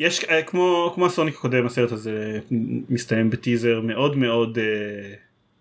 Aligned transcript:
יש 0.00 0.24
אה, 0.24 0.42
כמו 0.42 0.92
כמו 0.94 1.06
הסוניק 1.06 1.34
הקודם 1.34 1.66
הסרט 1.66 1.92
הזה 1.92 2.38
מסתיים 2.88 3.30
בטיזר 3.30 3.80
מאוד 3.80 4.16
מאוד 4.16 4.58
אה, 4.58 4.64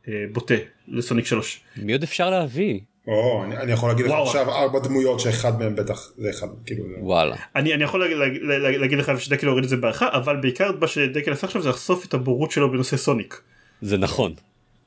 אה, 0.08 0.26
בוטה 0.32 0.54
לסוניק 0.88 1.26
3. 1.26 1.62
מי 1.78 1.94
עוד 1.94 2.04
אפשר 2.04 2.30
להביא? 2.30 2.80
או, 3.08 3.44
אני, 3.44 3.58
אני 3.58 3.72
יכול 3.72 3.90
להגיד 3.90 4.06
לך. 4.06 4.12
עכשיו 4.12 4.50
ארבע 4.52 4.80
דמויות 4.80 5.20
שאחד 5.20 5.60
מהם 5.60 5.76
בטח 5.76 6.12
זה 6.18 6.30
אחד 6.30 6.48
כאילו 6.66 6.84
וואלה. 7.00 7.36
אני, 7.56 7.74
אני 7.74 7.84
יכול 7.84 8.00
להגיד, 8.00 8.18
להגיד, 8.18 8.42
להגיד 8.82 8.98
לך 8.98 9.12
שדקל 9.22 9.48
הוריד 9.48 9.64
את 9.64 9.70
זה 9.70 9.78
בערכה 9.78 10.10
אבל 10.12 10.36
בעיקר 10.36 10.72
מה 10.82 10.88
שדקל 10.88 11.32
עשה 11.32 11.48
עכשיו 11.48 11.62
זה 11.62 11.70
לחשוף 11.70 12.06
את 12.06 12.14
הבורות 12.14 12.52
שלו 12.52 12.72
בנושא 12.72 12.98
סוניק. 12.98 13.42
זה 13.82 13.98
נכון. 13.98 14.34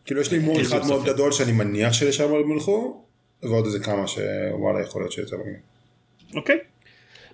כאילו 0.04 0.20
יש 0.20 0.30
לי 0.30 0.38
הימור 0.38 0.56
אין 0.56 0.64
אחד 0.64 0.86
מאוד. 0.86 1.04
גדול 1.04 1.32
שאני 1.32 1.52
מניח 1.52 1.92
שלשם 1.92 2.34
הם 2.34 2.52
ילכו 2.52 3.04
ועוד 3.42 3.64
איזה 3.64 3.78
כמה 3.78 4.08
שוואלה 4.08 4.82
יכול 4.82 5.02
להיות 5.02 5.12
שיותר 5.12 5.36
מגניב. 5.36 5.60
אוקיי? 6.34 6.58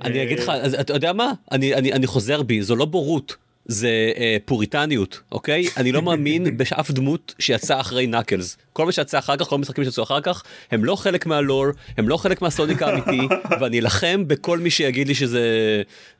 אני 0.04 0.22
אגיד 0.22 0.38
לך, 0.38 0.52
אתה 0.80 0.92
יודע 0.92 1.12
מה? 1.12 1.32
אני, 1.52 1.74
אני, 1.74 1.92
אני 1.92 2.06
חוזר 2.06 2.42
בי, 2.42 2.62
זו 2.62 2.76
לא 2.76 2.84
בורות, 2.84 3.36
זה 3.64 4.12
אה, 4.16 4.36
פוריטניות, 4.44 5.20
אוקיי? 5.32 5.64
אני 5.76 5.92
לא 5.92 6.02
מאמין 6.02 6.46
באף 6.56 6.90
דמות 6.90 7.34
שיצאה 7.38 7.80
אחרי 7.80 8.06
נקלס. 8.06 8.56
כל 8.72 8.86
מה 8.86 8.92
שיצא 8.92 9.18
אחר 9.18 9.36
כך, 9.36 9.46
כל 9.46 9.54
המשחקים 9.54 9.84
שיצאו 9.84 10.02
אחר 10.02 10.20
כך, 10.20 10.42
הם 10.70 10.84
לא 10.84 10.96
חלק 10.96 11.26
מהלור, 11.26 11.66
הם 11.96 12.08
לא 12.08 12.16
חלק 12.16 12.42
מהסוניק 12.42 12.82
האמיתי, 12.82 13.28
ואני 13.60 13.80
אלחם 13.80 14.24
בכל 14.28 14.58
מי 14.58 14.70
שיגיד 14.70 15.08
לי 15.08 15.14
שזה, 15.14 15.42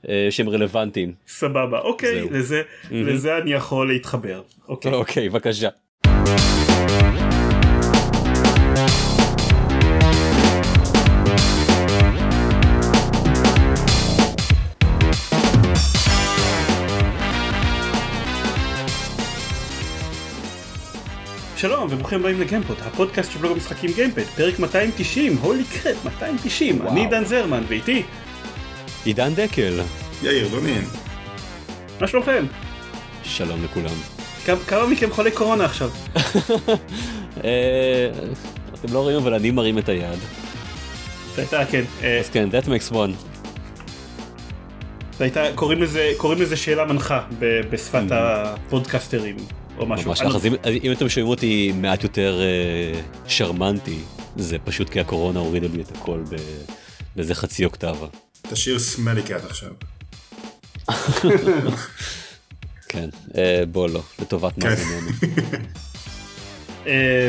אה, 0.08 0.26
שהם 0.30 0.48
רלוונטיים. 0.48 1.12
סבבה 1.28 1.78
אוקיי 1.78 2.20
זהו. 2.20 2.30
לזה 2.32 2.62
לזה 2.90 3.38
אני 3.38 3.52
יכול 3.52 3.88
להתחבר. 3.92 4.42
אוקיי. 4.68 4.92
אוקיי, 4.92 5.28
בבקשה. 5.28 5.68
שלום 21.58 21.86
וברוכים 21.90 22.20
הבאים 22.20 22.40
לגיימפוד 22.40 22.76
הפודקאסט 22.86 23.32
של 23.32 23.38
בלוג 23.38 23.52
המשחקים 23.52 23.90
גיימפד 23.94 24.22
פרק 24.22 24.58
290 24.58 25.36
הולי 25.40 25.64
קרט 25.64 25.96
290 26.04 26.80
וואו. 26.80 26.92
אני 26.92 27.06
דן 27.06 27.24
זרמן 27.24 27.62
ואיתי 27.68 28.02
עידן 29.04 29.34
דקל, 29.34 29.80
יאיר 30.22 30.48
דונין. 30.48 30.84
מה 32.00 32.06
שלומכם? 32.08 32.46
שלום 33.22 33.64
לכולם. 33.64 33.94
כמה- 34.44 34.56
כמה 34.66 34.86
מכם 34.86 35.10
חולי 35.10 35.30
קורונה 35.30 35.64
עכשיו? 35.64 35.90
אה, 37.44 38.10
אתם 38.74 38.92
לא 38.94 38.98
רואים 38.98 39.16
אבל 39.16 39.34
אני 39.34 39.50
מרים 39.50 39.78
את 39.78 39.88
היד. 39.88 40.18
זה 41.34 41.42
הייתה 41.42 41.64
כן 41.70 41.82
אה, 42.02 42.18
אז 42.20 42.28
כן, 42.30 42.48
that 42.52 42.64
makes 42.64 42.92
one. 42.94 43.10
זה 45.18 45.24
הייתה 45.24 45.44
קוראים 45.54 45.82
לזה 45.82 46.12
קוראים 46.16 46.42
לזה 46.42 46.56
שאלה 46.56 46.84
מנחה 46.84 47.20
ב- 47.38 47.60
בשפת 47.70 48.02
הפודקאסטרים 48.10 49.36
או 49.78 49.86
משהו. 49.86 50.08
ממש 50.08 50.20
אני- 50.20 50.28
ככה, 50.28 50.38
אז 50.38 50.46
אם, 50.46 50.52
אם 50.84 50.92
אתם 50.92 51.08
שומעים 51.08 51.28
אותי 51.30 51.72
מעט 51.74 52.02
יותר 52.02 52.40
אה, 52.40 53.00
שרמנטי, 53.28 53.98
זה 54.36 54.58
פשוט 54.64 54.88
כי 54.90 55.00
הקורונה 55.00 55.40
הורידה 55.40 55.66
לי 55.74 55.82
את 55.82 55.96
הכל 55.96 56.22
ב- 56.30 56.36
באיזה 57.16 57.34
חצי 57.34 57.64
אוקטבה. 57.64 58.06
תשאיר 58.50 58.78
סמלי 58.78 59.22
קאט 59.22 59.44
עכשיו. 59.44 59.70
כן, 62.88 63.08
אה, 63.38 63.62
בוא 63.72 63.88
לא, 63.88 64.02
לטובת 64.22 64.58
מאזיננו. 64.64 65.10
אה, 66.86 67.28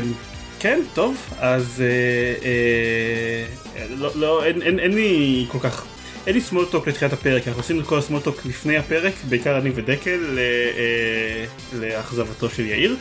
כן 0.59 0.79
טוב 0.93 1.15
אז 1.39 1.81
אה, 1.81 2.45
אה, 2.45 3.85
לא, 3.89 4.11
לא 4.15 4.45
אין, 4.45 4.61
אין, 4.61 4.79
אין 4.79 4.91
לי 4.95 5.45
כל 5.51 5.57
כך 5.61 5.85
אין 6.27 6.35
לי 6.35 6.41
סמולטוק 6.41 6.87
לתחילת 6.87 7.13
הפרק. 7.13 7.47
אנחנו 7.47 7.61
עשינו 7.61 7.81
את 7.81 7.85
כל 7.85 7.97
הסמולטוק 7.99 8.45
לפני 8.45 8.77
הפרק 8.77 9.13
בעיקר 9.29 9.57
אני 9.57 9.71
ודקל 9.75 10.15
ל- 10.15 10.39
אה, 10.77 11.45
לאכזבתו 11.79 12.49
של 12.49 12.65
יאיר. 12.65 12.95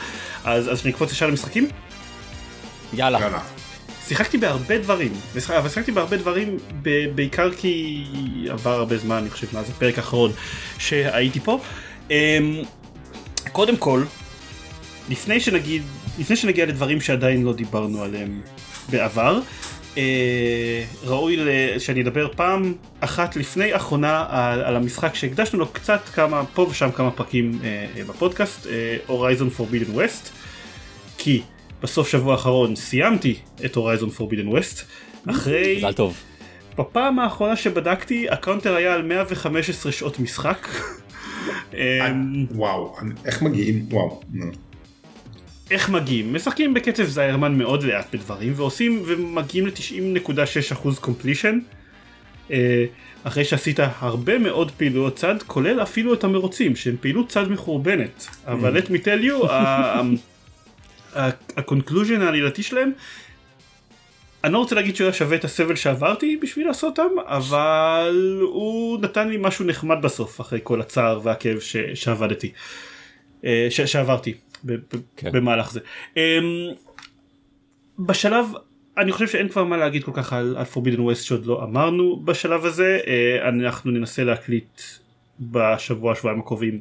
אז 0.45 0.73
אז 0.73 0.79
שנקפוץ 0.81 1.13
ישר 1.13 1.27
למשחקים. 1.27 1.69
יאללה, 2.93 3.21
יאללה. 3.21 3.41
שיחקתי 4.09 4.39
בהרבה 4.39 4.79
דברים. 4.79 5.13
אבל 5.49 5.69
שיחקתי 5.69 5.93
בהרבה 5.93 6.17
דברים 6.17 6.57
ב- 6.83 7.07
בעיקר 7.15 7.51
כי 7.55 8.05
עבר 8.51 8.71
הרבה 8.71 8.99
זמן 8.99 9.17
אני 9.17 9.31
חושב 9.31 9.47
מאז 9.53 9.71
הפרק 9.71 9.99
האחרון 9.99 10.33
שהייתי 10.79 11.41
פה. 11.41 11.61
אמ, 12.11 12.17
קודם 13.53 13.77
כל 13.77 14.05
לפני 15.09 15.41
שנגיד 15.41 15.83
לפני 16.19 16.37
שנגיע 16.37 16.67
לדברים 16.67 17.01
שעדיין 17.01 17.45
לא 17.45 17.53
דיברנו 17.53 18.03
עליהם 18.03 18.41
בעבר 18.91 19.41
ראוי 21.05 21.37
ל- 21.37 21.49
שאני 21.79 22.03
אדבר 22.03 22.29
פעם 22.37 22.73
אחת 23.01 23.37
לפני 23.37 23.77
אחרונה 23.77 24.27
על, 24.29 24.61
על 24.61 24.77
המשחק 24.77 25.15
שהקדשנו 25.15 25.59
לו 25.59 25.69
קצת 25.69 26.01
כמה 26.15 26.45
פה 26.55 26.67
ושם 26.71 26.91
כמה 26.91 27.11
פרקים 27.11 27.59
אה, 27.65 27.87
אה, 27.97 28.05
בפודקאסט 28.05 28.67
Horizon 29.07 29.51
Forbidden 29.51 29.91
West 29.91 30.31
כי 31.19 31.43
בסוף 31.83 32.09
שבוע 32.09 32.33
האחרון 32.33 32.77
סיימתי 32.77 33.35
את 33.65 33.75
Horizon 33.77 34.11
Forbidden 34.11 34.49
West 34.49 34.83
אחרי 35.31 35.75
מזל 35.77 35.93
טוב. 35.93 36.17
בפעם 36.79 37.19
האחרונה 37.19 37.57
שבדקתי 37.57 38.29
ה 38.31 38.36
counter 38.36 38.75
היה 38.75 38.95
על 38.95 39.03
115 39.03 39.93
שעות 39.93 40.19
משחק. 40.19 40.69
אמ, 41.75 42.47
וואו 42.51 42.97
איך 43.25 43.43
מגיעים 43.43 43.87
וואו. 43.91 44.21
איך 45.71 45.91
מגיעים? 45.91 46.35
משחקים 46.35 46.75
בקצב 46.75 47.05
זיירמן 47.05 47.59
מאוד 47.59 47.83
לאט 47.83 48.15
בדברים 48.15 48.53
ועושים 48.57 49.03
ומגיעים 49.07 49.67
ל-90.6% 49.67 51.01
completion 51.01 51.59
אחרי 53.25 53.45
שעשית 53.45 53.79
הרבה 53.99 54.39
מאוד 54.39 54.71
פעילויות 54.77 55.17
צד 55.17 55.35
כולל 55.47 55.83
אפילו 55.83 56.15
את 56.15 56.25
המרוצים 56.25 56.77
שהם 56.77 56.97
פעילות 57.01 57.29
צד 57.29 57.51
מחורבנת. 57.51 58.27
אבל 58.47 58.79
let 58.79 58.85
me 58.85 58.95
tell 59.05 59.25
you 59.25 59.47
ה 61.57 61.63
conclusion 61.63 62.23
העלילתי 62.23 62.63
שלהם 62.63 62.93
אני 64.45 64.53
לא 64.53 64.59
רוצה 64.59 64.75
להגיד 64.75 64.97
שהוא 64.97 65.05
היה 65.05 65.13
שווה 65.13 65.37
את 65.37 65.45
הסבל 65.45 65.77
שעברתי 65.77 66.37
בשביל 66.43 66.67
לעשות 66.67 66.99
אותם 66.99 67.15
אבל 67.27 68.39
הוא 68.41 69.01
נתן 69.01 69.29
לי 69.29 69.37
משהו 69.41 69.65
נחמד 69.65 69.97
בסוף 70.03 70.41
אחרי 70.41 70.61
כל 70.63 70.81
הצער 70.81 71.21
והכאב 71.23 71.59
ש- 71.61 71.77
שעבדתי 71.95 72.53
אה, 73.45 73.67
ש- 73.71 73.81
שעברתי 73.81 74.35
כן. 75.17 75.33
במהלך 75.33 75.73
זה. 75.73 75.81
אמ, 76.17 76.23
בשלב 77.99 78.47
אני 78.99 79.13
חושב 79.13 79.29
שאין 79.29 79.49
כבר 79.49 79.65
מה 79.65 79.77
להגיד 79.77 80.05
כל 80.05 80.13
כך 80.15 80.33
על, 80.33 80.57
על 80.57 80.65
Forbidden 80.75 80.99
West 80.99 81.23
שעוד 81.23 81.47
לא 81.47 81.65
אמרנו 81.65 82.23
בשלב 82.25 82.65
הזה 82.65 83.01
אה, 83.07 83.49
אנחנו 83.49 83.91
ננסה 83.91 84.25
להקליט 84.25 84.81
בשבוע 85.41 86.15
שבועיים 86.15 86.41
הקרובים 86.41 86.81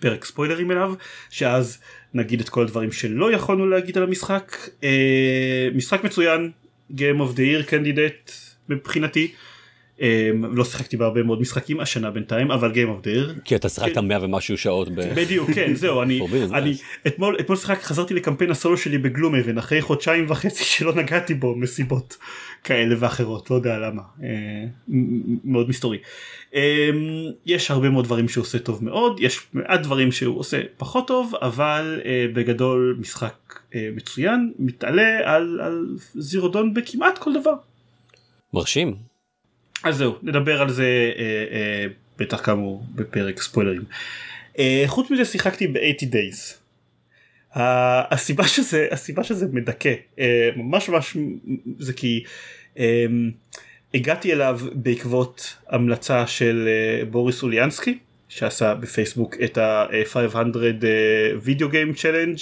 פרק 0.00 0.24
ספוילרים 0.24 0.70
אליו 0.70 0.94
שאז 1.30 1.78
נגיד 2.14 2.40
את 2.40 2.48
כל 2.48 2.62
הדברים 2.62 2.92
שלא 2.92 3.32
יכולנו 3.32 3.66
להגיד 3.66 3.98
על 3.98 4.04
המשחק 4.04 4.56
אה, 4.84 5.68
משחק 5.74 6.04
מצוין 6.04 6.50
Game 6.90 7.18
of 7.18 7.36
the 7.36 7.40
Year 7.40 7.70
candidate 7.70 8.32
מבחינתי 8.68 9.32
לא 10.52 10.64
שיחקתי 10.64 10.96
בהרבה 10.96 11.22
מאוד 11.22 11.40
משחקים 11.40 11.80
השנה 11.80 12.10
בינתיים 12.10 12.50
אבל 12.50 12.72
Game 12.72 13.02
of 13.02 13.06
the 13.06 13.08
Year 13.08 13.40
כי 13.44 13.56
אתה 13.56 13.68
שיחקת 13.68 13.98
100 13.98 14.18
ומשהו 14.22 14.58
שעות. 14.58 14.88
בדיוק 14.88 15.50
כן 15.50 15.74
זהו 15.82 16.02
אני 16.02 16.20
אני. 16.52 16.74
אתמול 17.06 17.36
אתמול 17.40 17.58
שיחק 17.58 17.82
חזרתי 17.82 18.14
לקמפיין 18.14 18.50
הסולו 18.50 18.76
שלי 18.76 18.98
בגלום 18.98 19.34
אבן 19.34 19.58
אחרי 19.58 19.82
חודשיים 19.82 20.26
וחצי 20.28 20.64
שלא 20.64 20.94
נגעתי 20.94 21.34
בו 21.34 21.56
מסיבות 21.56 22.16
כאלה 22.64 22.94
ואחרות 22.98 23.50
לא 23.50 23.56
יודע 23.56 23.78
למה 23.78 24.02
אה, 24.22 24.28
מאוד 25.44 25.68
מסתורי. 25.68 25.98
אה, 26.54 26.90
יש 27.46 27.70
הרבה 27.70 27.90
מאוד 27.90 28.04
דברים 28.04 28.28
שהוא 28.28 28.42
עושה 28.42 28.58
טוב 28.58 28.84
מאוד 28.84 29.20
יש 29.20 29.40
מעט 29.52 29.80
דברים 29.80 30.12
שהוא 30.12 30.38
עושה 30.38 30.60
פחות 30.76 31.06
טוב 31.06 31.34
אבל 31.42 32.00
אה, 32.04 32.26
בגדול 32.34 32.96
משחק 33.00 33.60
אה, 33.74 33.88
מצוין 33.96 34.52
מתעלה 34.58 35.34
על, 35.34 35.60
על 35.62 35.86
זירודון 36.14 36.74
בכמעט 36.74 37.18
כל 37.18 37.30
דבר. 37.40 37.54
מרשים. 38.54 39.11
אז 39.84 39.96
זהו 39.96 40.16
נדבר 40.22 40.62
על 40.62 40.70
זה 40.70 40.84
אה, 41.18 41.22
אה, 41.56 41.86
בטח 42.18 42.44
כאמור 42.44 42.84
בפרק 42.94 43.42
ספוילרים. 43.42 43.84
אה, 44.58 44.84
חוץ 44.86 45.10
מזה 45.10 45.24
שיחקתי 45.24 45.66
ב-80 45.66 46.02
days. 46.14 46.54
ה- 47.54 48.14
הסיבה 48.14 48.44
שזה 48.48 48.88
הסיבה 48.90 49.24
שזה 49.24 49.46
מדכא 49.52 49.94
אה, 50.18 50.48
ממש 50.56 50.88
ממש 50.88 51.16
זה 51.78 51.92
כי 51.92 52.24
אה, 52.78 53.06
הגעתי 53.94 54.32
אליו 54.32 54.60
בעקבות 54.72 55.56
המלצה 55.68 56.26
של 56.26 56.68
אה, 56.68 57.04
בוריס 57.04 57.42
אוליאנסקי 57.42 57.98
שעשה 58.28 58.74
בפייסבוק 58.74 59.36
את 59.44 59.58
ה-500 59.58 60.36
וידאו 61.42 61.68
גיים 61.68 61.92
צ'לנג' 61.94 62.38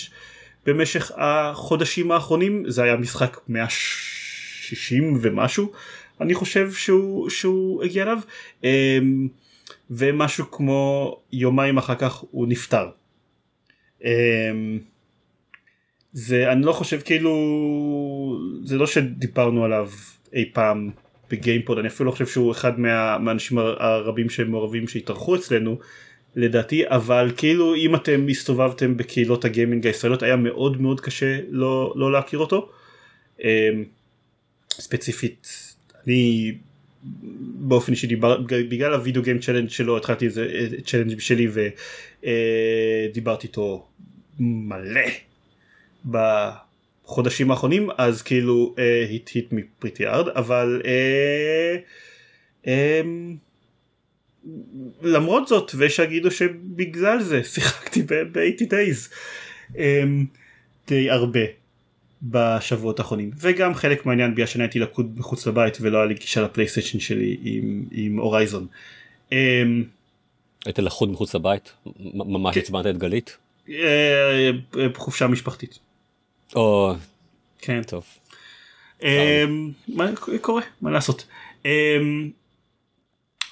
במשך 0.67 1.11
החודשים 1.17 2.11
האחרונים 2.11 2.65
זה 2.69 2.83
היה 2.83 2.97
משחק 2.97 3.37
160 3.49 5.19
ומשהו 5.23 5.73
אני 6.21 6.35
חושב 6.35 6.73
שהוא 6.73 7.31
שהוא 7.31 7.85
הגיע 7.85 8.03
אליו 8.03 8.19
אמ, 8.65 9.29
ומשהו 9.91 10.51
כמו 10.51 11.17
יומיים 11.33 11.79
אחר 11.79 11.95
כך 11.95 12.25
הוא 12.31 12.47
נפטר. 12.49 12.89
אמ, 14.05 14.79
זה 16.13 16.53
אני 16.53 16.67
לא 16.67 16.73
חושב 16.73 17.01
כאילו 17.01 17.33
זה 18.65 18.77
לא 18.77 18.87
שדיברנו 18.87 19.65
עליו 19.65 19.91
אי 20.33 20.51
פעם 20.53 20.91
בגיימפוד 21.31 21.79
אני 21.79 21.89
אפילו 21.89 22.07
לא 22.07 22.13
חושב 22.13 22.27
שהוא 22.27 22.53
אחד 22.53 22.81
מה, 22.81 23.19
מהאנשים 23.19 23.59
הרבים 23.59 24.31
שהם 24.31 24.51
מעורבים 24.51 24.89
שהתארחו 24.89 25.37
אצלנו 25.37 25.79
לדעתי 26.37 26.83
אבל 26.89 27.33
כאילו 27.37 27.75
אם 27.75 27.95
אתם 27.95 28.27
הסתובבתם 28.31 28.97
בקהילות 28.97 29.45
הגיימינג 29.45 29.87
הישראליות 29.87 30.23
היה 30.23 30.37
מאוד 30.37 30.81
מאוד 30.81 31.01
קשה 31.01 31.39
לא, 31.49 31.93
לא 31.97 32.13
להכיר 32.13 32.39
אותו. 32.39 32.69
אמ, 33.45 33.85
ספציפית 34.71 35.70
אני 36.07 36.53
באופן 37.59 37.93
אישי 37.93 38.07
דיבר 38.07 38.41
בגלל 38.49 38.95
הווידאו 38.95 39.23
גיים 39.23 39.39
צ'לנג' 39.39 39.69
שלו 39.69 39.97
התחלתי 39.97 40.25
איזה 40.25 40.67
צ'לנג' 40.85 41.15
בשלי 41.15 41.49
ודיברתי 43.11 43.47
איתו 43.47 43.87
מלא 44.41 45.01
בחודשים 46.05 47.51
האחרונים 47.51 47.89
אז 47.99 48.23
כאילו 48.23 48.75
היט 49.09 49.31
היט 49.35 49.53
מפריטי 49.53 50.07
ארד 50.07 50.29
אבל 50.29 50.83
uh, 50.85 52.67
um, 52.67 52.69
למרות 55.03 55.49
זאת 55.49 55.71
ויש 55.75 55.97
שיגידו 55.97 56.31
שבגלל 56.31 57.23
זה 57.23 57.45
שיחקתי 57.45 58.03
ב-80 58.03 58.67
days 58.71 59.13
um, 59.75 59.79
די 60.89 61.11
הרבה 61.11 61.60
בשבועות 62.23 62.99
האחרונים 62.99 63.31
וגם 63.39 63.75
חלק 63.75 64.07
מהעניין 64.07 64.35
בגלל 64.35 64.47
שאני 64.47 64.65
הייתי 64.65 64.79
לקוד 64.79 65.19
מחוץ 65.19 65.47
לבית 65.47 65.79
ולא 65.81 65.99
היה 65.99 66.07
לי 66.07 66.15
גישה 66.15 66.43
לפלייסטיישן 66.43 67.01
שלי 67.01 67.37
עם, 67.43 67.85
עם 67.91 68.19
הורייזון. 68.19 68.67
Um, 69.31 69.35
היית 70.67 70.79
לחוד 70.79 71.11
מחוץ 71.11 71.35
לבית? 71.35 71.73
ממש 72.15 72.55
כן. 72.55 72.61
עצבנת 72.61 72.87
את 72.87 72.99
גלית? 72.99 73.37
אה, 73.69 74.51
חופשה 74.95 75.27
משפחתית. 75.27 75.79
או, 76.57 76.95
כן. 77.59 77.83
טוב. 77.83 78.05
אמ, 79.03 79.71
מה 79.89 80.11
קורה 80.41 80.63
מה 80.81 80.91
לעשות 80.91 81.27
אמ, 81.65 82.31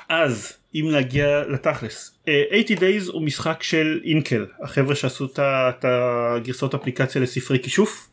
אז 0.08 0.52
אם 0.74 0.90
נגיע 0.92 1.42
לתכלס 1.48 2.18
אה, 2.28 2.42
80 2.66 2.78
days 2.78 3.12
הוא 3.12 3.22
משחק 3.22 3.62
של 3.62 4.00
אינקל 4.04 4.46
החבר'ה 4.62 4.94
שעשו 4.94 5.26
את 5.38 5.84
הגרסאות 5.84 6.74
אפליקציה 6.74 7.20
לספרי 7.20 7.62
כישוף 7.62 8.07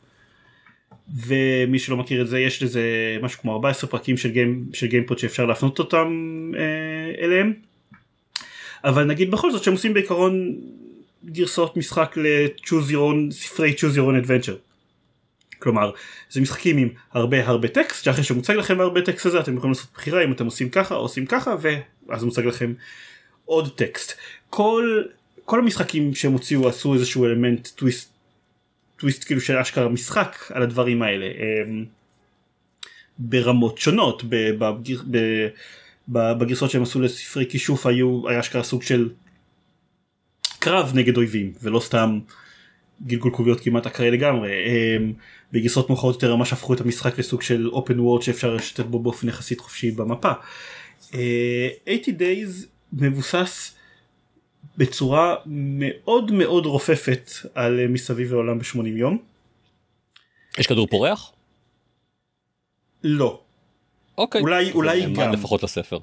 ומי 1.13 1.80
שלא 1.80 1.98
מכיר 1.98 2.22
את 2.22 2.28
זה 2.28 2.40
יש 2.40 2.63
לזה 2.63 2.84
משהו 3.22 3.42
כמו 3.42 3.54
14 3.54 3.90
פרקים 3.90 4.18
של 4.18 4.30
גיים 4.30 4.66
של 4.74 4.88
גיימפוד 4.88 5.19
שאפשר 5.19 5.46
להפנות 5.46 5.80
אותם 5.80 6.07
אה, 6.57 7.25
אליהם. 7.25 7.54
אבל 8.84 9.04
נגיד 9.04 9.31
בכל 9.31 9.52
זאת 9.52 9.63
שהם 9.63 9.74
עושים 9.74 9.94
בעיקרון 9.94 10.56
גרסאות 11.25 11.78
משחק 11.78 12.18
ל-choose 12.18 12.90
your 12.92 12.94
own 12.94 13.31
ספרי 13.31 13.74
choose 13.78 13.96
your 13.96 14.06
own 14.07 14.25
adventure. 14.25 14.57
כלומר 15.60 15.92
זה 16.30 16.42
משחקים 16.42 16.78
עם 16.78 16.90
הרבה 17.12 17.48
הרבה 17.48 17.68
טקסט 17.68 18.04
שאחרי 18.04 18.24
שמוצג 18.24 18.54
לכם 18.54 18.81
הרבה 18.81 19.01
טקסט 19.01 19.25
הזה 19.25 19.40
אתם 19.40 19.58
יכולים 19.58 19.74
לעשות 19.74 19.90
בחירה 19.94 20.24
אם 20.24 20.31
אתם 20.31 20.46
עושים 20.46 20.69
ככה 20.69 20.96
או 20.96 21.00
עושים 21.00 21.25
ככה 21.25 21.56
ואז 22.08 22.24
מוצג 22.24 22.46
לכם 22.46 22.74
עוד 23.46 23.78
טקסט. 23.78 24.18
כל 24.50 25.04
כל 25.46 25.60
המשחקים 25.60 26.16
שהם 26.16 26.31
הוציאו 26.31 26.69
עשו 26.69 26.94
איזשהו 26.94 27.25
אלמנט 27.25 27.68
טוויסט 27.68 28.15
טוויסט 28.98 29.24
כאילו 29.24 29.42
של 29.42 29.58
אשכרה 29.58 29.90
משחק 29.90 30.38
על 30.54 30.64
הדברים 30.64 31.02
האלה 31.02 31.26
אמ, 31.26 31.86
ברמות 33.18 33.78
שונות 33.78 34.24
ב- 34.30 34.52
בגר- 34.60 35.02
ב- 35.12 35.48
ב- 36.08 36.34
בגרסאות 36.40 36.72
שהם 36.72 36.84
עשו 36.84 37.02
לספרי 37.02 37.46
כישוף 37.50 37.86
היו 37.86 38.30
היה 38.30 38.40
אשכרה 38.40 38.64
סוג 38.64 38.84
של 38.84 39.10
קרב 40.60 40.92
נגד 40.96 41.18
אויבים 41.18 41.54
ולא 41.62 41.80
סתם 41.80 42.20
גלגול 43.06 43.32
קוביות 43.32 43.60
כמעט 43.60 43.86
אקראי 43.86 44.12
לגמרי 44.12 44.52
אמ, 44.52 45.14
בגרסאות 45.52 45.90
מאוחרות 45.90 46.16
יותר 46.16 46.36
ממש 46.36 46.54
הפכו 46.54 46.74
את 46.74 46.82
המשחק 46.82 47.20
לסוג 47.20 47.42
של 47.42 47.70
open 47.74 47.94
world 47.98 48.22
שאפשר 48.22 48.56
לשתת 48.56 48.86
בו 48.86 49.00
באופן 49.00 49.28
יחסית 49.30 49.60
חופשי 49.60 49.92
במפה. 49.92 50.32
אה, 51.14 51.68
80 51.86 52.18
days 52.20 52.66
מבוסס 52.94 53.75
בצורה 54.78 55.36
מאוד 55.46 56.32
מאוד 56.32 56.66
רופפת 56.66 57.30
על 57.56 57.80
אה, 57.80 57.88
מסביב 57.88 58.32
לעולם 58.32 58.60
ב-80 58.60 58.88
יום. 58.88 59.18
יש 60.58 60.68
כדור 60.68 60.88
פורח? 60.88 61.32
לא. 63.04 63.42
אוקיי. 64.18 64.42
אולי- 64.42 64.72
אולי 64.72 65.14
גם. 65.14 65.32
לפחות 65.34 65.64
לספר. 65.64 66.00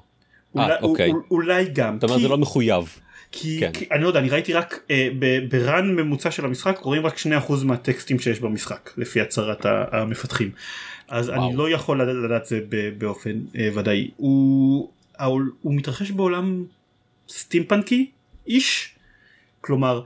אולי, 0.55 0.71
אה, 0.71 0.79
אוקיי. 0.81 1.11
אול- 1.11 1.23
אולי 1.31 1.65
גם. 1.73 1.97
אתה 1.97 2.05
אומר 2.05 2.17
כי- 2.17 2.23
זה 2.23 2.29
לא 2.29 2.37
מחויב. 2.37 2.99
כי, 3.31 3.57
כן. 3.59 3.71
כי 3.73 3.85
אני 3.91 4.01
לא 4.03 4.07
יודע 4.07 4.19
אני 4.19 4.29
ראיתי 4.29 4.53
רק 4.53 4.79
אה, 4.91 5.07
ב- 5.19 5.49
ברן 5.49 5.95
ממוצע 5.95 6.31
של 6.31 6.45
המשחק 6.45 6.77
רואים 6.79 7.05
רק 7.05 7.17
2% 7.17 7.25
מהטקסטים 7.63 8.19
שיש 8.19 8.39
במשחק 8.39 8.89
לפי 8.97 9.21
הצהרת 9.21 9.65
המפתחים 9.91 10.51
אז 11.07 11.29
וואו. 11.29 11.47
אני 11.47 11.55
לא 11.57 11.69
יכול 11.69 12.01
לדעת, 12.25 12.45
זה 12.45 12.59
באופן 12.97 13.39
אה, 13.57 13.69
ודאי 13.75 14.11
הוא, 14.17 14.89
העול- 15.17 15.51
הוא 15.61 15.73
מתרחש 15.75 16.11
בעולם 16.11 16.65
סטימפנקי 17.29 18.11
איש 18.47 18.95
כלומר 19.61 20.01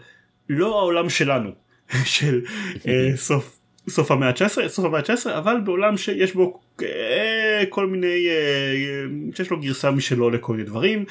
לא 0.50 0.80
העולם 0.80 1.10
שלנו 1.10 1.50
של 2.16 2.42
אה, 2.88 3.10
סוף 3.16 3.60
סוף 3.90 4.12
המאה 4.12 4.30
ה-19 4.30 4.68
סוף 4.68 4.86
המאה 4.86 5.00
ה-19 5.00 5.38
אבל 5.38 5.56
בעולם 5.66 5.98
שיש 5.98 6.34
בו 6.34 6.60
אה, 6.84 7.64
כל 7.70 7.88
מיני 7.88 8.28
אה, 8.30 9.34
שיש 9.36 9.50
לו 9.50 9.60
גרסה 9.60 9.92
משלו 9.92 10.30
לכל 10.30 10.54
מיני 10.54 10.64
דברים. 10.64 11.06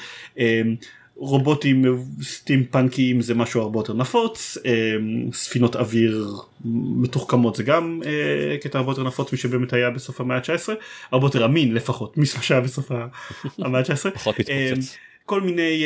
רובוטים 1.19 1.85
סטימפנקיים 2.21 3.21
זה 3.21 3.33
משהו 3.35 3.61
הרבה 3.61 3.79
יותר 3.79 3.93
נפוץ 3.93 4.57
ספינות 5.33 5.75
אוויר 5.75 6.27
מתוחכמות 7.01 7.55
זה 7.55 7.63
גם 7.63 8.01
קטע 8.61 8.79
הרבה 8.79 8.91
יותר 8.91 9.03
נפוץ 9.03 9.33
משבאמת 9.33 9.73
היה 9.73 9.89
בסוף 9.89 10.21
המאה 10.21 10.37
ה-19 10.37 10.69
הרבה 11.11 11.25
יותר 11.25 11.45
אמין 11.45 11.73
לפחות 11.73 12.17
ממה 12.17 12.25
שהיה 12.25 12.61
בסוף 12.61 12.91
המאה 13.57 13.79
ה-19 13.79 14.11
פחות 14.13 14.35
מתפוצץ. 14.39 14.97
כל 15.25 15.41
מיני 15.41 15.83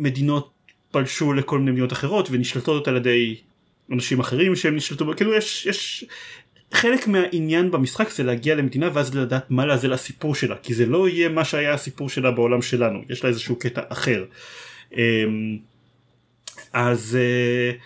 מדינות 0.00 0.53
פלשו 0.94 1.32
לכל 1.32 1.58
מיני 1.58 1.70
מדינות 1.70 1.92
אחרות 1.92 2.28
ונשלטות 2.30 2.88
על 2.88 2.96
ידי 2.96 3.36
אנשים 3.92 4.20
אחרים 4.20 4.56
שהם 4.56 4.76
נשלטו 4.76 5.16
כאילו 5.16 5.34
יש 5.34 5.66
יש 5.66 6.04
חלק 6.72 7.08
מהעניין 7.08 7.70
במשחק 7.70 8.10
זה 8.10 8.22
להגיע 8.22 8.54
למדינה 8.54 8.90
ואז 8.92 9.14
לדעת 9.14 9.50
מה 9.50 9.66
לעזל 9.66 9.92
הסיפור 9.92 10.34
שלה 10.34 10.56
כי 10.62 10.74
זה 10.74 10.86
לא 10.86 11.08
יהיה 11.08 11.28
מה 11.28 11.44
שהיה 11.44 11.74
הסיפור 11.74 12.08
שלה 12.08 12.30
בעולם 12.30 12.62
שלנו 12.62 13.02
יש 13.10 13.24
לה 13.24 13.28
איזשהו 13.28 13.56
קטע 13.56 13.80
אחר. 13.88 14.24
אמ, 14.92 15.58
אז 16.72 17.18
אה, 17.20 17.76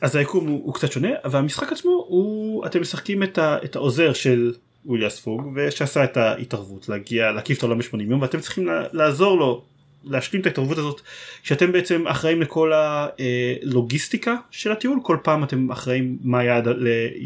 אז 0.00 0.16
היקום 0.16 0.46
הוא, 0.46 0.64
הוא 0.64 0.74
קצת 0.74 0.92
שונה 0.92 1.08
והמשחק 1.24 1.72
עצמו 1.72 2.04
הוא 2.08 2.66
אתם 2.66 2.80
משחקים 2.80 3.22
את, 3.22 3.38
ה, 3.38 3.58
את 3.64 3.76
העוזר 3.76 4.12
של 4.12 4.54
וויליאס 4.86 5.20
פוג 5.20 5.52
ושעשה 5.54 6.04
את 6.04 6.16
ההתערבות 6.16 6.88
להגיע 6.88 7.32
להקיף 7.32 7.58
את 7.58 7.62
העולם 7.62 7.78
ב-80 7.78 8.02
יום 8.02 8.22
ואתם 8.22 8.40
צריכים 8.40 8.68
לעזור 8.92 9.38
לו 9.38 9.64
להשלים 10.06 10.42
את 10.42 10.46
ההתערבות 10.46 10.78
הזאת 10.78 11.00
שאתם 11.42 11.72
בעצם 11.72 12.06
אחראים 12.06 12.42
לכל 12.42 12.72
הלוגיסטיקה 12.74 14.36
של 14.50 14.72
הטיול? 14.72 14.98
כל 15.02 15.16
פעם 15.22 15.44
אתם 15.44 15.70
אחראים 15.70 16.18
מה, 16.22 16.38
היעד, 16.38 16.68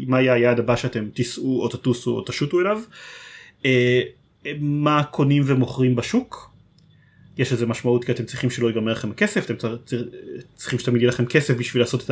מה 0.07 0.21
יהיה 0.21 0.33
היעד 0.33 0.59
הבא 0.59 0.75
שאתם 0.75 1.09
תיסעו 1.13 1.61
או 1.61 1.67
תטוסו 1.67 2.11
או 2.11 2.21
תשוטו 2.21 2.59
אליו? 2.59 2.81
אה, 3.65 4.01
מה 4.59 5.03
קונים 5.03 5.43
ומוכרים 5.45 5.95
בשוק? 5.95 6.49
יש 7.37 7.53
לזה 7.53 7.65
משמעות 7.65 8.03
כי 8.03 8.11
אתם 8.11 8.25
צריכים 8.25 8.49
שלא 8.49 8.67
ייגמר 8.67 8.91
לכם 8.91 9.11
הכסף 9.11 9.45
אתם 9.45 9.55
צר- 9.55 9.77
צר- 9.85 10.03
צריכים 10.55 10.79
שתמיד 10.79 11.01
יהיה 11.01 11.09
לכם 11.09 11.25
כסף 11.25 11.53
בשביל 11.53 11.83
לעשות 11.83 12.03
את 12.03 12.09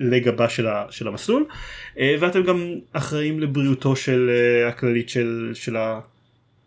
הלג 0.00 0.28
הבא 0.28 0.48
של, 0.48 0.66
ה, 0.66 0.86
המסלול. 1.06 1.44
אה, 1.98 2.16
ואתם 2.20 2.42
גם 2.42 2.74
אחראים 2.92 3.40
לבריאותו 3.40 3.96
של 3.96 4.30
אה, 4.30 4.68
הכללית 4.68 5.08
של, 5.08 5.50
של 5.54 5.76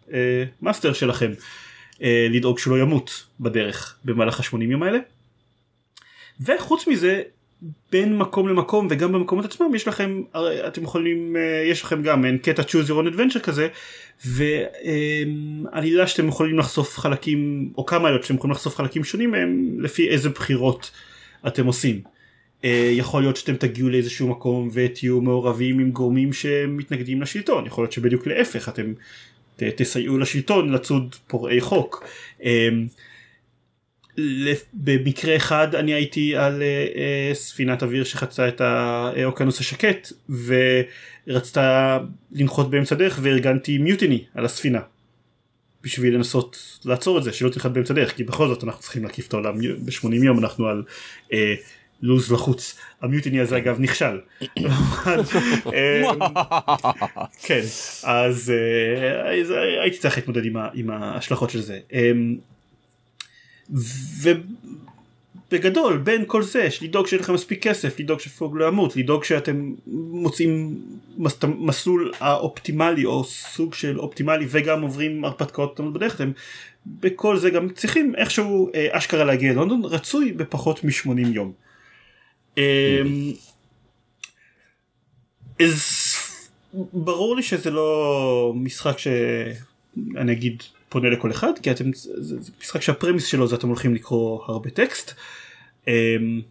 המאסטר 0.10 0.94
שלכם. 0.94 1.32
אה, 1.32 1.63
לדאוג 2.30 2.60
שלא 2.60 2.80
ימות 2.80 3.26
בדרך 3.40 3.96
במהלך 4.06 4.40
ה-80 4.40 4.64
יום 4.64 4.84
האלה. 4.84 5.00
וחוץ 6.42 6.88
מזה 6.88 7.22
בין 7.92 8.18
מקום 8.18 8.48
למקום 8.48 8.88
וגם 8.90 9.12
במקומות 9.12 9.46
עצמם 9.46 9.76
יש 9.76 9.88
לכם 9.88 10.22
אתם 10.68 10.84
יכולים 10.84 11.36
אה, 11.36 11.64
יש 11.66 11.82
לכם 11.82 12.02
גם 12.02 12.22
מעין 12.22 12.38
קטע 12.38 12.62
choose 12.62 12.88
your 12.88 12.92
own 12.92 13.16
adventure 13.16 13.40
כזה 13.40 13.68
ועלילה 14.26 16.08
שאתם 16.08 16.28
יכולים 16.28 16.60
לחשוף 16.60 16.98
חלקים 16.98 17.70
או 17.78 17.86
כמה 17.86 18.08
עלילות 18.08 18.24
שאתם 18.24 18.36
יכולים 18.36 18.52
לחשוף 18.52 18.76
חלקים 18.76 19.04
שונים 19.04 19.32
מהם 19.32 19.80
לפי 19.80 20.10
איזה 20.10 20.30
בחירות 20.30 20.92
אתם 21.48 21.66
עושים. 21.66 22.02
אה, 22.66 22.90
יכול 22.94 23.22
להיות 23.22 23.38
שאתם 23.38 23.56
תגיעו 23.56 23.90
לאיזשהו 23.90 24.28
מקום 24.28 24.70
ותהיו 24.74 25.22
מעורבים 25.22 25.80
עם 25.80 25.92
גורמים 25.92 26.34
שמתנגדים 26.34 27.22
לשלטון 27.22 27.66
יכול 27.66 27.84
להיות 27.84 27.92
שבדיוק 27.92 28.28
להפך 28.28 28.70
אתם 28.70 28.94
תסייעו 29.58 30.18
לשלטון 30.18 30.74
לצוד 30.74 31.16
פורעי 31.28 31.62
חוק. 31.62 32.04
אה, 32.44 32.70
לפ- 34.18 34.66
במקרה 34.74 35.36
אחד 35.36 35.76
אני 35.76 35.94
הייתי 35.94 36.36
על 36.36 36.62
אה, 36.62 36.68
אה, 36.96 37.32
ספינת 37.34 37.84
אוויר 37.84 38.04
שחצה 38.04 38.48
את 38.48 38.62
האוקיינוס 38.62 39.60
השקט 39.60 40.12
ורצתה 41.28 42.00
לנחות 42.32 42.70
באמצע 42.70 42.96
דרך 42.96 43.20
וארגנתי 43.22 43.78
מיוטיני 43.78 44.24
על 44.36 44.46
הספינה. 44.46 44.80
בשביל 45.84 46.16
לנסות 46.16 46.80
לעצור 46.86 47.18
את 47.18 47.24
זה 47.24 47.34
שלא 47.34 47.50
תנחת 47.50 47.72
באמצע 47.72 47.94
דרך 47.94 48.16
כי 48.16 48.24
בכל 48.24 48.48
זאת 48.48 48.64
אנחנו 48.64 48.82
צריכים 48.82 49.04
להקיף 49.04 49.28
את 49.28 49.34
העולם 49.34 49.58
ב-80 49.58 50.24
יום 50.24 50.40
אנחנו 50.40 50.68
על 50.68 50.84
אה, 51.34 51.56
לוז 52.06 52.32
לחוץ 52.32 52.80
המיוטיני 53.02 53.40
הזה 53.40 53.58
אגב 53.58 53.80
נכשל. 53.80 54.20
כן 57.46 57.62
אז 58.04 58.54
אה, 58.56 59.42
אז 59.42 59.54
הייתי 59.82 59.98
צריך 59.98 60.18
להתמודד 60.18 60.42
עם 60.74 60.90
ההשלכות 60.90 61.50
של 61.50 61.62
זה. 61.62 61.80
אמ, 61.94 62.36
ובגדול 65.52 65.98
בין 65.98 66.24
כל 66.28 66.44
זה 66.44 66.60
יש 66.64 66.84
לדאוג 66.84 67.08
שיהיה 67.08 67.22
לכם 67.22 67.34
מספיק 67.34 67.64
כסף 67.68 68.00
לדאוג 68.00 68.20
שפוג 68.20 68.58
לא 68.58 68.68
ימות 68.68 68.96
לדאוג 68.96 69.24
שאתם 69.24 69.74
מוצאים 69.88 70.82
מס- 71.18 71.38
את 71.38 71.44
המסלול 71.44 72.12
האופטימלי 72.20 73.06
או 73.06 73.24
סוג 73.24 73.74
של 73.74 74.00
אופטימלי 74.00 74.46
וגם 74.50 74.82
עוברים 74.82 75.26
הרפתקאות 75.26 75.80
בדרך 75.94 76.16
אתם 76.16 76.32
בכל 76.86 77.38
זה 77.38 77.50
גם 77.50 77.70
צריכים 77.70 78.16
איכשהו 78.16 78.70
אה, 78.76 78.88
אשכרה 78.92 79.24
להגיע 79.24 79.52
ללונדון 79.54 79.86
רצוי 79.86 80.32
בפחות 80.32 80.84
מ-80 80.84 81.28
יום. 81.34 81.52
אמ, 82.58 83.32
אז 85.60 85.84
ברור 86.94 87.36
לי 87.36 87.44
שזה 87.44 87.72
לא 87.72 88.54
משחק 88.56 88.98
שאני 88.98 90.32
אגיד 90.32 90.64
פונה 90.90 91.10
לכל 91.10 91.32
אחד 91.32 91.52
כי 91.64 91.72
אתם 91.72 91.94
זה, 91.94 92.40
זה 92.44 92.52
משחק 92.62 92.82
שהפרמיס 92.82 93.26
שלו 93.26 93.48
זה 93.48 93.56
אתם 93.56 93.68
הולכים 93.68 93.96
לקרוא 93.96 94.44
הרבה 94.46 94.70
טקסט. 94.70 95.14
אמ, 95.88 96.42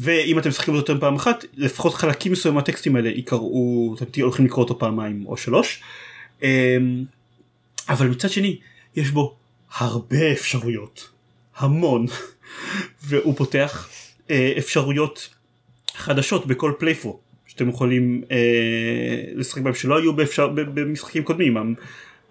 ואם 0.00 0.38
אתם 0.38 0.48
משחקים 0.48 0.74
אותו 0.74 1.00
פעם 1.00 1.16
אחת 1.16 1.44
לפחות 1.54 1.94
חלקים 1.94 2.32
מסוימים 2.32 2.56
מהטקסטים 2.56 2.96
האלה 2.96 3.08
יקראו 3.08 3.94
אתם 4.02 4.22
הולכים 4.22 4.46
לקרוא 4.46 4.64
אותו 4.64 4.78
פעמיים 4.78 5.26
או 5.26 5.36
שלוש. 5.36 5.82
אמ, 6.42 7.04
אבל 7.88 8.08
מצד 8.08 8.30
שני 8.30 8.58
יש 8.96 9.10
בו 9.10 9.36
הרבה 9.74 10.32
אפשרויות 10.32 11.08
המון 11.56 12.06
והוא 13.04 13.36
פותח 13.36 13.88
אפשרויות 14.58 15.28
חדשות 15.94 16.46
בכל 16.46 16.72
פלייפור 16.78 17.20
שאתם 17.46 17.68
יכולים 17.68 18.22
אה, 18.30 18.36
לשחק 19.34 19.62
בהם 19.62 19.74
שלא 19.74 19.98
היו 19.98 20.12
באפשר, 20.12 20.48
במשחקים 20.48 21.22
קודמים. 21.22 21.56
המ- 21.56 21.74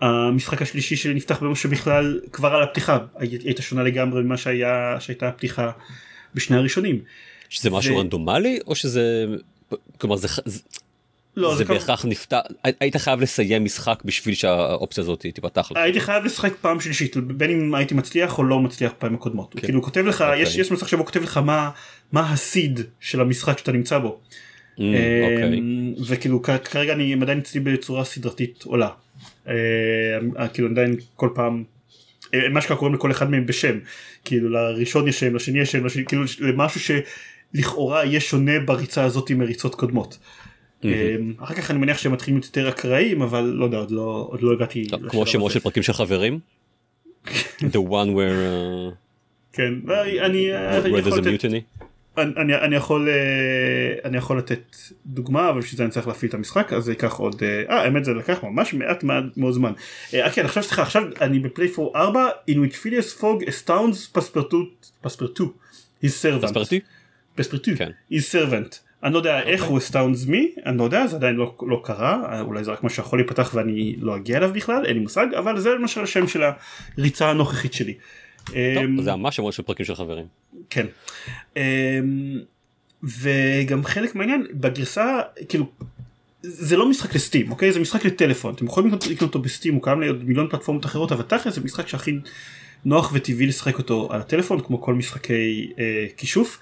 המשחק 0.01 0.61
השלישי 0.61 0.95
שלי 0.95 1.13
נפתח 1.13 1.39
במה 1.43 1.55
שבכלל 1.55 2.19
כבר 2.31 2.47
על 2.53 2.63
הפתיחה 2.63 2.97
הי- 3.15 3.37
הייתה 3.43 3.61
שונה 3.61 3.83
לגמרי 3.83 4.23
ממה 4.23 4.37
שהיה 4.37 4.95
שהייתה 4.99 5.27
הפתיחה 5.27 5.71
בשני 6.35 6.57
הראשונים. 6.57 6.99
שזה 7.49 7.69
משהו 7.69 7.95
ו- 7.95 7.99
רנדומלי 7.99 8.59
או 8.67 8.75
שזה 8.75 9.25
כלומר 9.97 10.15
זה, 10.15 10.27
לא, 11.35 11.55
זה 11.55 11.65
כבר- 11.65 11.73
בהכרח 11.73 12.05
נפתח 12.05 12.39
היית 12.79 12.97
חייב 12.97 13.21
לסיים 13.21 13.63
משחק 13.63 14.01
בשביל 14.05 14.35
שהאופציה 14.35 15.01
הזאת 15.03 15.25
תיפתח 15.33 15.67
לך. 15.71 15.77
הייתי 15.77 15.99
חייב 15.99 16.25
לשחק 16.25 16.53
פעם 16.61 16.79
שלישית 16.79 17.17
בין 17.17 17.51
אם 17.51 17.75
הייתי 17.75 17.93
מצליח 17.95 18.37
או 18.37 18.43
לא 18.43 18.59
מצליח 18.59 18.91
פעמים 18.97 19.15
הקודמות. 19.15 19.53
הוא 19.53 19.61
כן. 19.61 19.67
כאילו 19.67 19.81
כותב 19.81 20.05
לך 20.05 20.21
אוקיי. 20.21 20.41
יש 20.41 20.55
יש 20.55 20.71
מסך 20.71 20.89
שבו 20.89 21.05
כותב 21.05 21.23
לך 21.23 21.37
מה 21.37 21.69
מה 22.11 22.31
הסיד 22.33 22.79
של 22.99 23.21
המשחק 23.21 23.57
שאתה 23.57 23.71
נמצא 23.71 23.97
בו. 23.97 24.19
Mm, 24.77 24.79
אוקיי. 24.79 25.57
אמ, 25.59 25.93
וכאילו 26.07 26.41
כ- 26.43 26.49
כרגע 26.63 26.93
אני 26.93 27.15
עדיין 27.21 27.37
אצלי 27.37 27.59
בצורה 27.59 28.03
סדרתית 28.03 28.63
עולה. 28.63 28.89
אה, 29.47 29.53
כאילו 30.53 30.69
עדיין 30.69 30.95
כל 31.15 31.29
פעם 31.35 31.63
אה, 32.33 32.49
מה 32.49 32.61
שקרה 32.61 32.77
קוראים 32.77 32.95
לכל 32.95 33.11
אחד 33.11 33.31
מהם 33.31 33.45
בשם 33.45 33.79
כאילו 34.25 34.49
לראשון 34.49 35.07
יש 35.07 35.19
שם 35.19 35.35
לשני 35.35 35.59
יש 35.59 35.71
שם 35.71 35.85
לשני 35.85 36.05
כאילו 36.05 36.23
למשהו 36.39 36.99
שלכאורה 37.55 38.05
יהיה 38.05 38.19
שונה 38.19 38.59
בריצה 38.65 39.03
הזאת 39.03 39.31
מריצות 39.31 39.75
קודמות. 39.75 40.17
אמ, 40.85 41.33
אחר 41.39 41.53
כך 41.55 41.71
אני 41.71 41.79
מניח 41.79 41.97
שהם 41.97 42.11
מתחילים 42.11 42.35
להיות 42.39 42.45
יותר 42.45 42.69
אקראיים 42.69 43.21
אבל 43.21 43.41
לא 43.41 43.65
יודע 43.65 43.77
עוד 43.77 43.91
לא 43.91 44.27
עוד 44.31 44.41
לא 44.41 44.53
הגעתי. 44.53 44.87
טוב, 44.87 45.09
כמו 45.09 45.25
שמות. 45.25 45.51
של 45.51 45.59
פרקים 45.59 45.83
של 45.83 45.93
חברים. 45.93 46.39
The 47.73 47.79
one 47.89 48.09
where, 48.15 48.39
uh, 48.43 48.95
כן 49.53 49.73
אני 49.89 50.19
אני 50.25 50.49
where 50.93 50.97
יכול 50.99 51.01
there's 51.01 51.13
a 51.13 51.21
לתת- 51.21 51.41
mutiny. 51.43 51.83
אני, 52.17 52.31
אני, 52.37 52.55
אני 52.55 52.75
יכול 52.75 53.09
אה, 53.09 53.13
אני 54.09 54.17
יכול 54.17 54.37
לתת 54.37 54.75
דוגמה 55.05 55.49
אבל 55.49 55.59
בשביל 55.61 55.77
זה 55.77 55.83
אני 55.83 55.91
צריך 55.91 56.07
להפעיל 56.07 56.29
את 56.29 56.33
המשחק 56.35 56.73
אז 56.73 56.83
זה 56.83 56.91
ייקח 56.91 57.13
עוד 57.13 57.43
אה 57.43 57.63
אה, 57.75 57.81
האמת 57.83 58.05
זה 58.05 58.13
לקח 58.13 58.43
ממש 58.43 58.73
מעט 58.73 59.03
מאוד 59.37 59.53
זמן. 59.53 59.73
אה 60.13 60.29
כן 60.29 60.45
עכשיו 60.45 60.63
סליחה 60.63 60.81
עכשיו 60.81 61.03
אני 61.21 61.39
בפלייפור 61.39 61.97
4 61.97 62.29
in 62.51 62.53
which 62.53 62.75
Phileas 62.75 63.21
Fogg 63.21 63.47
astounds 63.47 64.17
Passepartout 64.17 64.91
Passepartout 65.07 65.49
his 66.05 66.09
servant. 66.23 66.41
פספרטי? 66.47 66.79
Passepartout 67.39 67.77
כן. 67.77 67.89
his 68.11 68.21
servant. 68.33 68.77
אני 69.03 69.13
לא 69.13 69.17
יודע 69.17 69.41
איך 69.41 69.63
הוא 69.63 69.79
astounds 69.79 70.29
me 70.29 70.65
אני 70.65 70.77
לא 70.77 70.83
יודע 70.83 71.07
זה 71.07 71.15
עדיין 71.15 71.35
לא, 71.35 71.55
לא 71.67 71.81
קרה 71.83 72.41
אולי 72.41 72.63
זה 72.63 72.71
רק 72.71 72.83
מה 72.83 72.89
שיכול 72.89 73.19
להיפתח 73.19 73.51
ואני 73.53 73.95
לא 73.99 74.15
אגיע 74.15 74.37
אליו 74.37 74.53
בכלל 74.53 74.85
אין 74.85 74.93
לי 74.93 74.99
מושג 74.99 75.27
אבל 75.37 75.59
זה 75.59 75.69
למשל 75.69 76.03
השם 76.03 76.27
של 76.27 76.43
הריצה 76.97 77.29
הנוכחית 77.29 77.73
שלי. 77.73 77.93
טוב, 78.45 78.55
אמ, 78.55 79.01
זה 79.01 79.15
ממש 79.15 79.35
שמות 79.35 79.53
של 79.53 79.63
פרקים 79.63 79.85
של 79.85 79.95
חברים. 79.95 80.25
כן. 80.69 80.85
אמ, 81.57 81.61
וגם 83.03 83.83
חלק 83.83 84.15
מהעניין 84.15 84.47
בגרסה 84.53 85.19
כאילו 85.49 85.65
זה 86.41 86.77
לא 86.77 86.89
משחק 86.89 87.15
לסטים 87.15 87.51
אוקיי 87.51 87.71
זה 87.71 87.79
משחק 87.79 88.05
לטלפון 88.05 88.53
אתם 88.53 88.65
יכולים 88.65 88.91
לקנות 88.93 89.21
אותו 89.21 89.39
בסטים 89.39 89.73
הוא 89.73 89.83
קיים 89.83 90.01
לעוד 90.01 90.23
מיליון 90.23 90.47
פלטפורמות 90.49 90.85
אחרות 90.85 91.11
אבל 91.11 91.21
תכל'ס 91.21 91.55
זה 91.55 91.61
משחק 91.61 91.87
שהכי 91.87 92.19
נוח 92.85 93.11
וטבעי 93.13 93.47
לשחק 93.47 93.77
אותו 93.77 94.07
על 94.11 94.19
הטלפון 94.19 94.59
כמו 94.59 94.81
כל 94.81 94.93
משחקי 94.93 95.71
אה, 95.79 96.05
כישוף 96.17 96.59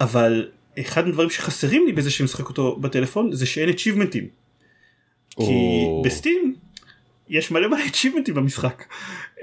אבל 0.00 0.48
אחד 0.80 1.08
הדברים 1.08 1.30
שחסרים 1.30 1.86
לי 1.86 1.92
בזה 1.92 2.10
שמשחק 2.10 2.48
אותו 2.48 2.76
בטלפון 2.76 3.32
זה 3.32 3.46
שאין 3.46 3.68
achievementים. 3.68 4.24
כי. 5.36 5.52
בסטים 6.04 6.54
יש 7.28 7.50
מלא 7.50 7.68
מלא 7.68 7.78
achievementים 7.84 8.32
במשחק. 8.32 8.84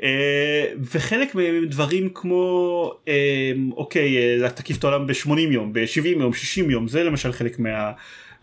אה, 0.04 0.66
וחלק 0.92 1.36
מהם 1.36 1.56
הם 1.56 1.66
דברים 1.66 2.10
כמו 2.14 2.94
אה, 3.08 3.52
אוקיי 3.72 4.18
אה, 4.44 4.50
תקיף 4.50 4.78
את 4.78 4.84
העולם 4.84 5.08
ב-80 5.08 5.40
יום 5.40 5.74
ב-70 5.74 6.08
יום 6.08 6.34
60 6.34 6.72
יום 6.72 6.88
זה 6.88 7.04
למשל 7.04 7.32
חלק 7.32 7.60
מה... 7.60 7.92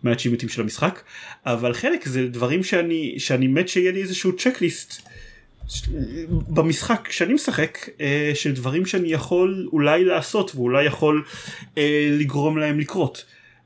מהאצ'ימנטים 0.03 0.49
של 0.49 0.63
המשחק. 0.63 1.03
אבל 1.47 1.75
חלק 1.75 2.09
זה 2.09 2.29
דברים 2.29 2.63
שאני 2.63 3.15
שאני 3.19 3.47
מת 3.47 3.69
שיהיה 3.69 3.93
לי 3.93 4.03
איזשהו 4.03 4.37
צ'קליסט 4.37 5.09
במשחק 6.29 7.12
שאני 7.12 7.35
משחק 7.35 7.79
אה, 8.00 8.33
של 8.35 8.53
דברים 8.53 8.87
שאני 8.87 9.09
יכול 9.09 9.69
אולי 9.73 10.05
לעשות 10.05 10.55
ואולי 10.55 10.85
יכול 10.85 11.25
אה, 11.79 12.09
לגרום 12.19 12.59
להם 12.59 12.81
לקרות. 12.81 13.25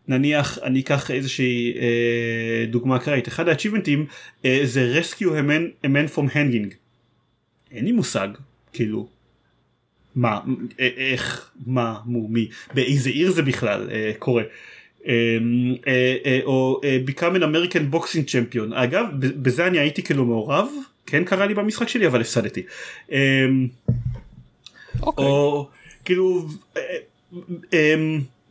נניח 0.08 0.58
אני 0.62 0.80
אקח 0.80 1.10
איזושהי 1.10 1.74
אה, 1.78 2.66
דוגמה 2.66 2.96
אקראית 2.96 3.28
אחד 3.28 3.48
האצ'יבנטים 3.48 4.06
זה 4.64 5.00
rescue 5.00 5.22
a 5.22 5.48
man, 5.48 5.86
a 5.86 5.88
man 5.88 6.16
from 6.16 6.34
hanging. 6.34 6.74
אין 7.70 7.84
לי 7.84 7.92
מושג 7.92 8.28
כאילו 8.72 9.08
מה 10.14 10.40
איך 10.78 11.50
מה 11.66 12.00
מו 12.04 12.28
מי 12.28 12.48
באיזה 12.74 13.10
עיר 13.10 13.30
זה 13.30 13.42
בכלל 13.42 13.90
אה, 13.90 14.12
קורה. 14.18 14.42
אה, 15.06 16.40
או 16.44 16.80
become 17.06 17.36
an 17.36 17.42
American 17.42 17.94
boxing 17.94 18.28
champion 18.28 18.74
אגב 18.74 19.06
בזה 19.18 19.66
אני 19.66 19.78
הייתי 19.78 20.02
כאילו 20.02 20.24
מעורב 20.24 20.68
כן 21.06 21.24
קרה 21.24 21.46
לי 21.46 21.54
במשחק 21.54 21.88
שלי 21.88 22.06
אבל 22.06 22.20
הפסדתי. 22.20 22.62
אה, 23.12 23.46
אוקיי. 25.02 25.24
או 25.24 25.68
כאילו 26.04 26.46
אה, 26.76 26.82
אה, 27.74 27.94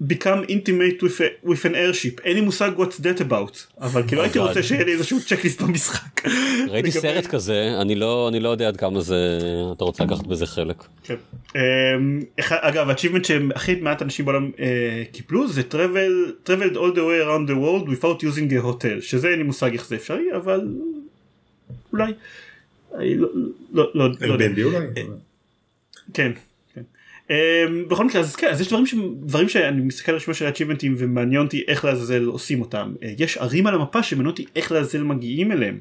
become 0.08 0.44
intimate 0.50 1.02
with, 1.02 1.20
a, 1.20 1.48
with 1.48 1.66
an 1.66 1.74
airship 1.76 2.22
אין 2.24 2.36
לי 2.36 2.42
מושג 2.42 2.72
what's 2.78 3.00
that 3.00 3.22
about 3.22 3.82
אבל 3.82 4.04
כאילו 4.08 4.22
הייתי. 4.22 4.40
רוצה 4.40 4.64
שיהיה 4.64 4.84
לי 4.84 4.92
איזשהו 4.94 5.20
צ'קליסט 5.22 5.62
במשחק. 5.62 6.28
ראיתי 6.70 6.92
סרט 6.92 7.28
כזה, 7.28 7.78
אני 7.82 7.96
לא 7.96 8.30
אני 8.30 8.40
לא 8.40 8.50
יודע 8.50 8.68
עד 8.68 8.78
כמה 8.78 9.02
זה, 9.02 9.40
אתה 9.72 9.84
רוצה 9.84 10.04
לקחת 10.04 10.28
בזה 10.28 10.46
חלק. 10.46 10.84
כן. 11.04 11.16
אמ, 11.56 12.22
אגב 12.50 12.90
achievement 12.90 13.24
שהכי 13.24 13.76
מעט 13.76 14.02
אנשים 14.02 14.26
בעולם 14.26 14.52
אה, 14.60 15.04
קיפלו 15.12 15.48
זה 15.48 15.62
travel 15.72 16.50
traveled 16.50 16.76
all 16.76 16.96
the 16.96 17.04
way 17.04 17.26
around 17.26 17.50
the 17.50 17.56
world 17.56 17.90
without 17.90 18.24
using 18.24 18.52
a 18.52 18.66
hotel 18.66 19.02
שזה 19.02 19.28
אין 19.28 19.38
לי 19.38 19.44
מושג 19.44 19.74
איך 19.74 19.88
זה 19.88 19.96
אפשרי 19.96 20.26
אבל 20.36 20.62
אולי. 21.94 22.14
אני 22.96 23.18
לא 23.18 23.28
לא 23.74 23.92
לא 23.94 24.10
לא 24.22 24.34
יודע. 24.34 24.64
אולי? 24.64 24.88
כן. 26.14 26.32
כן. 26.74 26.82
Um, 27.28 27.32
בכל 27.90 28.06
מקרה 28.06 28.22
אז 28.22 28.36
כן 28.36 28.48
אז 28.48 28.62
יש 28.62 28.68
דברים. 28.68 28.86
דברים 29.22 29.50
שאני 29.50 29.82
מסתכל 29.82 30.12
על 30.12 30.18
רשימה 30.18 30.34
של 30.34 30.50
achievementים 30.50 30.92
ומעניין 30.98 31.42
אותי 31.42 31.64
איך 31.68 31.86
לעזאזל 31.86 32.26
עושים 32.26 32.62
אותם 32.62 32.94
uh, 33.00 33.06
יש 33.18 33.38
ערים 33.38 33.68
על 33.68 33.76
המפה 33.76 34.04
שמעניין 34.04 34.30
אותי 34.30 34.46
איך 34.56 34.72
לעזאזל 34.72 35.04
מגיעים 35.04 35.52
אליהם. 35.52 35.80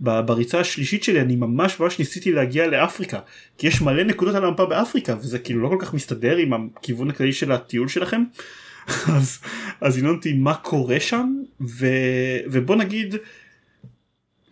בריצה 0.00 0.60
השלישית 0.60 1.04
שלי 1.04 1.20
אני 1.20 1.36
ממש 1.36 1.80
ממש 1.80 1.98
ניסיתי 1.98 2.32
להגיע 2.32 2.66
לאפריקה 2.66 3.18
כי 3.58 3.66
יש 3.66 3.80
מלא 3.80 4.02
נקודות 4.02 4.34
על 4.34 4.44
המפה 4.44 4.66
באפריקה 4.66 5.16
וזה 5.20 5.38
כאילו 5.38 5.62
לא 5.62 5.68
כל 5.68 5.76
כך 5.80 5.94
מסתדר 5.94 6.36
עם 6.36 6.52
הכיוון 6.76 7.10
הכללי 7.10 7.32
של 7.32 7.52
הטיול 7.52 7.88
שלכם 7.88 8.22
אז 9.16 9.38
אז 9.80 9.98
עניין 9.98 10.14
אותי 10.14 10.32
מה 10.32 10.54
קורה 10.54 11.00
שם 11.00 11.34
ו... 11.60 11.86
ובוא 12.46 12.76
נגיד 12.76 13.14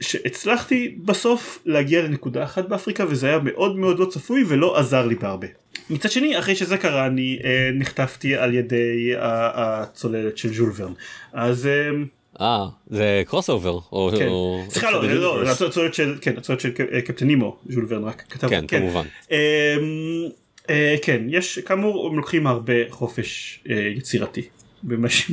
שהצלחתי 0.00 0.94
בסוף 1.04 1.58
להגיע 1.66 2.02
לנקודה 2.02 2.44
אחת 2.44 2.68
באפריקה 2.68 3.04
וזה 3.08 3.26
היה 3.26 3.38
מאוד 3.38 3.76
מאוד 3.76 3.98
לא 3.98 4.04
צפוי 4.06 4.44
ולא 4.48 4.78
עזר 4.78 5.06
לי 5.06 5.14
בהרבה. 5.14 5.46
מצד 5.90 6.10
שני 6.10 6.38
אחרי 6.38 6.56
שזה 6.56 6.76
קרה 6.78 7.06
אני 7.06 7.38
אה, 7.44 7.70
נחטפתי 7.74 8.36
על 8.36 8.54
ידי 8.54 9.12
הצוללת 9.18 10.38
של 10.38 10.54
ז'ול 10.54 10.72
ורן 10.76 10.92
אז 11.32 11.66
אה, 11.66 11.90
אה, 12.40 12.66
זה 12.86 13.22
crossover. 13.26 13.78
או- 13.92 14.10
כן. 14.18 14.28
סליחה 14.70 14.90
לא, 14.90 15.08
לא, 15.08 15.44
לא, 15.44 15.50
הצוללת 15.50 15.94
של 15.94 16.14
כן 16.20 16.36
הצוללת 16.36 16.60
של 16.60 16.70
קפטן 17.04 17.26
נימו 17.26 17.56
ז'ול 17.68 17.86
ורן 17.88 18.04
רק 18.04 18.24
כתב 18.30 18.48
כן, 18.48 18.66
כמובן. 18.66 19.04
אמ, 19.30 19.36
אה, 20.70 20.96
כן 21.02 21.22
יש 21.28 21.58
כאמור 21.58 22.08
הם 22.08 22.16
לוקחים 22.16 22.46
הרבה 22.46 22.72
חופש 22.90 23.60
אה, 23.70 23.92
יצירתי 23.96 24.42
במה, 24.82 25.08
ש- 25.08 25.30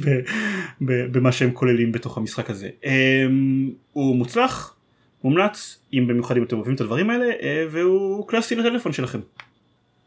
במה 0.81 1.31
שהם 1.31 1.51
כוללים 1.51 1.91
בתוך 1.91 2.17
המשחק 2.17 2.49
הזה. 2.49 2.69
אה, 2.85 3.25
הוא 3.93 4.15
מוצלח, 4.15 4.75
מומלץ, 5.23 5.79
אם 5.93 6.05
במיוחד 6.07 6.37
אם 6.37 6.43
אתם 6.43 6.55
אוהבים 6.55 6.75
את 6.75 6.81
הדברים 6.81 7.09
האלה, 7.09 7.25
אה, 7.41 7.65
והוא 7.71 8.27
קלאסי 8.27 8.55
לטלפון 8.55 8.93
שלכם. 8.93 9.19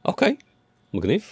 אוקיי, 0.05 0.37
מגניב. 0.95 1.23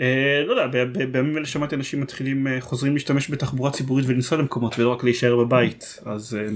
אה, 0.00 0.42
לא 0.46 0.52
יודע, 0.52 0.66
ב- 0.66 0.92
ב- 0.98 1.12
בימים 1.12 1.36
אלה 1.38 1.46
שמעתי 1.46 1.74
אנשים 1.74 2.00
מתחילים, 2.00 2.46
אה, 2.46 2.60
חוזרים 2.60 2.92
להשתמש 2.94 3.30
בתחבורה 3.30 3.70
ציבורית 3.70 4.06
ולנסוע 4.08 4.38
למקומות 4.38 4.78
ולא 4.78 4.88
רק 4.92 5.04
להישאר 5.04 5.36
בבית, 5.36 5.98
אז 6.04 6.36
אה, 6.40 6.48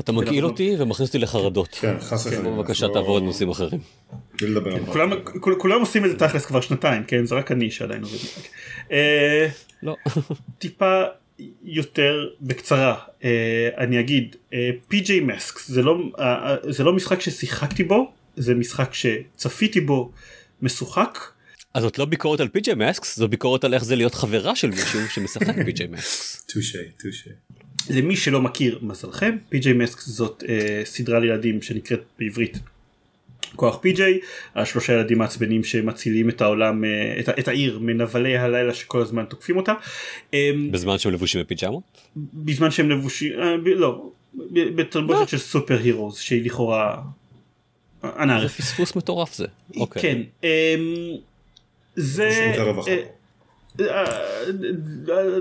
אתה 0.00 0.12
מגעיל 0.12 0.44
אותי 0.44 0.76
ומכניס 0.78 1.08
אותי 1.08 1.18
לחרדות. 1.18 1.68
כן, 1.80 1.94
חס 2.00 2.26
וחלילה. 2.26 2.50
בבקשה 2.50 2.86
לא- 2.86 2.92
תעבור 2.92 3.18
לנושאים 3.18 3.50
אחרים. 3.50 3.80
על 4.42 4.84
כולם, 4.92 5.10
כול- 5.40 5.56
כולם 5.58 5.80
עושים 5.80 6.04
את 6.04 6.10
זה 6.10 6.16
תכלס 6.18 6.46
כבר 6.46 6.60
שנתיים, 6.60 7.04
כן? 7.04 7.26
זה 7.26 7.34
רק 7.34 7.52
אני 7.52 7.70
שעדיין 7.70 8.02
עובד. 8.02 8.16
אה, 8.92 9.48
לא. 9.82 9.96
טיפה 10.58 11.02
יותר 11.64 12.28
בקצרה 12.40 12.94
אה, 13.24 13.68
אני 13.78 14.00
אגיד 14.00 14.36
פי.ג'יי 14.88 15.20
מסקס 15.20 15.68
זה 15.70 15.82
לא 15.82 15.98
אה, 16.18 16.24
אה, 16.50 16.72
זה 16.72 16.84
לא 16.84 16.92
משחק 16.92 17.20
ששיחקתי 17.20 17.84
בו 17.84 18.12
זה 18.36 18.54
משחק 18.54 18.90
שצפיתי 18.94 19.80
בו 19.80 20.10
משוחק 20.62 21.18
אז 21.74 21.82
זאת 21.82 21.98
לא 21.98 22.04
ביקורת 22.04 22.40
על 22.40 22.48
פי.ג'יי 22.48 22.74
מסקס, 22.74 23.16
זו 23.16 23.28
ביקורת 23.28 23.64
על 23.64 23.74
איך 23.74 23.84
זה 23.84 23.96
להיות 23.96 24.14
חברה 24.14 24.56
של 24.56 24.70
מישהו 24.70 25.00
שמשחק 25.10 25.54
פי.ג'יי 25.64 25.86
מסקס. 25.86 26.44
טושה, 26.54 26.78
טושה. 27.02 27.30
למי 27.90 28.16
שלא 28.16 28.40
מכיר 28.40 28.78
מזלכם 28.82 29.36
פי.ג'יי 29.48 29.72
מסקס 29.72 30.06
זאת 30.06 30.44
אה, 30.48 30.82
סדרה 30.84 31.18
לילדים 31.18 31.62
שנקראת 31.62 32.00
בעברית 32.18 32.58
כוח 33.56 33.78
פי.ג'יי 33.80 34.18
השלושה 34.54 34.92
ילדים 34.92 35.18
מעצבנים 35.18 35.64
שמצילים 35.64 36.28
את 36.28 36.40
העולם 36.40 36.84
אה, 36.84 37.16
את, 37.20 37.28
את 37.28 37.48
העיר 37.48 37.78
מנבלי 37.78 38.36
הלילה 38.36 38.74
שכל 38.74 39.02
הזמן 39.02 39.24
תוקפים 39.24 39.56
אותה. 39.56 39.72
אה, 40.34 40.50
בזמן 40.70 40.98
שהם 40.98 41.12
לבושים 41.12 41.40
בפיג'מות? 41.40 41.82
בזמן 42.34 42.70
שהם 42.70 42.90
לבושים, 42.90 43.32
אה, 43.40 43.56
ב- 43.58 43.68
לא, 43.68 44.10
בתלבושת 44.52 45.28
של 45.28 45.38
סופר 45.38 45.78
הירוס 45.78 46.20
שהיא 46.20 46.44
לכאורה, 46.44 47.02
אנא 48.04 48.40
זה. 48.40 48.48
פספוס 48.48 48.96
מטורף 48.96 49.34
זה. 49.34 49.46
אוקיי. 49.76 50.02
כן, 50.02 50.22
אמ, 50.44 50.48
זה, 51.96 52.52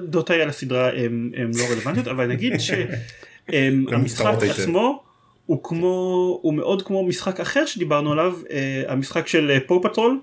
דעותיי 0.08 0.42
על 0.42 0.50
הסדרה 0.50 0.90
הם 0.94 1.32
הם 1.36 1.52
לא 1.58 1.64
רלוונטיות 1.72 2.08
אבל 2.08 2.28
נגיד 2.28 2.54
שהמשחק. 2.60 4.34
עצמו 4.50 5.04
הוא 5.46 5.64
כמו 5.64 6.40
הוא 6.42 6.54
מאוד 6.54 6.82
כמו 6.82 7.06
משחק 7.06 7.40
אחר 7.40 7.66
שדיברנו 7.66 8.12
עליו 8.12 8.34
אה, 8.52 8.84
המשחק 8.88 9.28
של 9.28 9.58
Paw 9.68 9.82
Patrol 9.84 10.20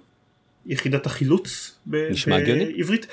יחידת 0.67 1.07
החילוץ. 1.07 1.79
בעברית. 1.87 3.07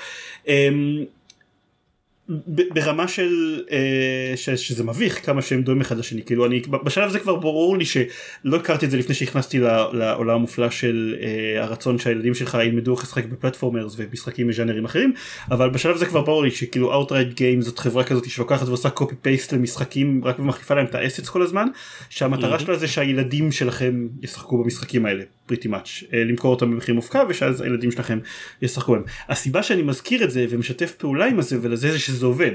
ברמה 2.48 3.08
של 3.08 3.62
אה, 3.70 4.32
ש, 4.36 4.50
שזה 4.50 4.84
מביך 4.84 5.26
כמה 5.26 5.42
שהם 5.42 5.62
דומים 5.62 5.80
אחד 5.80 5.98
לשני. 5.98 6.22
כאילו 6.22 6.46
אני 6.46 6.62
בשלב 6.84 7.08
הזה 7.08 7.18
כבר 7.18 7.34
ברור 7.36 7.78
לי 7.78 7.84
שלא 7.84 8.56
הכרתי 8.56 8.86
את 8.86 8.90
זה 8.90 8.96
לפני 8.96 9.14
שנכנסתי 9.14 9.58
ל- 9.58 9.86
לעולם 9.92 10.34
המופלא 10.34 10.70
של 10.70 11.16
אה, 11.20 11.62
הרצון 11.62 11.98
שהילדים 11.98 12.34
שלך 12.34 12.58
ילמדו 12.64 12.94
איך 12.94 13.02
לשחק 13.02 13.24
ב 13.24 13.30
platformers 13.30 13.94
ומשחקים 13.96 14.48
מז'אנרים 14.48 14.84
אחרים 14.84 15.12
אבל 15.50 15.70
בשלב 15.70 15.94
הזה 15.94 16.06
כבר 16.06 16.20
ברור 16.22 16.44
לי 16.44 16.50
שכאילו 16.50 17.02
Outright 17.02 17.38
Games 17.38 17.60
זאת 17.60 17.78
חברה 17.78 18.04
כזאת 18.04 18.30
שלוקחת 18.30 18.68
ועושה 18.68 18.90
copy 18.90 19.14
paste 19.22 19.52
למשחקים 19.52 20.20
רק 20.24 20.38
ומחליפה 20.38 20.74
להם 20.74 20.86
את 20.86 20.94
ה 20.94 20.99
assets 20.99 21.28
כל 21.28 21.42
הזמן 21.42 21.66
שהמטרה 22.10 22.58
שלה 22.58 22.76
זה 22.76 22.88
שהילדים 22.88 23.52
שלכם 23.52 24.08
ישחקו 24.22 24.62
במשחקים 24.62 25.06
האלה 25.06 25.24
pretty 25.46 25.68
much 25.68 26.02
למכור 26.12 26.54
אותם 26.54 26.70
במחיר 26.70 26.94
מופקע 26.94 27.24
ושאז 27.28 27.60
הילדים 27.60 27.90
שלכם 27.90 28.18
ישחקו 28.62 28.92
בהם 28.92 29.02
הסיבה 29.28 29.62
שאני 29.62 29.82
מזכיר 29.82 30.24
את 30.24 30.30
זה 30.30 30.46
ומשתף 30.50 30.94
פעולה 30.94 31.26
עם 31.26 31.38
הזה 31.38 31.58
ולזה 31.62 31.92
זה 31.92 31.98
שזה 31.98 32.26
עובד. 32.26 32.52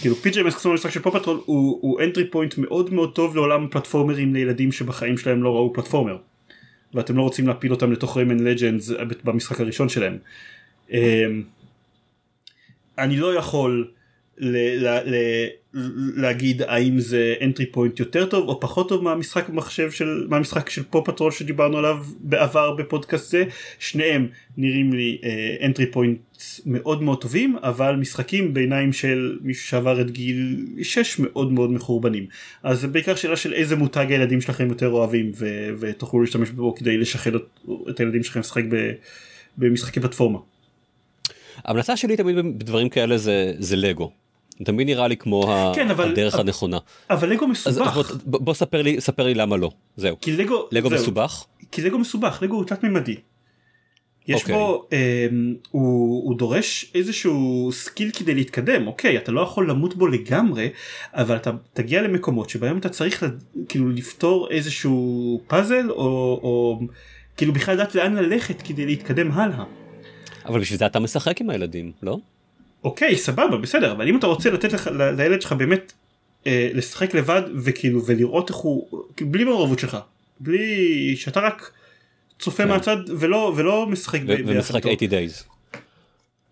כאילו 0.00 0.14
פי.ג'יי 0.16 0.42
מסקסון 0.42 0.72
המשחק 0.72 0.90
של 0.90 1.00
Paw 1.00 1.13
Patrol 1.13 1.40
הוא, 1.44 1.78
הוא 1.82 2.00
entry 2.00 2.34
point 2.34 2.60
מאוד 2.60 2.94
מאוד 2.94 3.14
טוב 3.14 3.36
לעולם 3.36 3.64
הפלטפורמרים 3.64 4.34
לילדים 4.34 4.72
שבחיים 4.72 5.18
שלהם 5.18 5.42
לא 5.42 5.54
ראו 5.54 5.72
platformer. 5.72 6.16
ואתם 6.94 7.16
לא 7.16 7.22
רוצים 7.22 7.48
להפיל 7.48 7.72
אותם 7.72 7.92
לתוך 7.92 8.16
Rayman 8.16 8.38
Legends 8.38 8.90
במשחק 9.24 9.60
הראשון 9.60 9.88
שלהם. 9.88 10.18
אמ, 10.90 11.42
אני 12.98 13.16
לא 13.16 13.34
יכול 13.34 13.90
ל- 14.38 14.86
ל- 14.86 15.14
ל- 15.14 15.46
להגיד 16.16 16.62
האם 16.62 16.98
זה 16.98 17.34
entry 17.40 17.76
point 17.76 17.90
יותר 17.98 18.26
טוב 18.26 18.48
או 18.48 18.60
פחות 18.60 18.88
טוב 18.88 19.04
מהמשחק 19.04 19.48
מחשב 19.48 19.90
של 19.90 20.26
מהמשחק 20.28 20.70
של 20.70 20.82
Paw 20.90 21.06
Patrol 21.10 21.30
שדיברנו 21.30 21.78
עליו 21.78 21.96
בעבר 22.20 22.76
בפודקאסט 22.76 23.30
זה 23.30 23.44
שניהם 23.78 24.26
נראים 24.56 24.92
לי 24.92 25.18
uh, 25.22 25.62
entry 25.64 25.94
point 25.94 26.42
מאוד 26.66 27.02
מאוד 27.02 27.20
טובים 27.20 27.56
אבל 27.62 27.96
משחקים 27.96 28.54
בעיניים 28.54 28.92
של 28.92 29.38
מישהו 29.42 29.68
שעבר 29.68 30.00
את 30.00 30.10
גיל 30.10 30.66
6 30.82 31.18
מאוד 31.18 31.52
מאוד 31.52 31.70
מחורבנים 31.70 32.26
אז 32.62 32.80
זה 32.80 32.88
בעיקר 32.88 33.14
שאלה 33.14 33.36
של 33.36 33.52
איזה 33.52 33.76
מותג 33.76 34.06
הילדים 34.10 34.40
שלכם 34.40 34.68
יותר 34.68 34.88
אוהבים 34.88 35.32
ו- 35.34 35.70
ותוכלו 35.80 36.20
להשתמש 36.20 36.50
בו 36.50 36.74
כדי 36.74 36.96
לשחד 36.98 37.34
את- 37.34 37.60
את 37.90 38.00
הילדים 38.00 38.22
שלכם 38.22 38.40
לשחק 38.40 38.62
במשחקי 39.58 40.00
פלטפורמה. 40.00 40.38
ההמלצה 41.64 41.96
שלי 41.96 42.16
תמיד 42.16 42.36
בדברים 42.36 42.88
כאלה 42.88 43.18
זה 43.18 43.52
זה 43.58 43.76
לגו. 43.76 44.23
תמיד 44.64 44.86
נראה 44.86 45.08
לי 45.08 45.16
כמו 45.16 45.72
כן, 45.74 45.90
אבל- 45.90 46.10
הדרך 46.12 46.34
אבל- 46.34 46.42
הנכונה. 46.42 46.78
אבל 47.10 47.28
לגו 47.28 47.44
אז 47.44 47.50
מסובך. 47.50 47.96
אז 47.96 48.18
בוא- 48.24 48.40
בוא 48.40 48.54
ספר 48.54 48.82
לי 48.82 49.00
ספר 49.00 49.22
לי 49.26 49.34
למה 49.34 49.56
לא. 49.56 49.70
זהו. 49.96 50.16
כי 50.20 50.32
לגו, 50.36 50.68
לגו 50.72 50.88
זהו. 50.88 50.98
מסובך? 50.98 51.44
כי 51.72 51.82
לגו 51.82 51.98
מסובך, 51.98 52.38
לגו 52.42 52.56
הוא 52.56 52.64
תלת 52.64 52.82
מימדי. 52.82 53.16
יש 54.28 54.40
אוקיי. 54.40 54.54
בו, 54.54 54.88
אה, 54.92 55.26
הוא, 55.70 56.24
הוא 56.28 56.38
דורש 56.38 56.90
איזשהו 56.94 57.68
skill 57.72 58.10
כדי 58.10 58.34
להתקדם, 58.34 58.86
אוקיי, 58.86 59.16
אתה 59.16 59.32
לא 59.32 59.40
יכול 59.40 59.70
למות 59.70 59.94
בו 59.96 60.06
לגמרי, 60.06 60.68
אבל 61.14 61.36
אתה 61.36 61.50
תגיע 61.72 62.02
למקומות 62.02 62.50
שבהם 62.50 62.78
אתה 62.78 62.88
צריך 62.88 63.22
ל, 63.22 63.26
כאילו 63.68 63.88
לפתור 63.90 64.48
איזשהו 64.50 65.40
פאזל, 65.46 65.90
או, 65.90 65.96
או 66.42 66.80
כאילו 67.36 67.52
בכלל 67.52 67.74
לדעת 67.74 67.94
לאן 67.94 68.14
ללכת 68.16 68.62
כדי 68.62 68.86
להתקדם 68.86 69.30
הלאה. 69.32 69.64
אבל 70.46 70.60
בשביל 70.60 70.78
זה 70.78 70.86
אתה 70.86 71.00
משחק 71.00 71.40
עם 71.40 71.50
הילדים, 71.50 71.92
לא? 72.02 72.18
אוקיי, 72.84 73.16
סבבה, 73.16 73.56
בסדר, 73.56 73.92
אבל 73.92 74.08
אם 74.08 74.18
אתה 74.18 74.26
רוצה 74.26 74.50
לתת 74.50 74.72
לך, 74.72 74.90
לילד 75.16 75.42
שלך 75.42 75.52
באמת 75.52 75.92
אה, 76.46 76.70
לשחק 76.74 77.14
לבד 77.14 77.42
וכאילו 77.64 78.06
ולראות 78.06 78.48
איך 78.48 78.56
הוא, 78.56 78.88
בלי 79.20 79.44
מעורבות 79.44 79.78
שלך, 79.78 79.96
בלי 80.40 81.16
שאתה 81.16 81.40
רק 81.40 81.70
צופה 82.38 82.62
כן. 82.62 82.68
מהצד 82.68 82.96
ולא 83.18 83.52
ולא 83.56 83.86
משחק 83.86 84.20
ו- 84.26 84.34
ומשחק 84.46 84.86
איתו. 84.86 85.06
80 85.06 85.10
days. 85.10 85.44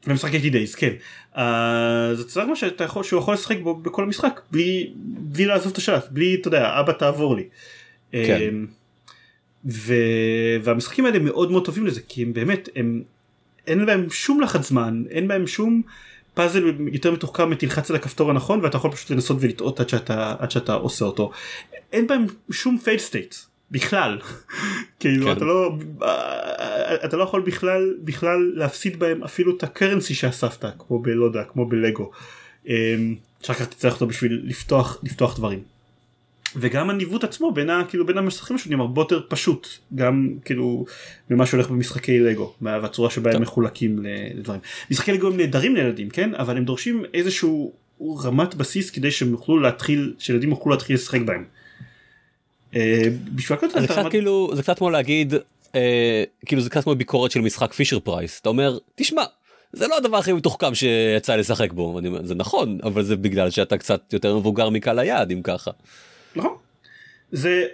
ומשחק 0.06 0.30
80 0.30 0.52
days, 0.52 0.76
כן. 0.76 0.92
אז 1.32 2.20
אתה 2.20 2.28
צריך 2.28 2.46
מה 2.46 2.56
שאתה 2.56 2.84
יכול, 2.84 3.04
שהוא 3.04 3.20
יכול 3.20 3.34
לשחק 3.34 3.58
בו 3.62 3.74
בכל 3.74 4.02
המשחק 4.02 4.40
בלי, 4.50 4.92
בלי 5.04 5.46
לעזוב 5.46 5.72
את 5.72 5.78
השלט, 5.78 6.08
בלי, 6.10 6.34
אתה 6.34 6.48
יודע, 6.48 6.80
אבא 6.80 6.92
תעבור 6.92 7.36
לי. 7.36 7.44
כן. 8.12 8.38
אמ, 8.40 8.66
ו... 9.64 9.94
והמשחקים 10.62 11.06
האלה 11.06 11.18
מאוד 11.18 11.50
מאוד 11.50 11.64
טובים 11.64 11.86
לזה 11.86 12.00
כי 12.08 12.22
הם 12.22 12.32
באמת 12.32 12.68
הם 12.76 13.02
אין 13.66 13.86
בהם 13.86 14.10
שום 14.10 14.40
לחץ 14.40 14.68
זמן 14.68 15.02
אין 15.10 15.28
בהם 15.28 15.46
שום 15.46 15.82
פאזל 16.34 16.64
יותר 16.92 17.10
מתוחכם 17.10 17.54
תלחץ 17.54 17.90
על 17.90 17.96
הכפתור 17.96 18.30
הנכון 18.30 18.60
ואתה 18.62 18.76
יכול 18.76 18.90
פשוט 18.90 19.10
לנסות 19.10 19.36
ולטעות 19.40 19.80
עד 19.80 19.88
שאתה 19.88 20.34
עד 20.38 20.50
שאתה 20.50 20.74
עושה 20.74 21.04
אותו 21.04 21.30
אין 21.92 22.06
בהם 22.06 22.26
שום 22.50 22.78
fail 22.78 22.98
state 22.98 23.34
בכלל 23.70 24.18
כאילו 25.00 25.26
כן. 25.26 25.32
אתה 25.32 25.44
לא 25.44 25.76
אתה 27.04 27.16
לא 27.16 27.22
יכול 27.22 27.42
בכלל 27.42 27.94
בכלל 28.04 28.52
להפסיד 28.54 28.98
בהם 28.98 29.24
אפילו 29.24 29.56
את 29.56 29.62
ה 29.62 29.68
currency 29.68 30.14
שאספת 30.14 30.72
כמו 30.78 30.98
בלא 30.98 31.24
יודע 31.24 31.44
כמו 31.44 31.66
בלגו 31.66 32.10
אמ, 32.68 33.14
שאחר 33.42 33.64
כך 33.64 33.70
תצטרך 33.70 33.94
אותו 33.94 34.06
בשביל 34.06 34.42
לפתוח 34.44 34.98
לפתוח 35.02 35.36
דברים. 35.36 35.71
וגם 36.56 36.90
הניווט 36.90 37.24
עצמו 37.24 37.52
בין, 37.52 37.70
ה, 37.70 37.82
כאילו, 37.88 38.06
בין 38.06 38.18
המשחקים 38.18 38.56
השונים 38.56 38.80
הרבה 38.80 39.00
יותר 39.00 39.20
פשוט 39.28 39.68
גם 39.94 40.28
כאילו 40.44 40.84
ממה 41.30 41.46
שהולך 41.46 41.70
במשחקי 41.70 42.20
לגו 42.20 42.52
והצורה 42.62 43.10
שבה 43.10 43.30
הם 43.30 43.32
טוב. 43.32 43.42
מחולקים 43.42 43.98
לדברים. 44.34 44.60
משחקי 44.90 45.12
לגו 45.12 45.26
הם 45.26 45.36
נהדרים 45.36 45.76
לילדים 45.76 46.10
כן 46.10 46.34
אבל 46.34 46.56
הם 46.56 46.64
דורשים 46.64 47.04
איזשהו 47.14 47.72
רמת 48.24 48.54
בסיס 48.54 48.90
כדי 48.90 49.10
שהם 49.10 49.30
יוכלו 49.30 49.58
להתחיל 49.58 50.14
שילדים 50.18 50.50
יוכלו 50.50 50.72
להתחיל 50.72 50.96
לשחק 50.96 51.20
בהם. 51.20 51.44
אה, 52.76 53.02
בשביל 53.34 53.58
הכל 53.58 53.68
זה 53.80 53.88
קצת 53.88 54.04
כאילו 54.10 54.50
זה 54.54 54.62
קצת 54.62 54.78
כמו 54.78 54.90
להגיד 54.90 55.34
אה, 55.74 56.24
כאילו 56.46 56.62
זה 56.62 56.70
קצת 56.70 56.84
כמו 56.84 56.94
ביקורת 56.94 57.30
של 57.30 57.40
משחק 57.40 57.72
פישר 57.72 58.00
פרייס 58.00 58.40
אתה 58.40 58.48
אומר 58.48 58.78
תשמע 58.94 59.22
זה 59.72 59.88
לא 59.88 59.96
הדבר 59.96 60.16
הכי 60.16 60.32
מתוחכם 60.32 60.74
שיצא 60.74 61.36
לשחק 61.36 61.72
בו 61.72 62.00
זה 62.22 62.34
נכון 62.34 62.78
אבל 62.82 63.02
זה 63.02 63.16
בגלל 63.16 63.50
שאתה 63.50 63.78
קצת 63.78 64.12
יותר 64.12 64.36
מבוגר 64.36 64.70
מקהל 64.70 64.98
היעד 64.98 65.30
אם 65.30 65.42
ככה. 65.42 65.70
נכון. 66.36 66.56
זה 67.32 67.64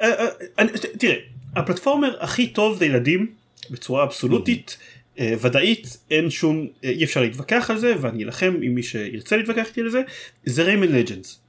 אה, 0.00 0.10
אה, 0.10 0.26
אה, 0.58 0.64
תראה 0.98 1.16
הפלטפורמר 1.56 2.16
הכי 2.20 2.46
טוב 2.46 2.82
לילדים 2.82 3.32
בצורה 3.70 4.04
אבסולוטית 4.04 4.76
ודאית 5.20 5.96
אין 6.10 6.30
שום 6.30 6.66
אי 6.82 7.04
אפשר 7.04 7.20
להתווכח 7.20 7.70
על 7.70 7.78
זה 7.78 7.94
ואני 8.00 8.24
אלחם 8.24 8.54
עם 8.62 8.74
מי 8.74 8.82
שירצה 8.82 9.36
להתווכח 9.36 9.66
איתי 9.66 9.80
על 9.80 9.90
זה 9.90 10.02
זה 10.44 10.62
ריימן 10.62 10.88
לג'נדס. 10.88 11.40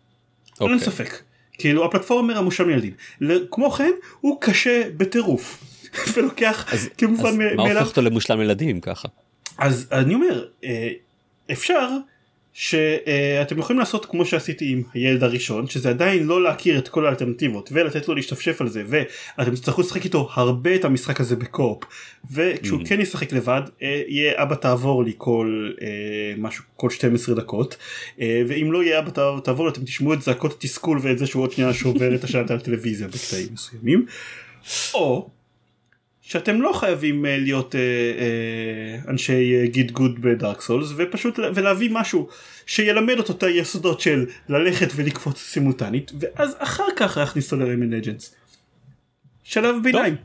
אין 0.62 0.72
אוקיי. 0.74 0.80
ספק. 0.80 1.10
כאילו 1.54 1.86
הפלטפורמר 1.86 2.38
המושלם 2.38 2.70
לילדים. 2.70 2.94
ל- 3.22 3.46
כמו 3.52 3.72
כן 3.72 3.92
הוא 4.22 4.42
קשה 4.42 4.84
בטירוף. 4.98 5.64
ולוקח 6.14 6.74
אז, 6.74 6.90
כמובן 6.98 7.30
אז 7.30 7.36
מ- 7.36 7.40
מה 7.40 7.56
מאליו. 7.56 7.78
הופך 7.78 7.90
אותו 7.90 8.02
למושלם 8.02 8.42
ילדים 8.42 8.82
ככה? 8.82 9.08
אז 9.58 9.88
אני 9.92 10.14
אומר 10.14 10.46
אפשר 11.52 11.90
שאתם 12.58 13.58
יכולים 13.60 13.80
לעשות 13.80 14.06
כמו 14.06 14.26
שעשיתי 14.26 14.72
עם 14.72 14.84
הילד 14.94 15.24
הראשון 15.24 15.68
שזה 15.68 15.90
עדיין 15.90 16.24
לא 16.28 16.44
להכיר 16.44 16.78
את 16.78 16.88
כל 16.88 17.06
האלטרנטיבות 17.06 17.70
ולתת 17.72 18.08
לו 18.08 18.16
להשתפשף 18.16 18.62
על 18.62 18.70
זה 18.70 18.84
ואתם 18.88 19.56
תצטרכו 19.56 19.82
לשחק 19.82 20.04
איתו 20.06 20.30
הרבה 20.34 20.76
את 20.76 20.86
המשחק 20.86 21.20
הזה 21.22 21.36
בקופ 21.36 21.84
וכשהוא 22.32 22.82
Mm. 22.82 22.88
כן 22.90 23.02
ישחק 23.02 23.34
לבד 23.34 23.62
אה, 23.82 24.02
יהיה 24.08 24.44
אבא 24.44 24.56
תעבור 24.56 25.04
לי 25.04 25.12
כל 25.18 25.72
אה, 25.82 25.88
משהו 26.38 26.64
כל 26.76 26.90
12 26.90 27.36
דקות. 27.36 27.78
אה, 28.22 28.42
ואם 28.48 28.72
לא 28.72 28.84
יהיה 28.84 29.00
אבא 29.00 29.10
תעבור- 29.44 29.70
אתם 29.70 29.84
תשמעו 29.84 30.14
את 30.14 30.22
זעקות 30.22 30.54
התסכול 30.54 31.00
ואת 31.02 31.18
זה 31.18 31.28
שהוא 31.28 31.44
עוד 31.44 31.52
שנייה 31.52 31.74
שובר 31.74 32.16
את 32.16 32.24
השלט 32.24 32.52
על 32.52 32.58
הטלוויזיה 32.58 33.08
בקטעים 33.08 33.48
מסוימים. 33.54 34.06
או 34.94 35.30
שאתם 36.28 36.62
לא 36.62 36.72
חייבים 36.74 37.26
אה, 37.26 37.38
להיות 37.38 37.76
אה, 37.76 37.80
אה, 37.80 39.12
אנשי 39.12 39.68
git 39.68 39.92
gud 39.92 40.22
ב 40.22 40.30
Dark 40.30 40.62
Souls 40.62 40.90
ופשוט 40.98 41.38
לה- 41.38 41.50
ולהביא 41.56 41.90
משהו 41.92 42.28
שילמד 42.66 43.18
אותו 43.18 43.34
את 43.34 43.44
היסודות 43.44 44.02
של 44.02 44.26
ללכת 44.50 44.88
ולקפוץ 44.96 45.40
סימולטנית 45.40 46.12
ואז 46.20 46.56
אחר 46.60 46.84
כך 46.96 47.18
להכניס 47.18 47.52
אותו 47.54 47.64
ל 47.64 47.67
Rayman 47.67 47.90
Legends. 47.90 48.36
שלב 49.44 49.76
ביניים. 49.84 50.16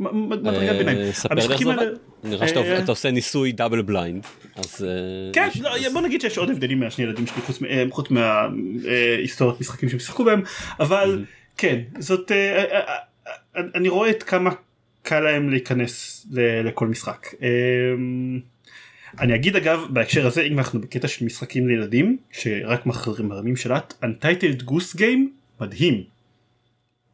מדרגת 0.00 0.76
ביניים. 0.76 1.12
ספר 1.12 1.34
לי 1.34 1.42
איך 1.42 1.58
זה 1.58 1.64
עובד. 1.64 1.86
נראה 2.24 2.48
שאתה 2.48 2.78
אתה 2.78 2.92
עושה 2.92 3.10
ניסוי 3.10 3.52
double 3.52 3.82
blind. 3.82 4.24
אז 4.56 4.86
כן, 5.32 5.48
לא, 5.60 5.70
בוא 5.92 6.00
נגיד 6.00 6.20
שיש 6.20 6.38
עוד 6.38 6.50
הבדלים 6.50 6.80
מהשני 6.80 7.04
ילדים 7.04 7.26
שלי 7.26 7.42
חוץ, 7.90 8.10
מההיסטוריות 8.10 9.60
משחקים 9.60 9.88
שהם 9.88 9.98
שיחקו 9.98 10.24
בהם 10.24 10.42
אבל 10.80 11.24
כן 11.56 11.78
זאת 11.98 12.32
אני 13.56 13.88
רואה 13.88 14.10
את 14.10 14.22
כמה 14.22 14.50
קל 15.02 15.20
להם 15.20 15.50
להיכנס 15.50 16.26
ל- 16.30 16.68
לכל 16.68 16.88
משחק. 16.88 17.26
אה, 17.42 17.48
אני 19.20 19.34
אגיד 19.34 19.56
אגב 19.56 19.86
בהקשר 19.90 20.26
הזה 20.26 20.42
אם 20.42 20.58
אנחנו 20.58 20.80
בקטע 20.80 21.08
של 21.08 21.24
משחקים 21.24 21.68
לילדים 21.68 22.16
שרק 22.32 22.86
מרמים 23.20 23.56
שלט 23.56 23.94
Untitled 24.04 24.62
Goose 24.64 24.96
Game 24.98 25.20
מדהים 25.60 26.02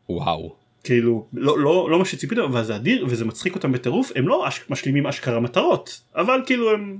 וואו. 0.08 0.54
כאילו 0.84 1.26
לא 1.32 1.58
לא 1.58 1.90
לא 1.90 1.98
מה 1.98 2.04
שציפיתם 2.04 2.40
אבל 2.42 2.64
זה 2.64 2.76
אדיר 2.76 3.06
וזה 3.08 3.24
מצחיק 3.24 3.54
אותם 3.54 3.72
בטירוף 3.72 4.12
הם 4.16 4.28
לא 4.28 4.48
אש, 4.48 4.60
משלימים 4.70 5.06
אשכרה 5.06 5.40
מטרות 5.40 6.00
אבל 6.16 6.40
כאילו 6.46 6.72
הם 6.72 6.98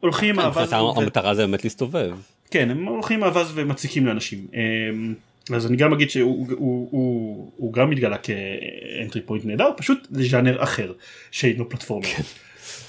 הולכים 0.00 0.40
עם 0.40 0.46
מבחינתם 0.48 0.76
ו- 0.76 1.00
המטרה 1.02 1.34
זה 1.34 1.46
באמת 1.46 1.64
להסתובב. 1.64 2.16
כן 2.50 2.70
הם 2.70 2.84
הולכים 2.84 3.16
עם 3.16 3.24
האווז 3.24 3.52
ומציקים 3.54 4.06
לאנשים 4.06 4.46
אמ, 4.54 5.14
אז 5.56 5.66
אני 5.66 5.76
גם 5.76 5.92
אגיד 5.92 6.10
שהוא 6.10 6.46
הוא, 6.50 6.88
הוא, 6.90 7.52
הוא 7.56 7.72
גם 7.72 7.90
מתגלה 7.90 8.16
כ 8.18 8.48
entry 8.48 9.22
point 9.22 9.44
נהדר 9.44 9.70
פשוט 9.76 10.06
לז'אנר 10.10 10.62
אחר 10.62 10.92
שאינו 11.30 11.68
פלטפורמה. 11.68 12.06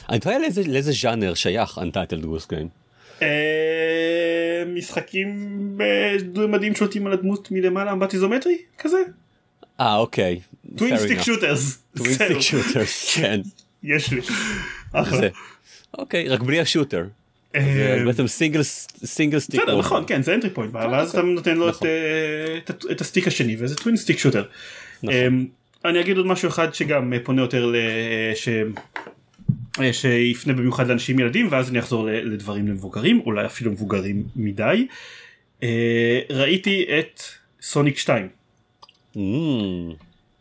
אני 0.10 0.20
תוהה 0.20 0.40
לאיזה- 0.40 0.92
ז'אנר 0.92 1.34
שייך 1.34 1.78
Untitled 1.78 2.24
Goose 2.26 2.52
Game. 2.52 2.68
אה, 3.22 3.28
משחקים 4.76 5.28
מדהים 6.50 6.76
שולטים 6.76 7.08
על 7.08 7.14
הדמות 7.14 7.48
מלמעלה 7.52 7.96
מבט 7.96 8.14
איזומטרי 8.14 8.58
כזה 8.78 8.98
אה 9.80 9.96
אוקיי. 9.98 10.40
twin 10.76 10.96
Fair 10.96 11.00
stick 11.00 11.20
enough. 11.20 11.24
shooters. 11.24 11.84
twin 11.98 12.14
stick 12.14 12.40
shooters. 12.40 13.16
כן. 13.16 13.42
יש 13.84 14.12
לי. 14.14 14.22
אחלה. 14.94 15.18
זה. 15.18 15.30
אוקיי 15.98 16.28
רק 16.28 16.40
בלי 16.42 16.60
ה 16.60 16.65
shooter. 16.65 17.06
אה, 17.56 18.02
בעצם 18.06 18.28
single 18.28 18.64
single 19.06 19.40
stick. 19.40 19.62
בסדר 19.62 19.80
נכון 19.80 20.04
כן 20.08 20.22
זה 20.22 20.36
entry 20.36 20.50
point 20.50 20.74
ואז 20.74 21.10
אתה 21.10 21.22
נותן 21.22 21.58
לו 21.58 21.70
את, 21.70 21.74
נכון. 21.76 21.88
אה, 21.88 22.92
את 22.92 23.02
ה 23.02 23.06
stick 23.06 23.28
השני 23.28 23.56
וזה 23.60 23.76
twin 23.76 23.96
stick 23.96 24.18
shooter. 24.18 24.44
אני 25.86 26.00
אגיד 26.02 26.18
עוד 26.18 26.26
משהו 26.26 26.50
אחד 26.50 26.74
שגם 26.74 27.14
אה, 27.14 27.20
פונה 27.24 27.42
יותר 27.42 27.74
שיפנה 29.92 30.54
במיוחד 30.54 30.88
לאנשים 30.88 31.20
ילדים 31.20 31.48
ואז 31.52 31.70
אני 31.70 31.80
אחזור 31.80 32.10
לדברים 32.12 32.68
למבוגרים 32.68 33.22
אולי 33.26 33.46
אפילו 33.46 33.72
מבוגרים 33.72 34.24
מדי. 34.36 34.88
ראיתי 36.30 36.86
את 37.00 37.22
Sonic 37.62 37.98
2 37.98 38.28
Mm, 39.16 39.20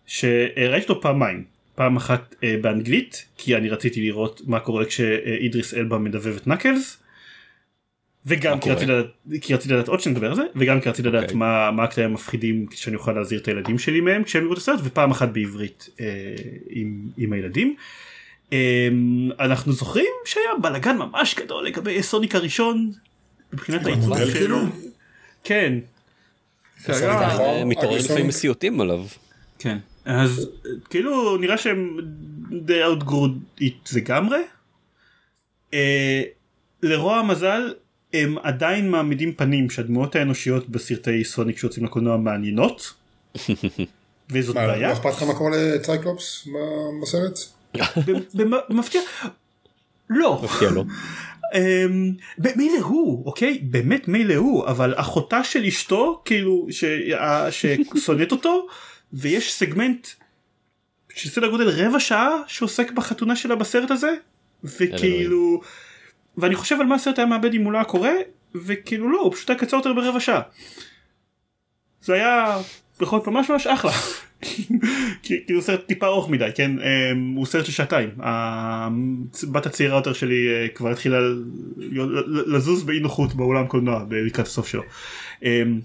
שראיתי 0.06 0.88
אותו 0.88 1.00
פעמיים 1.00 1.44
פעם 1.78 1.96
אחת 1.96 2.34
אה, 2.44 2.54
באנגלית 2.60 3.24
כי 3.36 3.56
אני 3.56 3.68
רציתי 3.68 4.00
לראות 4.00 4.40
מה 4.46 4.60
קורה 4.60 4.84
כשאידריס 4.84 5.74
אלבה 5.74 5.98
מדבב 5.98 6.36
את 6.36 6.46
נקלס. 6.46 6.96
וגם 8.26 8.60
כי 8.60 8.70
רציתי? 8.70 8.92
לדעת, 8.92 9.06
כי 9.40 9.54
רציתי 9.54 9.74
לדעת 9.74 9.88
עוד 9.88 10.00
שנדבר 10.00 10.28
על 10.28 10.34
זה 10.36 10.42
וגם 10.56 10.80
כי 10.80 10.88
רציתי 10.88 11.08
לדעת 11.08 11.22
אוקיי. 11.22 11.36
מה, 11.36 11.70
מה 11.70 11.84
הקטעים 11.84 12.10
המפחידים 12.10 12.66
שאני 12.70 12.96
אוכל 12.96 13.12
להזהיר 13.12 13.40
את 13.40 13.48
הילדים 13.48 13.78
שלי 13.78 14.00
מהם 14.00 14.24
כשהם 14.24 14.42
יראו 14.42 14.52
את 14.52 14.58
הסרט 14.58 14.80
ופעם 14.84 15.10
אחת 15.10 15.28
בעברית 15.28 15.88
אה, 16.00 16.06
עם, 16.70 17.08
עם 17.16 17.32
הילדים. 17.32 17.76
אה, 18.52 18.88
אנחנו 19.40 19.72
זוכרים 19.72 20.12
שהיה 20.24 20.46
בלאגן 20.62 20.96
ממש 20.96 21.34
גדול 21.34 21.66
לגבי 21.66 22.02
סוניק 22.02 22.34
הראשון 22.34 22.92
מבחינת 23.52 23.86
העיצוב 23.86 24.18
שלו. 24.18 24.32
כאילו? 24.32 24.58
כן. 25.44 25.78
היה- 26.86 27.26
נכון. 27.26 27.44
אה, 27.44 27.64
מתעורר 27.64 27.98
לפעמים 27.98 28.26
מסיוטים 28.28 28.80
עליו. 28.80 29.04
כן 29.58 29.78
אז 30.08 30.50
כאילו 30.90 31.36
נראה 31.36 31.58
שהם 31.58 31.96
די 32.62 32.80
outgrew 32.84 33.60
it 33.60 33.96
לגמרי. 33.96 34.38
אה, 35.74 36.22
לרוע 36.82 37.16
המזל 37.16 37.74
הם 38.14 38.38
עדיין 38.42 38.90
מעמידים 38.90 39.32
פנים 39.34 39.70
שהדמויות 39.70 40.16
האנושיות 40.16 40.68
בסרטי 40.68 41.24
סוניק 41.24 41.58
שיוצאים 41.58 41.84
לקולנוע 41.84 42.16
מעניינות. 42.16 42.92
וזאת 44.32 44.56
מה, 44.56 44.66
לא 44.66 44.72
בעיה. 44.72 44.92
אכפת 44.92 45.10
לך 45.10 45.22
מה 45.22 45.34
קורה 45.34 45.50
לצייקלופס 45.74 46.46
ב- 46.48 47.02
בסרט? 47.02 47.38
במ- 48.34 48.50
במפתיע. 48.68 49.00
לא. 50.10 50.40
מפתיע 50.44 50.70
לו. 50.70 50.84
אמ, 51.54 52.12
מילא 52.56 52.78
הוא 52.84 53.26
אוקיי 53.26 53.58
באמת 53.62 54.08
מילא 54.08 54.34
הוא 54.34 54.66
אבל 54.66 54.94
אחותה 54.96 55.44
של 55.44 55.64
אשתו 55.64 56.22
כאילו 56.24 56.66
ששונאת 57.50 58.32
אותו 58.32 58.66
ויש 59.12 59.52
סגמנט 59.54 60.06
של 61.14 61.28
סדר 61.28 61.48
גודל 61.50 61.68
רבע 61.68 62.00
שעה 62.00 62.28
שעוסק 62.46 62.90
בחתונה 62.92 63.36
שלה 63.36 63.54
בסרט 63.56 63.90
הזה 63.90 64.14
וכאילו 64.64 65.60
ואני 66.38 66.54
חושב 66.54 66.76
על 66.80 66.86
מה 66.86 66.94
הסרט 66.94 67.18
היה 67.18 67.26
מאבד 67.26 67.54
אם 67.54 67.64
הוא 67.64 67.72
לא 67.72 67.78
היה 67.78 67.84
קורה 67.84 68.12
וכאילו 68.54 69.08
לא 69.12 69.20
הוא 69.20 69.32
פשוט 69.32 69.50
היה 69.50 69.58
קצר 69.58 69.76
יותר 69.76 69.92
ברבע 69.92 70.20
שעה. 70.20 70.40
זה 72.02 72.14
היה 72.14 72.58
יכול 73.00 73.16
להיות 73.18 73.28
ממש 73.28 73.50
ממש 73.50 73.66
אחלה. 73.66 73.92
כי- 75.22 75.42
כאילו 75.46 75.62
סרט 75.62 75.86
טיפה 75.86 76.06
ארוך 76.06 76.30
מדי 76.30 76.48
כן 76.54 76.70
אמ, 76.78 77.34
הוא 77.36 77.46
סרט 77.46 77.64
של 77.66 77.72
שעתיים 77.72 78.10
הבת 78.18 79.66
הצעירה 79.66 79.96
יותר 79.96 80.12
שלי 80.12 80.48
אה, 80.48 80.68
כבר 80.68 80.88
התחילה 80.90 81.18
לזוז 82.46 82.82
באי 82.84 83.00
נוחות 83.00 83.34
באולם 83.34 83.66
קולנוע 83.66 84.04
לקראת 84.10 84.46
הסוף 84.46 84.68
שלו. 84.68 84.82
אמ, 85.42 85.80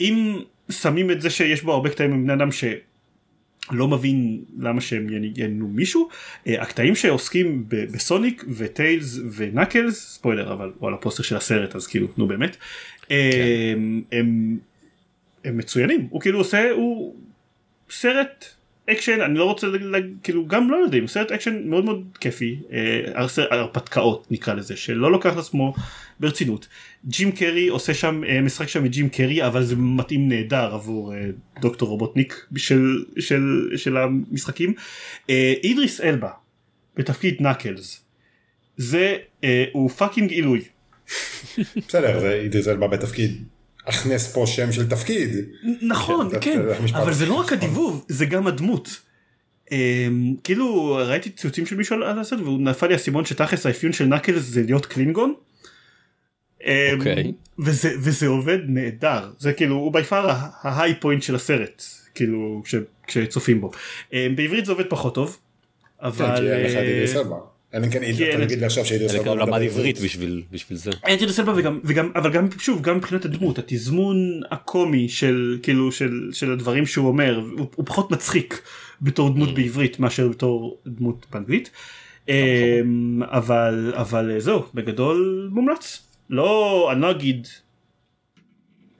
אם 0.00 0.38
שמים 0.70 1.10
את 1.10 1.20
זה 1.20 1.30
שיש 1.30 1.62
בו 1.62 1.72
הרבה 1.72 1.90
קטעים 1.90 2.12
עם 2.12 2.24
בני 2.24 2.32
אדם 2.32 2.48
שלא 2.52 3.88
מבין 3.88 4.44
למה 4.58 4.80
שהם 4.80 5.06
ייהנו 5.36 5.68
מישהו. 5.68 6.08
אה, 6.46 6.62
הקטעים 6.62 6.94
שעוסקים 6.94 7.64
בסוניק 7.68 8.44
וטיילס 8.56 9.18
ונקלס 9.36 10.14
ספוילר 10.14 10.52
אבל 10.52 10.72
הוא 10.78 10.88
על 10.88 10.94
הפוסטר 10.94 11.22
של 11.22 11.36
הסרט 11.36 11.76
אז 11.76 11.86
כאילו 11.86 12.08
נו 12.16 12.26
באמת. 12.26 12.56
הם, 13.10 14.02
הם, 14.12 14.58
הם 15.44 15.56
מצוינים. 15.56 16.06
הוא 16.10 16.20
כאילו 16.20 16.38
עושה 16.38 16.70
הוא 16.70 17.14
סרט 17.90 18.44
אקשן 18.90 19.20
אני 19.20 19.38
לא 19.38 19.44
רוצה 19.44 19.66
ל- 19.66 19.96
ל- 19.96 20.12
כאילו 20.22 20.46
גם 20.46 20.70
לא 20.70 20.76
יודעים 20.76 21.06
סרט 21.06 21.32
אקשן 21.32 21.62
מאוד 21.64 21.84
מאוד 21.84 22.04
כיפי 22.20 22.58
אה, 22.72 23.24
הרפתקאות 23.50 24.26
נקרא 24.30 24.54
לזה 24.54 24.76
שלא 24.76 25.12
לוקח 25.12 25.32
את 25.32 25.38
עצמו 25.38 25.74
ברצינות 26.20 26.68
ג'ים 27.06 27.32
קרי 27.32 27.68
עושה 27.68 27.94
שם 27.94 28.24
אה, 28.28 28.40
משחק 28.40 28.68
שם 28.68 28.84
את 28.86 28.90
ג'ים 28.90 29.08
קרי 29.08 29.46
אבל 29.46 29.64
זה 29.64 29.76
מתאים 29.76 30.28
נהדר 30.28 30.74
עבור 30.74 31.14
אה, 31.14 31.24
דוקטור 31.60 31.88
רובוטניק 31.88 32.46
של, 32.56 33.04
של, 33.18 33.68
של 33.76 33.96
המשחקים 33.96 34.74
אה, 35.30 35.54
אידריס 35.64 36.00
אלבה 36.00 36.30
בתפקיד 36.96 37.36
נקלס 37.40 38.00
זה 38.76 39.16
הוא 39.72 39.90
fucking 39.90 40.30
עילוי 40.30 40.60
בסדר, 41.88 42.20
זה 42.20 42.32
אידריס 42.32 42.68
אלבה 42.68 42.88
בתפקיד. 42.88 43.44
הכנס 43.86 44.32
פה 44.32 44.44
שם 44.46 44.72
של 44.72 44.88
תפקיד. 44.88 45.30
נכון 45.82 46.30
כן, 46.30 46.40
כן 46.40 46.60
אבל 46.94 47.12
זה 47.12 47.26
לא 47.26 47.34
רק. 47.34 47.52
הדיבוב 47.52 48.04
זה 48.08 48.26
גם 48.26 48.46
הדמות. 48.46 49.00
אמ, 49.72 50.34
כאילו 50.44 50.94
ראיתי 51.08 51.30
ציוצים 51.30 51.66
של 51.66 51.76
מישהו 51.76 51.96
על- 51.96 52.18
הסרט 52.18 52.40
והוא 52.40 52.60
נפל 52.60 52.86
לי 52.86 52.92
האסימון 52.92 53.24
שתכלס 53.24 53.66
האפיון 53.66 53.92
של 53.92 54.04
נקלס 54.04 54.42
זה 54.42 54.62
להיות 54.62 54.86
קלינגון. 54.86 55.34
אמ, 56.66 56.70
אוקיי. 56.98 57.32
וזה 57.58 57.90
וזה 58.00 58.26
עובד 58.26 58.58
נהדר 58.66 59.30
זה 59.38 59.52
כאילו 59.52 59.74
הוא 59.76 59.92
by 59.92 60.06
far 60.06 60.26
ה 60.62 60.94
high 61.00 61.10
point 61.10 61.22
של 61.22 61.34
הסרט 61.34 61.82
כאילו 62.14 62.62
כש- 62.64 62.74
כשצופים 63.06 63.60
בו. 63.60 63.70
אמ, 64.12 64.36
בעברית 64.36 64.66
זה 64.66 64.72
עובד 64.72 64.84
פחות 64.88 65.14
טוב. 65.14 65.36
כן, 66.00 66.06
אבל 66.06 66.48
אה. 66.48 66.66
אלא 67.74 67.84
אם 67.86 67.90
כן 67.90 67.98
אתה 68.02 68.06
אין- 68.06 68.44
תגיד 68.44 68.58
לי 68.58 68.66
עכשיו 68.66 68.84
שאידריס 68.84 69.14
אלבה 69.14 69.34
למד 69.34 69.62
עברית 69.62 70.00
בשביל 70.00 70.42
בשביל 70.52 70.78
זה. 70.78 70.90
וגם 71.84 72.10
אבל 72.14 72.30
גם 72.32 72.48
שוב 72.58 72.82
גם 72.82 72.96
מבחינת 72.96 73.24
הדמות 73.24 73.58
התזמון 73.58 74.16
הקומי 74.50 75.08
של 75.08 75.58
כאילו 75.62 75.92
של 75.92 76.28
של 76.32 76.52
הדברים 76.52 76.86
שהוא 76.86 77.08
אומר 77.08 77.40
הוא, 77.58 77.66
פחות 77.86 78.10
מצחיק 78.10 78.62
בתור 79.02 79.30
דמות 79.34 79.54
בעברית 79.54 80.00
מאשר 80.00 80.28
בתור 80.28 80.78
דמות 80.86 81.26
באנגלית. 81.32 81.70
אמ, 82.28 82.34
אבל 83.22 83.92
אבל 83.96 84.30
אה, 84.30 84.40
זהו 84.40 84.62
בגדול 84.74 85.48
מומלץ 85.52 86.07
לא 86.30 86.88
אני 86.92 87.00
לא 87.00 87.10
אגיד 87.10 87.46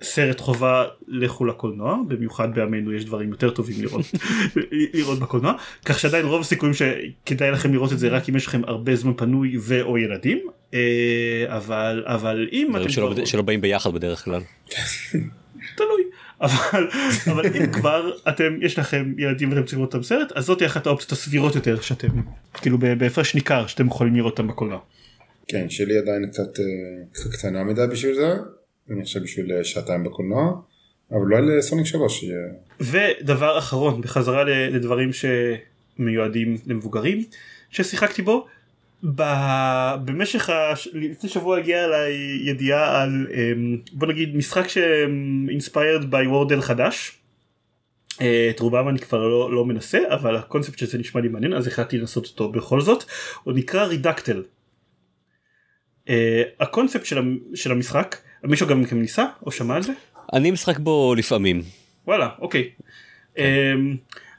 סרט 0.03 0.41
חובה 0.41 0.85
לכו 1.09 1.45
לקולנוע 1.45 1.97
במיוחד 2.09 2.55
בימינו 2.55 2.93
יש 2.93 3.05
דברים 3.05 3.31
יותר 3.31 3.51
טובים 3.51 3.77
לראות 3.83 4.07
לראות 4.95 5.19
בקולנוע 5.19 5.53
כך 5.85 5.99
שעדיין 5.99 6.27
רוב 6.27 6.41
הסיכויים 6.41 6.75
שכדאי 6.75 7.51
לכם 7.51 7.73
לראות 7.73 7.93
את 7.93 7.99
זה 7.99 8.09
רק 8.09 8.29
אם 8.29 8.37
יש 8.37 8.47
לכם 8.47 8.61
הרבה 8.67 8.97
זמן 8.97 9.13
פנוי 9.17 9.57
ואו 9.61 9.99
ילדים 9.99 10.39
אה, 10.75 10.81
אבל 11.49 12.03
אבל 12.07 12.49
אם 12.53 12.77
אתם 12.77 12.89
שלא, 12.89 13.11
כבר- 13.15 13.25
שלא 13.25 13.43
באים 13.43 13.61
ביחד 13.61 13.95
בדרך 13.95 14.25
כלל. 14.25 14.41
תלוי 15.77 16.03
אבל 16.41 16.89
אבל 17.33 17.47
אם 17.47 17.73
כבר 17.73 18.11
אתם 18.29 18.59
יש 18.63 18.79
לכם 18.79 19.13
ילדים 19.19 19.51
ואתם 19.51 19.63
צריכים 19.63 19.79
לראות 19.79 19.95
אותם 19.95 20.05
סרט 20.05 20.33
אז 20.33 20.45
זאת 20.45 20.63
אחת 20.63 20.87
האופציות 20.87 21.13
הסבירות 21.13 21.55
יותר 21.55 21.81
שאתם 21.81 22.09
כאילו 22.55 22.79
בהפרש 22.79 23.35
ניכר 23.35 23.67
שאתם 23.67 23.87
יכולים 23.87 24.15
לראות 24.17 24.33
אותם 24.33 24.49
בקולנוע. 24.49 24.79
כן, 25.49 25.71
שלי 25.71 25.99
עדיין 25.99 26.25
אה, 26.25 26.29
קצת 27.13 27.33
קטנה 27.33 27.65
מדי 27.65 27.87
בשביל 27.91 28.15
זה, 28.15 28.35
אני 28.91 29.05
חושב 29.05 29.23
בשביל 29.23 29.53
אה, 29.53 29.65
שעתיים 29.65 30.05
בקולנוע, 30.05 30.61
אבל 31.11 31.21
אולי 31.21 31.43
לסוניק 31.43 31.87
3 31.87 32.23
יהיה... 32.23 32.39
ודבר 32.81 33.59
אחרון 33.59 34.01
בחזרה 34.01 34.45
לדברים 34.45 35.11
שמיועדים 35.13 36.57
למבוגרים 36.67 37.25
ששיחקתי 37.71 38.23
בו 38.23 38.47
במשך 40.05 40.51
הש... 40.51 40.89
לפני 40.95 41.29
שבוע 41.29 41.59
הגיעה 41.59 41.85
אליי 41.85 42.13
ידיעה 42.45 43.03
על 43.03 43.27
אמ, 43.35 43.79
בוא 43.93 44.09
נגיד 44.09 44.37
משחק 44.37 44.69
ש 44.69 44.97
inspired 44.97 46.11
by 46.11 46.27
Wordle 46.27 46.61
חדש. 46.61 47.19
אה, 48.21 48.51
את 48.51 48.61
רובם 48.61 48.89
אני 48.89 48.99
כבר 48.99 49.29
לא, 49.29 49.53
לא 49.53 49.65
מנסה 49.65 49.99
אבל 50.09 50.37
הקונספט 50.37 50.79
של 50.79 50.87
זה 50.87 50.99
נשמע 50.99 51.21
לי 51.21 51.29
מעניין 51.29 51.53
אז 51.53 51.67
החלטתי 51.67 51.99
לנסות 51.99 52.27
אותו 52.27 52.53
בכל 52.53 52.81
זאת 52.81 53.05
הוא 53.45 53.55
נקרא 53.55 53.85
רידקטל. 53.85 54.43
הקונספט 56.61 57.05
של, 57.07 57.19
המ- 57.19 57.39
של 57.55 57.73
המשחק 57.73 58.17
מישהו 58.45 58.67
גם 58.67 58.81
מכם 58.81 58.99
ניסה 59.01 59.25
או 59.47 59.51
שמע 59.51 59.77
על 59.77 59.83
זה? 59.83 59.93
אני 60.33 60.51
משחק 60.51 60.79
בו 60.79 61.15
לפעמים. 61.15 61.63
וואלה 62.07 62.29
אוקיי. 62.39 62.69
אמ, 63.39 63.97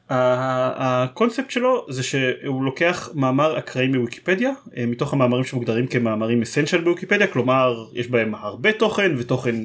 הקונספט 0.10 1.52
שלו 1.52 1.86
זה 1.90 2.04
שהוא 2.04 2.64
לוקח 2.64 3.10
מאמר 3.14 3.58
אקראי 3.60 3.88
מוויקיפדיה 3.88 4.52
אה, 4.78 4.86
מתוך 4.86 5.14
המאמרים 5.14 5.44
שמוגדרים 5.44 5.88
כמאמרים 5.88 6.42
אסנשל 6.42 6.82
בוויקיפדיה 6.82 7.28
כלומר 7.28 7.86
יש 7.94 8.08
בהם 8.08 8.36
הרבה 8.36 8.72
תוכן 8.72 9.12
ותוכן 9.18 9.56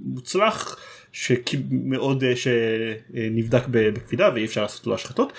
מוצלח 0.00 0.78
שמאוד 1.20 2.24
אה, 2.24 2.32
שנבדק 2.36 3.62
ב- 3.70 3.88
בקפידה 3.88 4.30
ואי 4.34 4.44
אפשר 4.44 4.62
לעשות 4.62 4.86
לו 4.86 4.94
השחתות. 4.94 5.32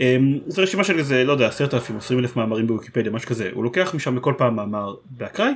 אמ, 0.00 0.38
זו 0.46 0.62
רשימה 0.62 0.84
של 0.84 0.98
איזה 0.98 1.24
לא 1.24 1.32
יודע 1.32 1.46
10,000 1.48 1.96
20 1.96 2.20
אלף 2.20 2.36
מאמרים 2.36 2.66
בוויקיפדיה 2.66 3.12
משהו 3.12 3.28
כזה 3.28 3.50
הוא 3.54 3.64
לוקח 3.64 3.92
משם 3.94 4.16
בכל 4.16 4.34
פעם 4.38 4.56
מאמר 4.56 4.94
באקראי 5.10 5.50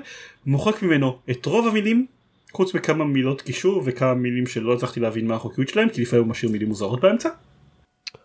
מוחק 0.46 0.82
ממנו 0.82 1.18
את 1.30 1.46
רוב 1.46 1.68
המילים 1.68 2.06
חוץ 2.52 2.74
מכמה 2.74 3.04
מילות 3.04 3.42
קישור 3.42 3.82
וכמה 3.84 4.14
מילים 4.14 4.46
שלא 4.46 4.74
הצלחתי 4.74 5.00
להבין 5.00 5.26
מה 5.26 5.34
החוקיות 5.34 5.68
שלהם 5.68 5.88
כי 5.88 6.02
לפעמים 6.02 6.24
הוא 6.24 6.30
משאיר 6.30 6.52
מילים 6.52 6.68
מוזרות 6.68 7.00
באמצע. 7.00 7.28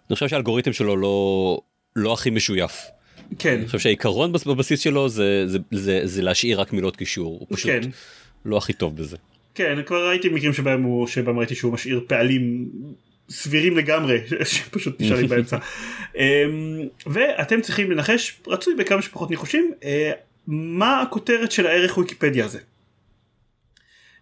אני 0.10 0.14
חושב 0.14 0.28
שהאלגוריתם 0.28 0.74
שלו 0.74 0.98
לא 0.98 1.60
לא 1.96 2.14
הכי 2.14 2.30
משויף. 2.30 2.82
כן 3.40 3.56
אני 3.58 3.66
חושב 3.66 3.80
שהעיקרון 3.80 4.32
בס- 4.32 4.48
בבסיס 4.48 4.80
שלו 4.80 5.10
זה 5.10 5.44
זה 5.48 5.58
זה 5.72 6.02
זה 6.04 6.22
להשאיר 6.22 6.62
רק 6.62 6.74
מילות 6.74 6.96
קישור 6.96 7.38
הוא 7.40 7.48
פשוט 7.58 7.72
כן 7.72 7.82
לא 8.46 8.58
הכי 8.58 8.74
טוב 8.74 8.96
בזה. 8.98 9.18
כן 9.56 9.84
כבר 9.86 10.08
ראיתי 10.08 10.30
מקרים 10.30 10.54
שבהם 10.54 10.84
הוא 10.84 11.08
שבהם 11.08 11.40
ראיתי 11.40 11.56
שהוא 11.56 11.74
משאיר 11.74 12.06
פעלים 12.08 12.70
סבירים 13.30 13.78
לגמרי 13.78 14.18
שפשוט 14.44 15.02
נשארים 15.02 15.28
באמצע. 15.28 15.58
אמ, 16.16 16.22
ואתם 17.06 17.62
צריכים 17.62 17.92
לנחש 17.92 18.42
רצוי 18.48 18.76
בכמה 18.76 19.02
שפחות 19.02 19.30
ניחושים 19.30 19.72
אה, 19.84 20.12
מה 20.48 21.02
הכותרת 21.02 21.52
של 21.52 21.68
הערך 21.68 21.98
ויקיפדיה 21.98 22.46
הזה. 22.46 22.60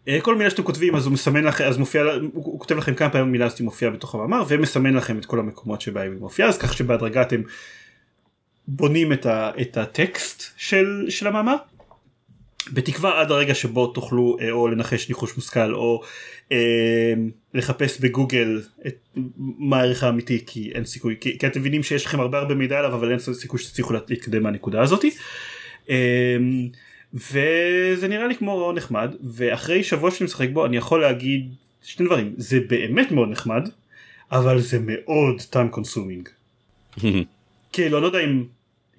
אה, 0.07 0.21
כל 0.21 0.35
מילה 0.35 0.49
שאתם 0.49 0.63
כותבים 0.63 0.95
אז 0.95 1.05
הוא 1.05 1.13
מסמן 1.13 1.43
לכם 1.43 1.63
אז 1.63 1.77
מופיע 1.77 2.01
הוא, 2.03 2.29
הוא 2.33 2.59
כותב 2.59 2.77
לכם 2.77 2.93
כמה 2.93 3.09
פעמים 3.09 3.31
מילה 3.31 3.45
הזאת 3.45 3.61
מופיעה 3.61 3.91
בתוך 3.91 4.15
המאמר 4.15 4.43
ומסמן 4.47 4.93
לכם 4.93 5.17
את 5.17 5.25
כל 5.25 5.39
המקומות 5.39 5.81
שבהם 5.81 6.11
היא 6.11 6.19
מופיעה 6.19 6.49
אז 6.49 6.57
כך 6.57 6.73
שבהדרגה 6.73 7.21
אתם 7.21 7.41
בונים 8.67 9.13
את, 9.13 9.25
ה, 9.25 9.51
את 9.61 9.77
הטקסט 9.77 10.43
של, 10.57 11.05
של 11.09 11.27
המאמר 11.27 11.55
בתקווה 12.73 13.21
עד 13.21 13.31
הרגע 13.31 13.55
שבו 13.55 13.87
תוכלו 13.87 14.37
אה, 14.41 14.51
או 14.51 14.67
לנחש 14.67 15.09
ניחוש 15.09 15.35
מושכל 15.35 15.73
או 15.73 16.01
אה, 16.51 17.13
לחפש 17.53 17.99
בגוגל 17.99 18.61
את 18.87 19.17
מה 19.37 19.79
הערך 19.79 20.03
האמיתי 20.03 20.43
כי 20.45 20.71
אין 20.75 20.85
סיכוי 20.85 21.15
כי, 21.21 21.37
כי 21.39 21.47
אתם 21.47 21.59
מבינים 21.59 21.83
שיש 21.83 22.05
לכם 22.05 22.19
הרבה 22.19 22.37
הרבה 22.37 22.55
מידע 22.55 22.79
עליו 22.79 22.93
אבל 22.93 23.11
אין 23.11 23.19
סיכוי 23.19 23.59
שתצליחו 23.59 23.93
להתקדם 23.93 24.43
מהנקודה 24.43 24.81
הזאתי. 24.81 25.11
אה, 25.89 26.37
וזה 27.13 28.07
נראה 28.07 28.27
לי 28.27 28.35
כמו 28.35 28.71
נחמד 28.71 29.15
ואחרי 29.23 29.83
שבוע 29.83 30.11
שאני 30.11 30.25
משחק 30.25 30.49
בו 30.53 30.65
אני 30.65 30.77
יכול 30.77 31.01
להגיד 31.01 31.49
שני 31.83 32.05
דברים 32.05 32.33
זה 32.37 32.59
באמת 32.67 33.11
מאוד 33.11 33.29
נחמד 33.29 33.69
אבל 34.31 34.59
זה 34.59 34.79
מאוד 34.81 35.41
time 35.53 35.75
consuming. 35.75 36.29
כאילו 37.73 37.97
אני 37.97 38.01
לא 38.01 38.07
יודע 38.07 38.19
אם 38.19 38.43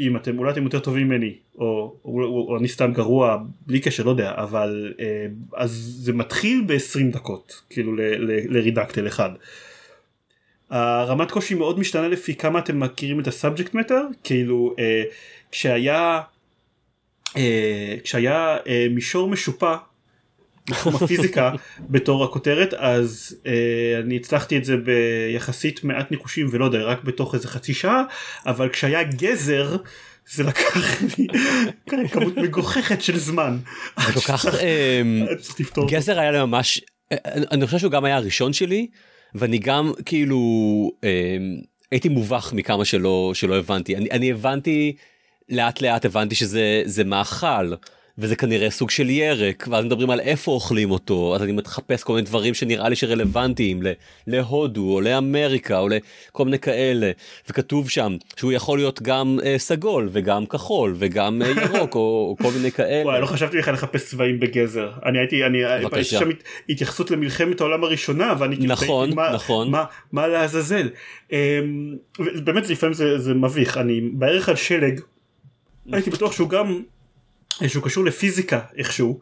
אם 0.01 0.17
אתם 0.17 0.39
אולי 0.39 0.53
אתם 0.53 0.65
יותר 0.65 0.79
טובים 0.79 1.09
ממני 1.09 1.35
או, 1.59 1.65
או, 2.05 2.23
או, 2.23 2.47
או 2.49 2.59
אני 2.59 2.69
סתם 2.69 2.93
גרוע 2.93 3.39
בלי 3.67 3.81
קשר 3.81 4.03
לא 4.03 4.11
יודע 4.11 4.33
אבל 4.37 4.95
אה, 5.01 5.27
אז 5.57 5.71
זה 5.99 6.13
מתחיל 6.13 6.65
ב-20 6.67 7.13
דקות 7.13 7.63
כאילו 7.71 7.97
לרידקטל 8.49 9.07
אחד. 9.07 9.31
הרמת 10.71 11.31
קושי 11.31 11.55
מאוד 11.55 11.79
משתנה 11.79 12.09
לפי 12.09 12.35
כמה 12.35 12.59
אתם 12.59 12.81
מכירים 12.81 13.21
את 13.21 13.27
הסאבג'קט 13.27 13.75
מטר 13.75 14.03
כאילו 14.25 14.75
אה, 14.79 15.03
כשהיה 15.51 16.21
אה, 17.37 17.97
כשהיה 18.05 18.57
אה, 18.67 18.87
מישור 18.91 19.29
משופע 19.29 19.77
בתחום 20.71 20.97
הפיזיקה 20.97 21.53
בתור 21.91 22.25
הכותרת 22.25 22.75
אז 22.75 23.37
אה, 23.47 24.01
אני 24.01 24.17
הצלחתי 24.17 24.59
את 24.59 24.65
זה 24.65 24.77
ביחסית 24.77 25.85
מעט 25.85 26.11
ניחושים 26.11 26.47
ולא 26.51 26.65
יודע 26.65 26.83
רק 26.83 27.05
בתוך 27.05 27.35
איזה 27.35 27.49
חצי 27.49 27.75
שעה 27.75 28.03
אבל 28.47 28.69
כשהיה 28.69 29.03
גזר 29.03 29.77
זה 30.31 30.43
לקח 30.43 30.77
לי 31.93 32.09
כמות 32.09 32.37
מגוחכת 32.37 33.03
של 33.03 33.19
זמן. 33.19 33.59
זה 34.07 34.13
כל 34.13 34.21
כך 34.21 34.47
אמ, 34.47 35.27
אותו. 35.61 35.87
גזר 35.87 36.19
היה 36.19 36.31
לי 36.31 36.39
ממש 36.39 36.81
אני 37.13 37.47
אני 37.51 37.67
חושב 37.67 37.79
שהוא 37.79 37.93
גם 37.93 38.05
היה 38.05 38.17
הראשון 38.17 38.53
שלי 38.53 38.87
ואני 39.35 39.59
גם 39.59 39.93
כאילו 40.05 40.39
אמ, 41.03 41.09
הייתי 41.91 42.09
מובך 42.09 42.53
מכמה 42.53 42.85
שלא 42.85 43.31
שלא 43.35 43.57
הבנתי 43.57 43.97
אני 43.97 44.11
אני 44.11 44.31
הבנתי 44.31 44.97
לאט 45.49 45.81
לאט 45.81 46.05
הבנתי 46.05 46.35
שזה 46.35 46.83
זה 46.85 47.05
מאכל. 47.05 47.75
וזה 48.19 48.37
כנראה 48.37 48.71
סוג 48.71 48.91
של 48.91 49.11
ירק 49.11 49.69
ואז 49.71 49.85
מדברים 49.85 50.11
על 50.11 50.21
איפה 50.21 50.53
אוכלים 50.53 50.91
אותו 50.91 51.33
אז 51.37 51.43
אני 51.43 51.53
מחפש 51.53 52.03
כל 52.03 52.13
מיני 52.13 52.27
דברים 52.27 52.55
שנראה 52.55 52.89
לי 52.89 52.97
שרלוונטיים 52.97 53.83
ל- 53.83 53.93
להודו 54.27 54.95
או 54.95 55.01
לאמריקה 55.01 55.79
או 55.79 55.89
לכל 55.89 56.45
מיני 56.45 56.59
כאלה 56.59 57.11
וכתוב 57.51 57.91
שם 57.91 58.17
שהוא 58.37 58.53
יכול 58.53 58.79
להיות 58.79 59.03
גם 59.03 59.39
אה, 59.45 59.55
סגול 59.59 60.09
וגם 60.13 60.47
כחול 60.47 60.95
וגם 60.99 61.43
אה, 61.43 61.49
ירוק 61.49 61.95
או, 61.95 62.01
או 62.01 62.37
כל 62.43 62.51
מיני 62.57 62.71
כאלה. 62.73 63.05
וואי 63.07 63.21
לא 63.21 63.27
חשבתי 63.27 63.59
בכלל 63.59 63.75
לחפש 63.75 64.05
צבעים 64.11 64.41
בגזר 64.41 64.91
אני 65.07 65.19
הייתי 65.19 65.45
אני 65.47 65.59
בבקשה. 65.83 66.01
יש 66.01 66.11
שם 66.11 66.31
הת- 66.31 66.43
התייחסות 66.69 67.11
למלחמת 67.11 67.61
העולם 67.61 67.85
הראשונה 67.85 68.35
ואני 68.39 68.57
כאילו 68.57 68.73
נכון, 68.73 69.15
מה- 69.15 69.33
נכון. 69.35 69.71
מה 69.71 69.85
מה 70.13 70.27
לעזאזל 70.29 70.89
אמ, 71.33 71.37
באמת 72.45 72.71
לפעמים 72.71 72.95
זה 72.95 73.19
זה 73.19 73.35
מביך 73.35 73.77
אני 73.79 74.01
בערך 74.13 74.49
על 74.49 74.57
שלג 74.57 75.01
הייתי 75.93 76.11
בטוח 76.11 76.33
שהוא 76.33 76.49
גם 76.49 76.83
שהוא 77.69 77.85
קשור 77.85 78.05
לפיזיקה 78.05 78.61
איכשהו 78.77 79.21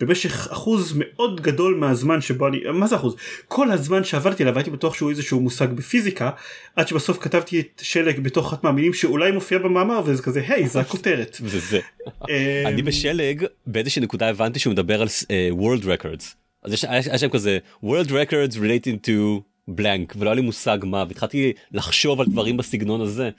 במשך 0.00 0.48
אחוז 0.52 0.92
מאוד 0.96 1.40
גדול 1.40 1.74
מהזמן 1.74 2.20
שבו 2.20 2.48
אני 2.48 2.58
מה 2.72 2.86
זה 2.86 2.96
אחוז 2.96 3.16
כל 3.48 3.70
הזמן 3.70 4.04
שעבדתי 4.04 4.42
עליו 4.42 4.56
הייתי 4.56 4.70
בטוח 4.70 4.94
שהוא 4.94 5.10
איזשהו 5.10 5.40
מושג 5.40 5.72
בפיזיקה 5.72 6.30
עד 6.76 6.88
שבסוף 6.88 7.18
כתבתי 7.18 7.60
את 7.60 7.80
שלג 7.84 8.20
בתוך 8.20 8.52
אחת 8.52 8.64
מהמילים 8.64 8.92
שאולי 8.92 9.30
מופיע 9.30 9.58
במאמר 9.58 10.02
וזה 10.04 10.22
כזה 10.22 10.44
היי 10.48 10.68
זה 10.68 10.80
הכותרת. 10.80 11.36
זה 11.46 11.58
זה. 11.58 11.80
אמ, 12.06 12.34
אני 12.66 12.82
בשלג 12.82 13.44
באיזושהי 13.66 14.02
נקודה 14.02 14.28
הבנתי 14.28 14.58
שהוא 14.58 14.72
מדבר 14.72 15.02
על 15.02 15.08
אה, 15.30 15.48
world 15.52 15.82
records. 15.82 16.24
אז 16.62 16.72
יש 16.72 16.84
היה 16.84 17.18
שם 17.18 17.28
כזה 17.28 17.58
world 17.84 18.08
records 18.08 18.54
relating 18.54 19.06
to 19.06 19.40
blank 19.70 20.16
ולא 20.16 20.30
היה 20.30 20.34
לי 20.34 20.40
מושג 20.42 20.78
מה 20.82 21.04
והתחלתי 21.08 21.52
לחשוב 21.72 22.20
על 22.20 22.26
דברים 22.26 22.56
בסגנון 22.56 23.00
הזה 23.00 23.30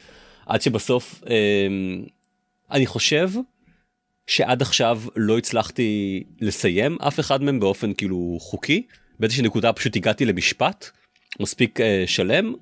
עד 0.45 0.61
שבסוף 0.61 1.23
אמ, 1.29 2.03
אני 2.71 2.85
חושב 2.85 3.29
שעד 4.27 4.61
עכשיו 4.61 5.01
לא 5.15 5.37
הצלחתי 5.37 6.23
לסיים 6.41 6.97
אף 7.07 7.19
אחד 7.19 7.43
מהם 7.43 7.59
באופן 7.59 7.93
כאילו 7.93 8.37
חוקי 8.39 8.85
באיזושהי 9.19 9.43
נקודה 9.43 9.73
פשוט 9.73 9.95
הגעתי 9.95 10.25
למשפט 10.25 10.89
מספיק 11.39 11.81
אה, 11.81 12.03
שלם 12.07 12.53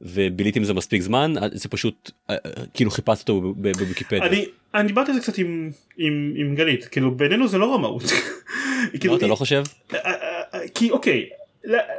וביליתי 0.00 0.58
עם 0.58 0.64
זה 0.64 0.74
מספיק 0.74 1.02
זמן 1.02 1.34
עד 1.40 1.54
זה 1.54 1.68
פשוט 1.68 2.10
אה, 2.30 2.34
אה, 2.46 2.50
כאילו 2.74 2.90
חיפשתי 2.90 3.32
אותו 3.32 3.54
בוויקיפדיה. 3.54 4.26
אני 4.26 4.46
אני 4.74 4.88
דיברתי 4.88 5.10
על 5.10 5.16
זה 5.16 5.22
קצת 5.22 5.38
עם 5.38 5.70
עם 5.98 6.34
עם 6.36 6.54
גלית 6.54 6.84
כאילו 6.84 7.14
בינינו 7.14 7.48
זה 7.48 7.58
לא 7.58 7.74
רמאות. 7.74 8.02
כאילו, 9.00 9.16
אתה 9.16 9.26
לא 9.26 9.34
חושב? 9.34 9.62
אה, 9.94 9.98
אה, 9.98 10.42
אה, 10.54 10.68
כי 10.74 10.90
אוקיי 10.90 11.28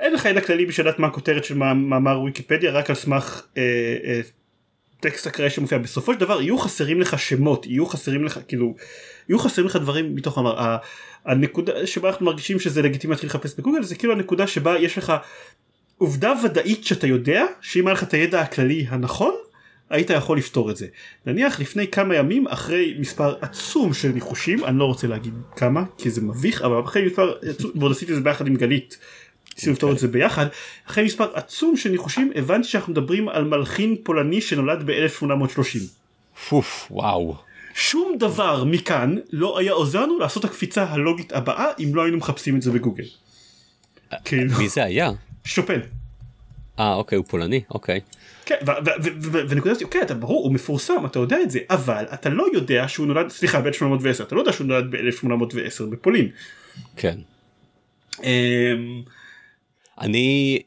אין 0.01 0.13
לך 0.13 0.25
ידע 0.25 0.41
כללי 0.41 0.65
בשביל 0.65 0.87
לדעת 0.87 0.99
מה 0.99 1.07
הכותרת 1.07 1.45
של 1.45 1.55
מאמר 1.55 2.21
ויקיפדיה 2.21 2.71
רק 2.71 2.89
על 2.89 2.95
סמך 2.95 3.47
טקסט 4.99 5.27
אקראי 5.27 5.49
שמופיע 5.49 5.77
בסופו 5.77 6.13
של 6.13 6.19
דבר 6.19 6.41
יהיו 6.41 6.57
חסרים 6.57 7.01
לך 7.01 7.19
שמות 7.19 7.65
יהיו 7.65 7.85
חסרים 7.85 8.23
לך 8.23 8.39
כאילו 8.47 8.75
יהיו 9.29 9.39
חסרים 9.39 9.67
לך 9.67 9.75
דברים 9.75 10.15
מתוך 10.15 10.37
המר... 10.37 10.77
הנקודה 11.25 11.87
שבה 11.87 12.09
אנחנו 12.09 12.25
מרגישים 12.25 12.59
שזה 12.59 12.81
לגיטימי 12.81 13.11
להתחיל 13.11 13.29
לחפש 13.29 13.53
בגוגל 13.57 13.83
זה 13.83 13.95
כאילו 13.95 14.13
הנקודה 14.13 14.47
שבה 14.47 14.79
יש 14.79 14.97
לך 14.97 15.13
עובדה 15.97 16.33
ודאית 16.43 16.85
שאתה 16.85 17.07
יודע 17.07 17.45
שאם 17.61 17.87
היה 17.87 17.93
לך 17.93 18.03
את 18.03 18.13
הידע 18.13 18.41
הכללי 18.41 18.85
הנכון 18.89 19.35
היית 19.89 20.09
יכול 20.09 20.37
לפתור 20.37 20.71
את 20.71 20.77
זה. 20.77 20.87
נניח 21.25 21.59
לפני 21.59 21.87
כמה 21.87 22.15
ימים 22.15 22.47
אחרי 22.47 22.95
מספר 22.99 23.35
עצום 23.41 23.93
של 23.93 24.09
ניחושים 24.09 24.65
אני 24.65 24.79
לא 24.79 24.85
רוצה 24.85 25.07
להגיד 25.07 25.33
כמה 25.55 25.83
כי 25.97 26.09
זה 26.09 26.21
מביך 26.21 26.61
אבל 26.61 26.79
אחרי 26.79 27.05
מספר 27.05 27.33
עצום 27.49 27.71
ועוד 27.75 27.91
עשיתי 27.91 28.11
את 28.11 28.17
זה 28.17 28.23
ביחד 28.23 28.47
עם 28.47 28.55
גלית. 28.55 28.97
ניסינו 29.57 29.73
לפתור 29.73 29.91
את 29.91 29.99
זה 29.99 30.07
ביחד 30.07 30.45
אחרי 30.87 31.03
מספר 31.03 31.27
עצום 31.33 31.77
של 31.77 31.89
ניחושים 31.89 32.31
הבנתי 32.35 32.67
שאנחנו 32.67 32.91
מדברים 32.91 33.29
על 33.29 33.43
מלחין 33.43 33.95
פולני 34.03 34.41
שנולד 34.41 34.83
ב-1830. 34.85 35.79
פוף 36.49 36.87
וואו. 36.91 37.35
שום 37.75 38.17
דבר 38.19 38.63
מכאן 38.63 39.15
לא 39.31 39.59
היה 39.59 39.71
עוזר 39.71 40.01
לנו 40.01 40.19
לעשות 40.19 40.45
הקפיצה 40.45 40.83
הלוגית 40.83 41.33
הבאה 41.33 41.71
אם 41.79 41.95
לא 41.95 42.03
היינו 42.03 42.17
מחפשים 42.17 42.55
את 42.55 42.61
זה 42.61 42.71
בגוגל. 42.71 43.03
כאילו. 44.25 44.57
מי 44.57 44.69
זה 44.69 44.83
היה? 44.83 45.11
שופן. 45.43 45.79
אה 46.79 46.93
אוקיי 46.93 47.17
הוא 47.17 47.25
פולני 47.25 47.61
אוקיי. 47.71 47.99
כן, 48.45 48.55
ונקודה 49.49 49.75
אוקיי 49.83 50.01
אתה 50.01 50.13
ברור 50.13 50.43
הוא 50.43 50.53
מפורסם 50.53 51.05
אתה 51.05 51.19
יודע 51.19 51.37
את 51.41 51.51
זה 51.51 51.59
אבל 51.69 52.05
אתה 52.13 52.29
לא 52.29 52.47
יודע 52.53 52.87
שהוא 52.87 53.07
נולד 53.07 53.29
סליחה 53.29 53.61
ב-1810 53.61 54.23
אתה 54.23 54.35
לא 54.35 54.39
יודע 54.39 54.53
שהוא 54.53 54.67
נולד 54.67 54.91
ב-1810 54.91 55.85
בפולין. 55.89 56.29
כן. 56.95 57.17
אני 60.01 60.59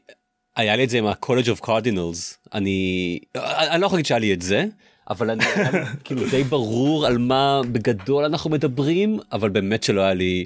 היה 0.55 0.75
לי 0.75 0.83
את 0.83 0.89
זה 0.89 0.97
עם 0.97 1.05
ה-College 1.05 1.57
of 1.57 1.65
Cardinals 1.65 2.47
אני 2.53 3.19
אני 3.35 3.81
לא 3.81 3.85
יכול 3.85 3.97
להגיד 3.97 4.05
שהיה 4.05 4.19
לי 4.19 4.33
את 4.33 4.41
זה 4.41 4.65
אבל 5.09 5.29
אני 5.29 5.45
כאילו 6.03 6.29
די 6.29 6.43
ברור 6.43 7.05
על 7.05 7.17
מה 7.17 7.61
בגדול 7.71 8.23
אנחנו 8.25 8.49
מדברים 8.49 9.19
אבל 9.31 9.49
באמת 9.49 9.83
שלא 9.83 10.01
היה 10.01 10.13
לי 10.13 10.45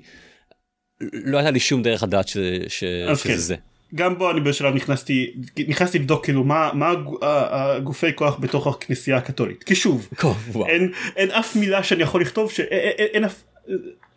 לא 1.02 1.38
הייתה 1.38 1.52
לי 1.52 1.60
שום 1.60 1.84
דרך 1.84 2.04
לדעת 2.04 2.28
שזה 2.28 3.24
כן. 3.24 3.36
זה. 3.36 3.56
גם 3.96 4.18
בו 4.18 4.32
אני 4.32 4.42
בשלב 4.42 4.76
נכנסתי 4.76 5.34
נכנסתי 5.68 6.00
לבדוק 6.00 6.24
כאילו 6.24 6.44
מה 6.44 6.72
מה 6.74 6.94
הגופי 7.52 8.14
כוח 8.16 8.38
בתוך 8.40 8.68
הכנסייה 8.68 9.18
הקתולית 9.18 9.64
כי 9.64 9.76
שוב 9.76 10.10
אין, 10.70 10.92
אין 11.16 11.32
אף 11.32 11.56
מילה 11.56 11.84
שאני 11.84 12.04
יכול 12.04 12.22
לכתוב 12.22 12.52
שאין 12.52 12.68
אין, 12.72 13.24
אין, 13.24 13.26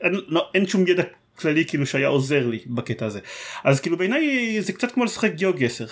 אין, 0.00 0.20
לא, 0.28 0.48
אין 0.54 0.66
שום 0.66 0.86
ידע 0.86 1.02
כללי 1.38 1.64
כאילו 1.64 1.86
שהיה 1.86 2.08
עוזר 2.08 2.46
לי 2.46 2.58
בקטע 2.66 3.06
הזה 3.06 3.20
אז 3.64 3.80
כאילו 3.80 3.96
בעיניי 3.96 4.56
זה 4.60 4.72
קצת 4.72 4.92
כמו 4.92 5.04
לשחק 5.04 5.32
גיאוגסר 5.34 5.86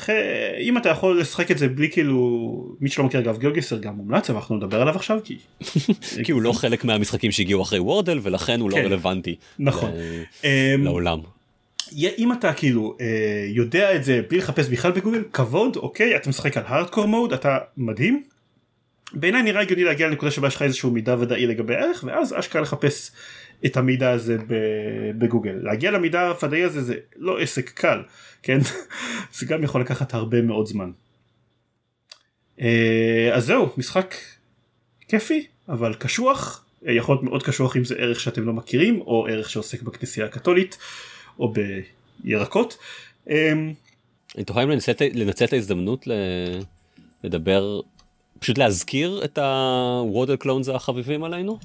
אם 0.61 0.78
אתה 0.78 0.88
יכול 0.88 1.20
לשחק 1.20 1.50
את 1.50 1.59
זה 1.59 1.68
בלי 1.68 1.90
כאילו 1.90 2.76
מי 2.80 2.88
שלא 2.88 3.04
מכיר 3.04 3.20
אגב 3.20 3.38
גיאוגסר 3.38 3.78
גם 3.78 3.94
מומלץ 3.94 4.30
אבל 4.30 4.38
אנחנו 4.38 4.57
נדבר 4.57 4.83
עליו 4.83 4.96
עכשיו 4.96 5.18
כי 5.24 5.38
כי 6.24 6.33
הוא 6.33 6.42
לא 6.42 6.52
חלק 6.52 6.85
מהמשחקים 6.85 7.33
שהגיעו 7.33 7.62
אחרי 7.62 7.78
וורדל 7.78 8.20
ולכן 8.22 8.61
הוא 8.61 8.70
לא 8.70 8.76
כן, 8.76 8.85
רלוונטי 8.85 9.35
נכון 9.59 9.90
אמ, 10.44 10.50
לעולם. 10.85 11.18
אם 11.92 12.33
אתה 12.33 12.52
כאילו 12.52 12.96
אה, 13.00 13.46
יודע 13.48 13.96
את 13.96 14.04
זה 14.04 14.20
בלי 14.28 14.38
לחפש 14.38 14.68
בכלל 14.68 14.92
בגוגל 14.92 15.22
כבוד 15.33 15.76
אוקיי 15.76 16.16
אתה 16.16 16.28
משחק 16.28 16.57
על 16.57 16.62
הארדקור 16.66 17.07
מוד 17.07 17.33
אתה 17.33 17.59
מדהים. 17.76 18.22
בעיניי 19.12 19.42
נראה 19.42 19.61
הגיוני 19.61 19.85
להגיע 19.85 20.09
לנקודה 20.09 20.30
שבה 20.30 20.48
יש 20.48 20.57
לך 20.57 20.62
איזשהו 20.62 20.90
מידע 20.90 21.16
ודאי 21.18 21.46
לגבי 21.46 21.74
הערך 21.74 22.04
ואז 22.07 22.35
אשכרה 22.38 22.62
לחפש 22.62 23.11
את 23.66 23.76
המידע 23.76 24.10
הזה 24.10 24.36
בגוגל 25.18 25.58
להגיע 25.62 25.90
למידע 25.90 26.28
הוודאי 26.28 26.62
הזה 26.62 26.82
זה 26.82 26.94
לא 27.16 27.40
עסק 27.40 27.70
קל 27.70 28.02
כן 28.42 28.58
זה 29.38 29.46
גם 29.46 29.64
יכול 29.64 29.80
לקחת 29.80 30.14
הרבה 30.14 30.42
מאוד 30.42 30.66
זמן. 30.66 30.90
אה, 32.60 33.30
אז 33.32 33.46
זהו 33.46 33.68
משחק 33.76 34.14
כיפי 35.08 35.46
אבל 35.68 35.94
קשוח 35.94 36.64
יכול 36.82 37.14
להיות 37.14 37.24
מאוד 37.24 37.42
קשוח 37.42 37.76
אם 37.76 37.84
זה 37.84 37.94
ערך 37.94 38.20
שאתם 38.20 38.46
לא 38.46 38.52
מכירים 38.52 39.00
או 39.00 39.26
ערך 39.30 39.50
שעוסק 39.50 39.82
בכנסייה 39.82 40.26
הקתולית. 40.26 40.78
או 41.38 41.52
בירקות. 42.22 42.76
אני 43.28 44.44
תוכל 44.46 44.64
לנצל 45.14 45.44
את 45.44 45.52
ההזדמנות 45.52 46.08
לדבר 47.24 47.80
פשוט 48.38 48.58
להזכיר 48.58 49.20
את 49.24 49.38
הוודל 49.38 50.36
קלונס 50.36 50.68
החביבים 50.68 51.24
עלינו? 51.24 51.58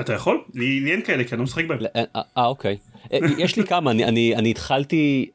אתה 0.00 0.12
יכול? 0.12 0.42
לי 0.54 0.92
אין 0.92 1.02
כאלה 1.02 1.24
כי 1.24 1.30
אני 1.34 1.38
לא 1.38 1.44
משחק 1.44 1.64
בהם. 1.64 1.78
אה, 1.96 2.22
אה 2.36 2.46
אוקיי. 2.46 2.76
אה, 3.12 3.18
יש 3.38 3.56
לי 3.56 3.66
כמה 3.66 3.90
אני 3.90 4.04
אני 4.04 4.36
אני 4.36 4.50
התחלתי 4.50 5.30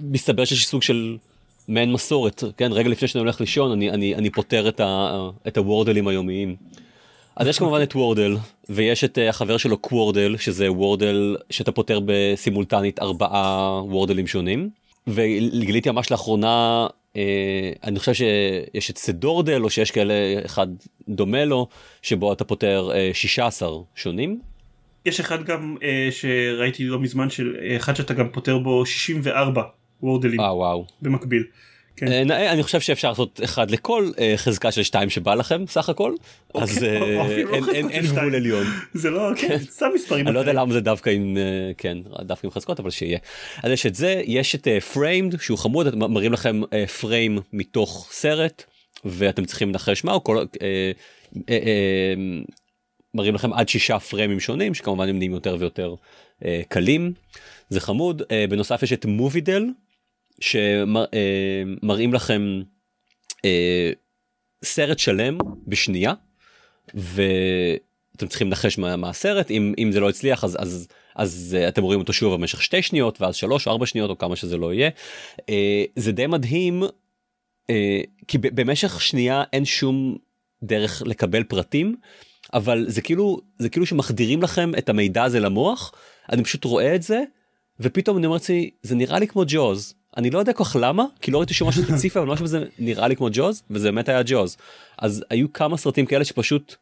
מסתבר 0.00 0.44
שיש 0.44 0.66
סוג 0.66 0.82
של 0.82 1.16
מעין 1.68 1.92
מסורת 1.92 2.44
כן 2.56 2.72
רגע 2.72 2.88
לפני 2.88 3.08
שאני 3.08 3.20
הולך 3.20 3.40
לישון 3.40 3.72
אני 3.72 3.90
אני 3.90 4.14
אני 4.14 4.30
פותר 4.30 4.68
את, 4.68 4.80
ה, 4.80 5.16
את 5.48 5.56
הוורדלים 5.56 6.08
היומיים. 6.08 6.56
אז 7.36 7.46
יש 7.46 7.58
כמובן 7.58 7.82
את 7.82 7.96
וורדל 7.96 8.36
ויש 8.68 9.04
את 9.04 9.18
אה, 9.18 9.28
החבר 9.28 9.56
שלו 9.56 9.78
קוורדל 9.78 10.36
שזה 10.38 10.72
וורדל 10.72 11.36
שאתה 11.50 11.72
פותר 11.72 12.00
בסימולטנית 12.06 12.98
ארבעה 12.98 13.82
וורדלים 13.84 14.26
שונים 14.26 14.70
וגיליתי 15.06 15.90
ממש 15.90 16.10
לאחרונה 16.10 16.86
אה, 16.86 16.86
אני 17.84 17.98
חושב 17.98 18.12
שיש 18.14 18.90
את 18.90 18.98
סדורדל 18.98 19.62
או 19.62 19.70
שיש 19.70 19.90
כאלה 19.90 20.14
אחד 20.44 20.66
דומה 21.08 21.44
לו 21.44 21.68
שבו 22.02 22.32
אתה 22.32 22.44
פותר 22.44 22.90
אה, 22.94 23.10
16 23.14 23.68
שונים. 23.94 24.40
יש 25.06 25.20
אחד 25.20 25.44
גם 25.44 25.76
אה, 25.82 26.08
שראיתי 26.10 26.84
לא 26.84 26.98
מזמן 26.98 27.30
של 27.30 27.56
אה, 27.62 27.76
אחד 27.76 27.96
שאתה 27.96 28.14
גם 28.14 28.28
פותר 28.28 28.58
בו 28.58 28.86
64 28.86 29.62
וורדלים 30.02 30.40
אה, 30.40 30.56
וואו. 30.56 30.86
במקביל. 31.02 31.44
כן. 31.96 32.30
אה, 32.30 32.52
אני 32.52 32.62
חושב 32.62 32.80
שאפשר 32.80 33.08
לעשות 33.08 33.40
אחד 33.44 33.70
לכל 33.70 34.10
אה, 34.18 34.34
חזקה 34.36 34.72
של 34.72 34.82
שתיים 34.82 35.10
שבא 35.10 35.34
לכם 35.34 35.64
סך 35.68 35.88
הכל. 35.88 36.14
אוקיי, 36.54 36.62
אז 36.62 36.84
אה, 36.84 36.98
לא 36.98 37.72
אין 37.72 38.06
גבול 38.06 38.34
עליון. 38.34 38.66
זה 38.94 39.10
לא 39.10 39.30
כן. 39.36 39.58
סתם 39.58 39.86
מספרים. 39.94 40.26
אני 40.26 40.34
לא 40.34 40.40
יודע 40.40 40.52
למה 40.52 40.72
זה 40.72 40.80
דווקא 40.80 41.10
עם 41.10 41.36
כן 41.78 41.98
דווקא 42.22 42.46
עם 42.46 42.50
חזקות 42.50 42.80
אבל 42.80 42.90
שיהיה. 42.90 43.18
אז 43.62 43.72
יש 43.72 43.86
את 43.86 43.94
זה 43.94 44.22
יש 44.26 44.54
את 44.54 44.68
פריימד 44.92 45.40
שהוא 45.40 45.58
חמוד 45.58 45.94
מראים 45.94 46.32
לכם 46.32 46.60
פריים 47.00 47.38
מתוך 47.52 48.08
סרט 48.12 48.64
ואתם 49.04 49.44
צריכים 49.44 49.68
לנחש 49.68 50.04
מה 50.04 50.20
כל 50.20 50.44
מראים 53.14 53.34
לכם 53.34 53.52
עד 53.52 53.68
שישה 53.68 53.98
פריימים 53.98 54.40
שונים 54.40 54.74
שכמובן 54.74 55.08
הם 55.08 55.18
נהיים 55.18 55.32
יותר 55.32 55.56
ויותר 55.58 55.94
קלים. 56.68 57.12
זה 57.68 57.80
חמוד. 57.80 58.22
בנוסף 58.48 58.82
יש 58.82 58.92
את 58.92 59.04
מובידל 59.04 59.64
שמראים 60.40 62.14
לכם 62.14 62.62
אה, 63.44 63.90
סרט 64.64 64.98
שלם 64.98 65.38
בשנייה 65.66 66.14
ואתם 66.94 68.26
צריכים 68.26 68.46
לנחש 68.46 68.78
מה, 68.78 68.96
מה 68.96 69.08
הסרט. 69.10 69.50
אם 69.50 69.74
אם 69.78 69.92
זה 69.92 70.00
לא 70.00 70.08
הצליח 70.08 70.44
אז 70.44 70.56
אז 70.60 70.88
אז 71.16 71.56
אתם 71.68 71.82
רואים 71.82 72.00
אותו 72.00 72.12
שוב 72.12 72.34
במשך 72.34 72.62
שתי 72.62 72.82
שניות 72.82 73.20
ואז 73.20 73.36
שלוש 73.36 73.66
או 73.66 73.72
ארבע 73.72 73.86
שניות 73.86 74.10
או 74.10 74.18
כמה 74.18 74.36
שזה 74.36 74.56
לא 74.56 74.74
יהיה. 74.74 74.90
אה, 75.48 75.84
זה 75.96 76.12
די 76.12 76.26
מדהים 76.26 76.82
אה, 77.70 78.00
כי 78.28 78.38
במשך 78.38 79.02
שנייה 79.02 79.44
אין 79.52 79.64
שום 79.64 80.16
דרך 80.62 81.02
לקבל 81.06 81.44
פרטים 81.44 81.96
אבל 82.54 82.84
זה 82.88 83.02
כאילו 83.02 83.40
זה 83.58 83.68
כאילו 83.68 83.86
שמחדירים 83.86 84.42
לכם 84.42 84.72
את 84.78 84.88
המידע 84.88 85.24
הזה 85.24 85.40
למוח 85.40 85.92
אני 86.32 86.44
פשוט 86.44 86.64
רואה 86.64 86.94
את 86.94 87.02
זה 87.02 87.22
ופתאום 87.80 88.16
אני 88.16 88.26
אומר 88.26 88.36
לעצמי 88.36 88.70
זה 88.82 88.94
נראה 88.94 89.18
לי 89.18 89.26
כמו 89.26 89.42
ג'וז 89.46 89.94
אני 90.16 90.30
לא 90.30 90.38
יודע 90.38 90.52
כל 90.52 90.64
כך 90.64 90.76
למה 90.80 91.04
כי 91.20 91.30
לא 91.30 91.38
ראיתי 91.38 91.54
שום 91.54 91.68
משהו 91.68 91.82
ספציפי 91.82 92.18
אבל 92.18 92.28
משהו 92.28 92.46
זה 92.46 92.64
נראה 92.78 93.08
לי 93.08 93.16
כמו 93.16 93.28
ג'וז 93.32 93.62
וזה 93.70 93.88
באמת 93.88 94.08
היה 94.08 94.22
ג'וז 94.26 94.56
אז 94.98 95.24
היו 95.30 95.52
כמה 95.52 95.76
סרטים 95.76 96.06
כאלה 96.06 96.24
שפשוט 96.24 96.76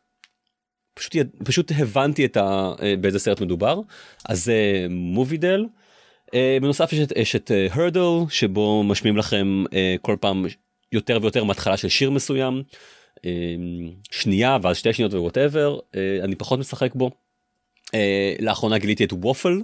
פשוט 0.94 1.16
פשוט 1.44 1.72
הבנתי 1.76 2.24
את 2.24 2.36
ה, 2.36 2.72
אה, 2.82 2.94
באיזה 3.00 3.18
סרט 3.18 3.40
מדובר 3.40 3.80
אז 4.28 4.52
Moviedle. 4.90 5.64
בנוסף 6.62 6.92
יש 6.92 6.98
את, 6.98 7.12
יש 7.16 7.36
את 7.36 7.50
Heardle 7.70 8.00
אה, 8.00 8.24
שבו 8.30 8.82
משמיעים 8.82 9.16
לכם 9.16 9.64
אה, 9.72 9.94
כל 10.02 10.16
פעם 10.20 10.46
יותר 10.92 11.18
ויותר 11.22 11.44
מהתחלה 11.44 11.76
של 11.76 11.88
שיר 11.88 12.10
מסוים 12.10 12.62
שנייה 14.10 14.58
ואז 14.62 14.76
שתי 14.76 14.92
שניות 14.92 15.14
ו 15.14 15.21
whatever 15.21 15.78
אני 16.22 16.34
פחות 16.34 16.58
משחק 16.58 16.94
בו. 16.94 17.10
לאחרונה 18.40 18.78
גיליתי 18.78 19.04
את 19.04 19.12
Waffle 19.12 19.60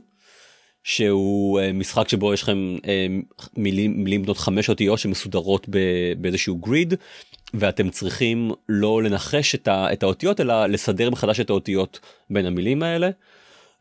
שהוא 0.84 1.60
אה, 1.60 1.72
משחק 1.72 2.08
שבו 2.08 2.34
יש 2.34 2.42
לכם 2.42 2.76
אה, 2.88 3.06
מילים 3.56 4.04
מילים 4.04 4.22
בנות 4.22 4.38
חמש 4.38 4.68
אותיות 4.68 4.98
שמסודרות 4.98 5.66
באיזשהו 6.18 6.56
גריד 6.56 6.94
ואתם 7.54 7.90
צריכים 7.90 8.50
לא 8.68 9.02
לנחש 9.02 9.54
את, 9.54 9.68
ה, 9.68 9.92
את 9.92 10.02
האותיות 10.02 10.40
אלא 10.40 10.66
לסדר 10.66 11.10
מחדש 11.10 11.40
את 11.40 11.50
האותיות 11.50 12.00
בין 12.30 12.46
המילים 12.46 12.82
האלה. 12.82 13.10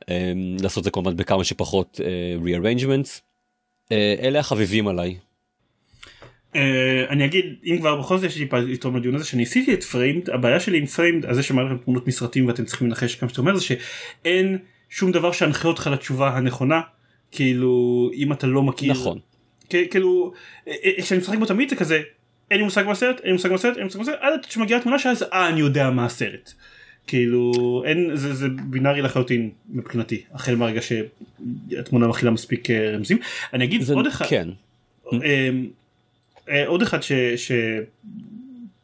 אה, 0.09 0.33
לעשות 0.61 0.83
זה 0.83 0.91
כמובן 0.91 1.17
בכמה 1.17 1.43
שפחות 1.43 1.99
rearrangements. 2.43 3.21
אלה 4.21 4.39
החביבים 4.39 4.87
עליי. 4.87 5.17
אני 7.09 7.25
אגיד 7.25 7.45
אם 7.65 7.77
כבר 7.79 8.01
בכל 8.01 8.17
זאת 8.17 8.25
יש 8.25 8.37
לי 8.37 8.47
פה 8.49 8.59
לתרום 8.59 8.97
לדיון 8.97 9.15
הזה 9.15 9.25
שאני 9.25 9.43
עשיתי 9.43 9.73
את 9.73 9.83
פריימד 9.83 10.29
הבעיה 10.29 10.59
שלי 10.59 10.77
עם 10.77 10.85
פריימד 10.85 11.25
הזה 11.25 11.43
שמראה 11.43 11.65
לכם 11.65 11.77
תמונות 11.77 12.07
מסרטים 12.07 12.47
ואתם 12.47 12.65
צריכים 12.65 12.87
לנחש 12.87 13.15
כמה 13.15 13.29
שאתה 13.29 13.41
אומר 13.41 13.55
זה 13.55 13.63
שאין 13.63 14.57
שום 14.89 15.11
דבר 15.11 15.31
שינחה 15.31 15.67
אותך 15.67 15.89
לתשובה 15.93 16.37
הנכונה 16.37 16.81
כאילו 17.31 18.09
אם 18.13 18.33
אתה 18.33 18.47
לא 18.47 18.63
מכיר 18.63 18.91
נכון. 18.91 19.19
כאילו 19.69 20.33
אה, 20.67 20.73
אה, 20.85 21.01
כשאני 21.01 21.21
משחק 21.21 21.37
בו 21.37 21.45
תמיד 21.45 21.69
זה 21.69 21.75
כזה 21.75 22.01
אין 22.51 22.57
לי 22.57 22.63
מושג 22.63 22.85
בסרט 22.89 23.19
אין 23.19 23.25
לי 23.25 23.31
מושג 23.31 23.53
בסרט 23.53 23.71
אין 23.71 23.77
לי 23.77 23.83
מושג 23.83 23.99
בסרט 23.99 24.17
עד 24.21 24.43
שמגיעה 24.49 24.81
תמונה 24.81 24.99
שאז 24.99 25.23
אה 25.23 25.49
אני 25.49 25.59
יודע 25.59 25.89
מה 25.89 26.05
הסרט. 26.05 26.53
כאילו 27.07 27.51
אין 27.85 28.15
זה, 28.15 28.33
זה 28.33 28.47
בינארי 28.49 29.01
לחלוטין 29.01 29.49
מבחינתי 29.69 30.23
החל 30.33 30.55
מהרגע 30.55 30.81
שהתמונה 30.81 32.07
מכילה 32.07 32.31
מספיק 32.31 32.69
אה, 32.69 32.91
רמזים 32.91 33.17
אני 33.53 33.65
אגיד 33.65 33.81
זה 33.81 33.93
עוד 33.93 34.07
אחד 34.07 34.25
כן 34.25 34.49
עוד 36.67 36.81
אחד 36.81 36.99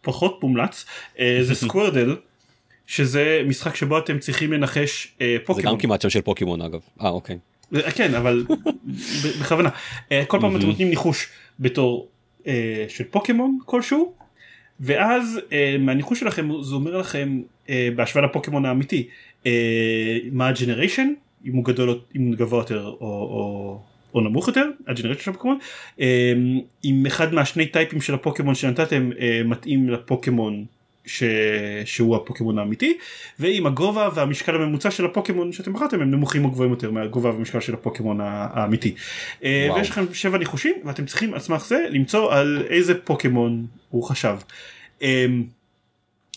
שפחות 0.02 0.44
מומלץ 0.44 0.86
זה 1.42 1.56
Squirdle 1.66 2.16
שזה 2.88 3.42
משחק 3.46 3.76
שבו 3.76 4.00
אתם 4.00 4.20
צריכים 4.20 4.54
לנחש 4.54 5.14
אה, 5.22 5.36
זה 5.40 5.46
פוקימון. 5.46 5.74
גם 5.74 5.80
כמעט 5.80 6.02
שם 6.02 6.10
של 6.10 6.22
פוקימון 6.22 6.62
אגב 6.62 6.82
אה 7.02 7.10
אוקיי 7.10 7.38
כן 7.96 8.16
אבל 8.16 8.46
בכוונה. 9.40 9.70
אה, 10.12 10.24
כל 10.28 10.38
פעם 10.42 10.56
אתם 10.56 10.66
נותנים 10.66 10.90
ניחוש 10.90 11.28
בתור 11.60 12.08
אה, 12.48 12.86
של 12.88 13.04
פוקימון 13.04 13.58
כלשהו 13.66 14.14
ואז 14.80 15.40
אה, 15.52 15.76
מהניחוש 15.80 16.20
שלכם 16.20 16.50
זה 16.62 16.76
אומר 16.76 16.98
לכם 16.98 17.42
אה, 17.70 17.90
בהשוואה 17.96 18.26
לפוקימון 18.26 18.66
האמיתי 18.66 19.08
מה 20.32 20.48
ה 20.48 20.54
generation 20.54 21.14
אם 21.46 21.56
הוא 21.56 21.66
גדול 21.66 22.00
אם 22.16 22.22
הוא 22.22 22.36
גבוה 22.36 22.60
יותר 22.60 22.86
או, 22.86 22.96
או, 23.02 23.80
או 24.14 24.22
נמוך 24.22 24.48
יותר 24.48 24.70
ה 24.88 24.91
generation 24.91 25.22
של 25.22 25.32
הפוקימון. 25.32 25.58
אם 26.86 27.04
אחד 27.08 27.34
מהשני 27.34 27.66
טייפים 27.66 28.02
של 28.02 28.14
הפוקימון 28.14 28.56
שנתתם 28.56 29.10
מתאים 29.46 29.90
לפוקימון 29.90 30.66
ש... 31.06 31.24
שהוא 31.86 32.16
הפוקימון 32.16 32.60
האמיתי 32.60 32.98
ואם 33.40 33.66
הגובה 33.68 34.10
והמשקל 34.16 34.56
הממוצע 34.56 34.92
של 34.92 35.06
הפוקימון 35.06 35.52
שאתם 35.52 35.74
בחרתם 35.74 36.02
הם 36.02 36.12
נמוכים 36.12 36.46
או 36.46 36.52
גבוהים 36.52 36.72
יותר 36.72 36.92
מהגובה 36.92 37.30
והמשקל 37.30 37.60
של 37.60 37.74
הפוקימון 37.74 38.22
האמיתי. 38.22 38.96
אה, 39.44 39.66
וואו. 39.68 39.80
ויש 39.80 39.90
לכם 39.90 40.14
שבע 40.14 40.38
ניחושים 40.38 40.76
ואתם 40.86 41.06
צריכים 41.06 41.34
על 41.34 41.40
סמך 41.40 41.66
זה 41.66 41.88
למצוא 41.90 42.34
על 42.34 42.66
איזה 42.70 43.02
פוקימון 43.02 43.66
הוא 43.90 44.04
חשב. 44.04 44.38
אה, 45.02 45.26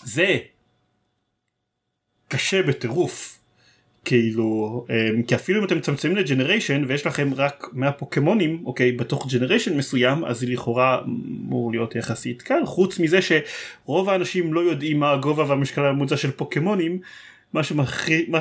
זה 0.04 0.36
קשה 2.28 2.62
בטירוף. 2.62 3.37
כאילו 4.04 4.86
אה, 4.90 5.10
כי 5.26 5.34
אפילו 5.34 5.60
אם 5.60 5.64
אתם 5.64 5.76
מצמצמים 5.76 6.16
לג'נריישן 6.16 6.84
ויש 6.88 7.06
לכם 7.06 7.34
רק 7.36 7.66
100 7.72 7.92
פוקמונים 7.92 8.62
אוקיי 8.64 8.92
בתוך 8.92 9.26
ג'נריישן 9.32 9.76
מסוים 9.76 10.24
אז 10.24 10.38
זה 10.38 10.46
לכאורה 10.46 11.00
אמור 11.04 11.70
להיות 11.70 11.94
יחסית 11.94 12.42
קל 12.42 12.64
חוץ 12.64 12.98
מזה 12.98 13.18
שרוב 13.22 14.08
האנשים 14.08 14.54
לא 14.54 14.60
יודעים 14.60 15.00
מה 15.00 15.12
הגובה 15.12 15.44
והמשקל 15.48 15.84
הממוצע 15.84 16.16
של 16.16 16.30
פוקמונים 16.30 16.98
מה 17.52 17.62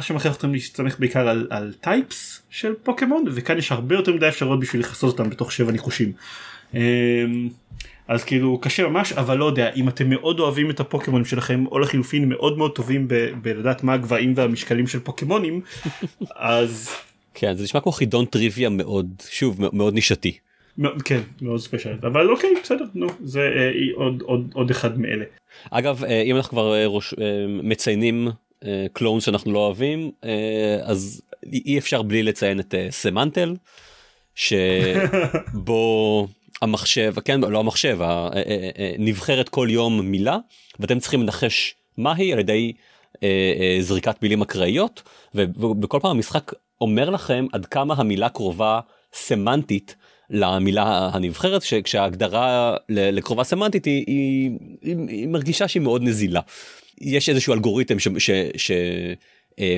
שמכריח 0.01 0.35
אותם 0.35 0.51
להסתמך 0.51 0.99
בעיקר 0.99 1.27
על, 1.27 1.47
על 1.49 1.73
types 1.81 2.41
של 2.49 2.73
פוקמון 2.83 3.23
וכאן 3.33 3.57
יש 3.57 3.71
הרבה 3.71 3.95
יותר 3.95 4.13
מדי 4.13 4.27
אפשרויות 4.27 4.59
בשביל 4.59 4.81
לכסות 4.81 5.19
אותם 5.19 5.29
בתוך 5.29 5.51
שבע 5.51 5.71
ניחושים. 5.71 6.11
אה, 8.09 8.15
אז 8.15 8.23
כאילו 8.23 8.57
קשה 8.61 8.87
ממש 8.87 9.13
אבל 9.13 9.37
לא 9.37 9.45
יודע 9.45 9.73
אם 9.73 9.89
אתם 9.89 10.09
מאוד 10.09 10.39
אוהבים 10.39 10.69
את 10.69 10.79
הפוקימונים 10.79 11.25
שלכם 11.25 11.65
או 11.71 11.79
לחילופין 11.79 12.29
מאוד 12.29 12.57
מאוד 12.57 12.71
טובים 12.75 13.07
ב- 13.07 13.29
בלדעת 13.41 13.83
מה 13.83 13.93
הגבהים 13.93 14.33
והמשקלים 14.35 14.87
של 14.87 14.99
פוקימונים 14.99 15.61
אז 16.35 16.89
כן 17.33 17.53
זה 17.55 17.63
נשמע 17.63 17.79
כמו 17.81 17.91
חידון 17.91 18.25
טריוויה 18.25 18.69
מאוד 18.69 19.07
שוב 19.29 19.57
מאוד- 19.75 19.93
נישתי. 19.93 20.37
כן 21.05 21.19
מאוד 21.41 21.59
special 21.59 21.93
אבל 22.01 22.29
אוקיי 22.29 22.49
בסדר 22.63 22.85
נו 22.95 23.07
זה 23.23 23.39
אה, 23.41 23.71
עוד 23.95 24.21
עוד 24.21 24.51
עוד 24.53 24.69
אחד 24.69 24.99
מאלה. 24.99 25.25
אגב 25.71 26.03
אה, 26.03 26.21
אם 26.21 26.35
אנחנו 26.35 26.49
כבר 26.49 26.73
אה, 26.75 26.85
ראש, 26.87 27.13
אה, 27.13 27.25
מציינים 27.47 28.27
קלון 28.93 29.19
שאנחנו 29.19 29.53
לא 29.53 29.59
אוהבים 29.59 30.11
אה, 30.23 30.29
אז 30.83 31.21
אי 31.53 31.77
אפשר 31.77 32.01
בלי 32.01 32.23
לציין 32.23 32.59
את 32.59 32.75
אה, 32.75 32.87
סמנטל 32.89 33.55
שבו 34.35 36.27
המחשב 36.61 37.13
כן 37.25 37.41
לא 37.41 37.59
המחשב 37.59 37.97
אה, 38.01 38.07
אה, 38.07 38.69
אה, 38.79 38.93
נבחרת 38.99 39.49
כל 39.49 39.67
יום 39.71 40.01
מילה 40.01 40.37
ואתם 40.79 40.99
צריכים 40.99 41.21
לנחש 41.21 41.75
מהי 41.97 42.33
על 42.33 42.39
ידי 42.39 42.73
זריקת 43.79 44.21
מילים 44.21 44.41
אקראיות 44.41 45.03
ובכל 45.35 45.99
פעם 46.01 46.11
המשחק 46.11 46.51
אומר 46.81 47.09
לכם 47.09 47.45
עד 47.53 47.65
כמה 47.65 47.93
המילה 47.97 48.29
קרובה 48.29 48.79
סמנטית 49.13 49.95
למילה 50.29 51.09
הנבחרת 51.13 51.61
שכשההגדרה 51.61 52.75
ל- 52.89 53.17
לקרובה 53.17 53.43
סמנטית 53.43 53.85
היא, 53.85 54.03
היא, 54.07 54.51
היא, 54.81 54.95
היא 55.07 55.27
מרגישה 55.27 55.67
שהיא 55.67 55.81
מאוד 55.81 56.03
נזילה. 56.03 56.41
יש 57.01 57.29
איזשהו 57.29 57.53
אלגוריתם 57.53 57.99
ש... 57.99 58.07
ש, 58.17 58.31
ש 58.57 58.71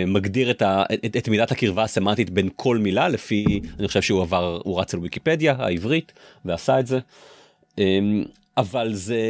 מגדיר 0.08 0.52
את, 0.52 0.62
ה, 0.62 0.84
את, 1.06 1.18
את 1.18 1.30
מידת 1.30 1.52
הקרבה 1.52 1.84
הסמנטית 1.84 2.30
בין 2.30 2.50
כל 2.56 2.78
מילה 2.78 3.08
לפי 3.10 3.60
אני 3.80 3.88
חושב 3.88 4.02
שהוא 4.02 4.22
עבר 4.22 4.60
הוא 4.64 4.82
רץ 4.82 4.94
על 4.94 5.00
ויקיפדיה 5.00 5.56
העברית 5.60 6.12
ועשה 6.46 6.80
את 6.80 6.88
זה 6.88 7.00
אמ, 7.78 8.24
אבל 8.58 8.94
זה 8.94 9.22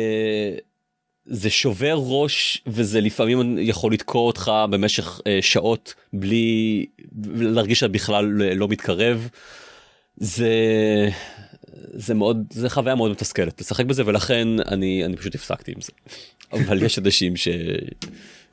זה 1.25 1.49
שובר 1.49 2.01
ראש 2.05 2.61
וזה 2.67 3.01
לפעמים 3.01 3.57
יכול 3.59 3.93
לתקוע 3.93 4.21
אותך 4.21 4.51
במשך 4.69 5.21
אה, 5.27 5.39
שעות 5.41 5.93
בלי 6.13 6.85
להרגיש 7.35 7.79
שאתה 7.79 7.91
בכלל 7.91 8.25
לא 8.55 8.67
מתקרב. 8.67 9.29
זה 10.17 10.49
זה 11.93 12.13
מאוד 12.13 12.43
זה 12.49 12.69
חוויה 12.69 12.95
מאוד 12.95 13.11
מתסכלת 13.11 13.61
לשחק 13.61 13.85
בזה 13.85 14.03
ולכן 14.05 14.47
אני 14.67 15.05
אני 15.05 15.17
פשוט 15.17 15.35
הפסקתי 15.35 15.71
עם 15.71 15.81
זה 15.81 15.91
אבל 16.65 16.83
יש 16.83 16.99
אנשים 16.99 17.35
ש... 17.35 17.47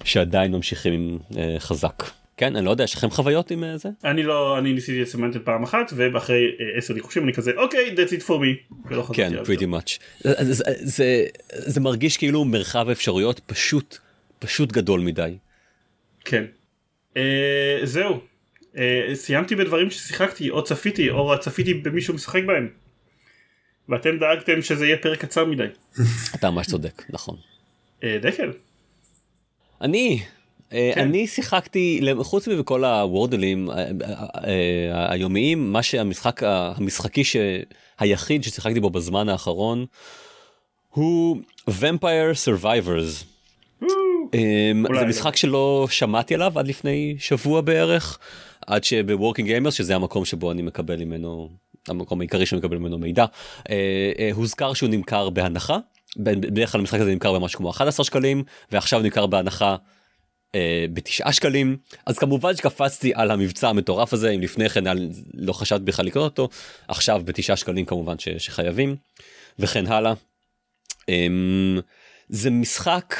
שעדיין 0.04 0.52
ממשיכים 0.52 0.92
עם 0.92 1.18
uh, 1.30 1.36
חזק 1.58 2.02
כן 2.36 2.56
אני 2.56 2.64
לא 2.64 2.70
יודע 2.70 2.84
יש 2.84 2.94
לכם 2.94 3.10
חוויות 3.10 3.50
עם 3.50 3.64
uh, 3.64 3.76
זה 3.76 3.88
אני 4.04 4.22
לא 4.22 4.58
אני 4.58 4.72
ניסיתי 4.72 5.02
את 5.02 5.36
פעם 5.44 5.62
אחת 5.62 5.92
ואחרי 5.96 6.44
אה, 6.60 6.78
עשר 6.78 6.94
ניחושים 6.94 7.24
אני 7.24 7.32
כזה 7.32 7.52
אוקיי 7.56 7.94
that's 7.96 8.10
it 8.10 8.22
for 8.22 8.30
me. 8.30 9.14
כן 9.14 9.32
pretty 9.44 9.66
much 9.66 9.98
זה, 10.20 10.52
זה, 10.54 10.64
זה, 10.80 11.24
זה 11.50 11.80
מרגיש 11.80 12.16
כאילו 12.16 12.44
מרחב 12.44 12.88
אפשרויות 12.88 13.40
פשוט 13.46 13.98
פשוט 14.38 14.72
גדול 14.72 15.00
מדי. 15.00 15.36
כן. 16.24 16.44
אה, 17.16 17.80
זהו. 17.82 18.20
אה, 18.78 19.10
סיימתי 19.14 19.56
בדברים 19.56 19.90
ששיחקתי 19.90 20.50
או 20.50 20.64
צפיתי 20.64 21.10
או 21.10 21.38
צפיתי 21.40 21.74
במישהו 21.74 22.14
משחק 22.14 22.42
בהם. 22.46 22.68
ואתם 23.88 24.18
דאגתם 24.18 24.62
שזה 24.62 24.86
יהיה 24.86 24.96
פרק 24.96 25.18
קצר 25.18 25.44
מדי. 25.44 25.66
אתה 26.34 26.50
ממש 26.50 26.66
צודק 26.66 27.02
נכון. 27.10 27.36
אה, 28.04 28.18
דקל. 28.22 28.52
אני 29.80 30.20
אה, 30.72 30.90
כן. 30.94 31.00
אני 31.00 31.26
שיחקתי 31.26 32.00
חוץ 32.18 32.48
מכל 32.48 32.84
הוורדלים 32.84 33.70
אה, 33.70 35.12
היומיים 35.12 35.72
מה 35.72 35.82
שהמשחק 35.82 36.42
המשחקי 36.42 37.22
שהיחיד 37.24 38.44
ששיחקתי 38.44 38.80
בו 38.80 38.90
בזמן 38.90 39.28
האחרון 39.28 39.86
הוא 40.88 41.36
Vampire 41.70 42.34
Survivors. 42.44 43.24
אמ, 44.34 44.84
זה 44.94 45.00
לא. 45.00 45.06
משחק 45.06 45.36
שלא 45.36 45.86
שמעתי 45.90 46.34
עליו 46.34 46.58
עד 46.58 46.68
לפני 46.68 47.16
שבוע 47.18 47.60
בערך 47.60 48.18
עד 48.66 48.84
שבוורקינג 48.84 49.48
גיימרס 49.48 49.74
שזה 49.74 49.94
המקום 49.94 50.24
שבו 50.24 50.52
אני 50.52 50.62
מקבל 50.62 51.04
ממנו 51.04 51.50
המקום 51.88 52.20
העיקרי 52.20 52.46
שאני 52.46 52.58
מקבל 52.58 52.76
ממנו 52.76 52.98
מידע 52.98 53.24
אה, 53.70 54.12
אה, 54.18 54.30
הוזכר 54.32 54.74
שהוא 54.74 54.90
נמכר 54.90 55.30
בהנחה 55.30 55.78
בדרך 56.16 56.72
כלל 56.72 56.80
המשחק 56.80 57.00
הזה 57.00 57.10
נמכר 57.10 57.32
במשהו 57.32 57.58
כמו 57.58 57.70
11 57.70 58.04
שקלים 58.04 58.44
ועכשיו 58.72 59.00
נמכר 59.00 59.26
בהנחה 59.26 59.76
אה, 60.54 60.86
בתשעה 60.92 61.32
שקלים 61.32 61.76
אז 62.06 62.18
כמובן 62.18 62.56
שקפצתי 62.56 63.12
על 63.14 63.30
המבצע 63.30 63.68
המטורף 63.68 64.12
הזה 64.12 64.30
אם 64.30 64.40
לפני 64.40 64.68
כן 64.68 64.84
לא 65.34 65.52
חשבתי 65.52 65.84
בכלל 65.84 66.06
לקנות 66.06 66.38
אותו 66.38 66.48
עכשיו 66.88 67.22
בתשעה 67.24 67.56
שקלים 67.56 67.84
כמובן 67.84 68.18
ש, 68.18 68.28
שחייבים 68.28 68.96
וכן 69.58 69.86
הלאה. 69.86 70.12
אמ, 71.08 71.80
זה 72.28 72.50
משחק 72.50 73.14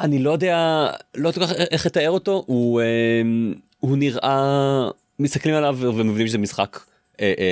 אני 0.00 0.18
לא 0.18 0.30
יודע 0.30 0.86
לא 1.14 1.32
כל 1.32 1.40
כך 1.40 1.52
איך 1.52 1.86
לתאר 1.86 2.10
אותו 2.10 2.44
הוא 2.46 2.82
אמ, 2.82 3.54
הוא 3.80 3.96
נראה 3.96 4.88
מסתכלים 5.18 5.54
עליו 5.54 5.76
ומבינים 5.80 6.26
שזה 6.26 6.38
משחק 6.38 6.80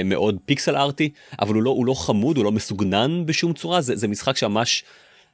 מאוד 0.05 0.39
פיקסל 0.47 0.77
ארטי 0.77 1.09
אבל 1.41 1.55
הוא 1.55 1.63
לא 1.63 1.71
הוא 1.71 1.87
לא 1.87 1.95
חמוד 1.95 2.37
הוא 2.37 2.45
לא 2.45 2.53
מסוגנן 2.53 3.27
בשום 3.27 3.53
צורה. 3.53 3.81
זה, 3.81 3.97
זה 3.97 4.09
משחק 4.09 4.37
שממש 4.37 4.85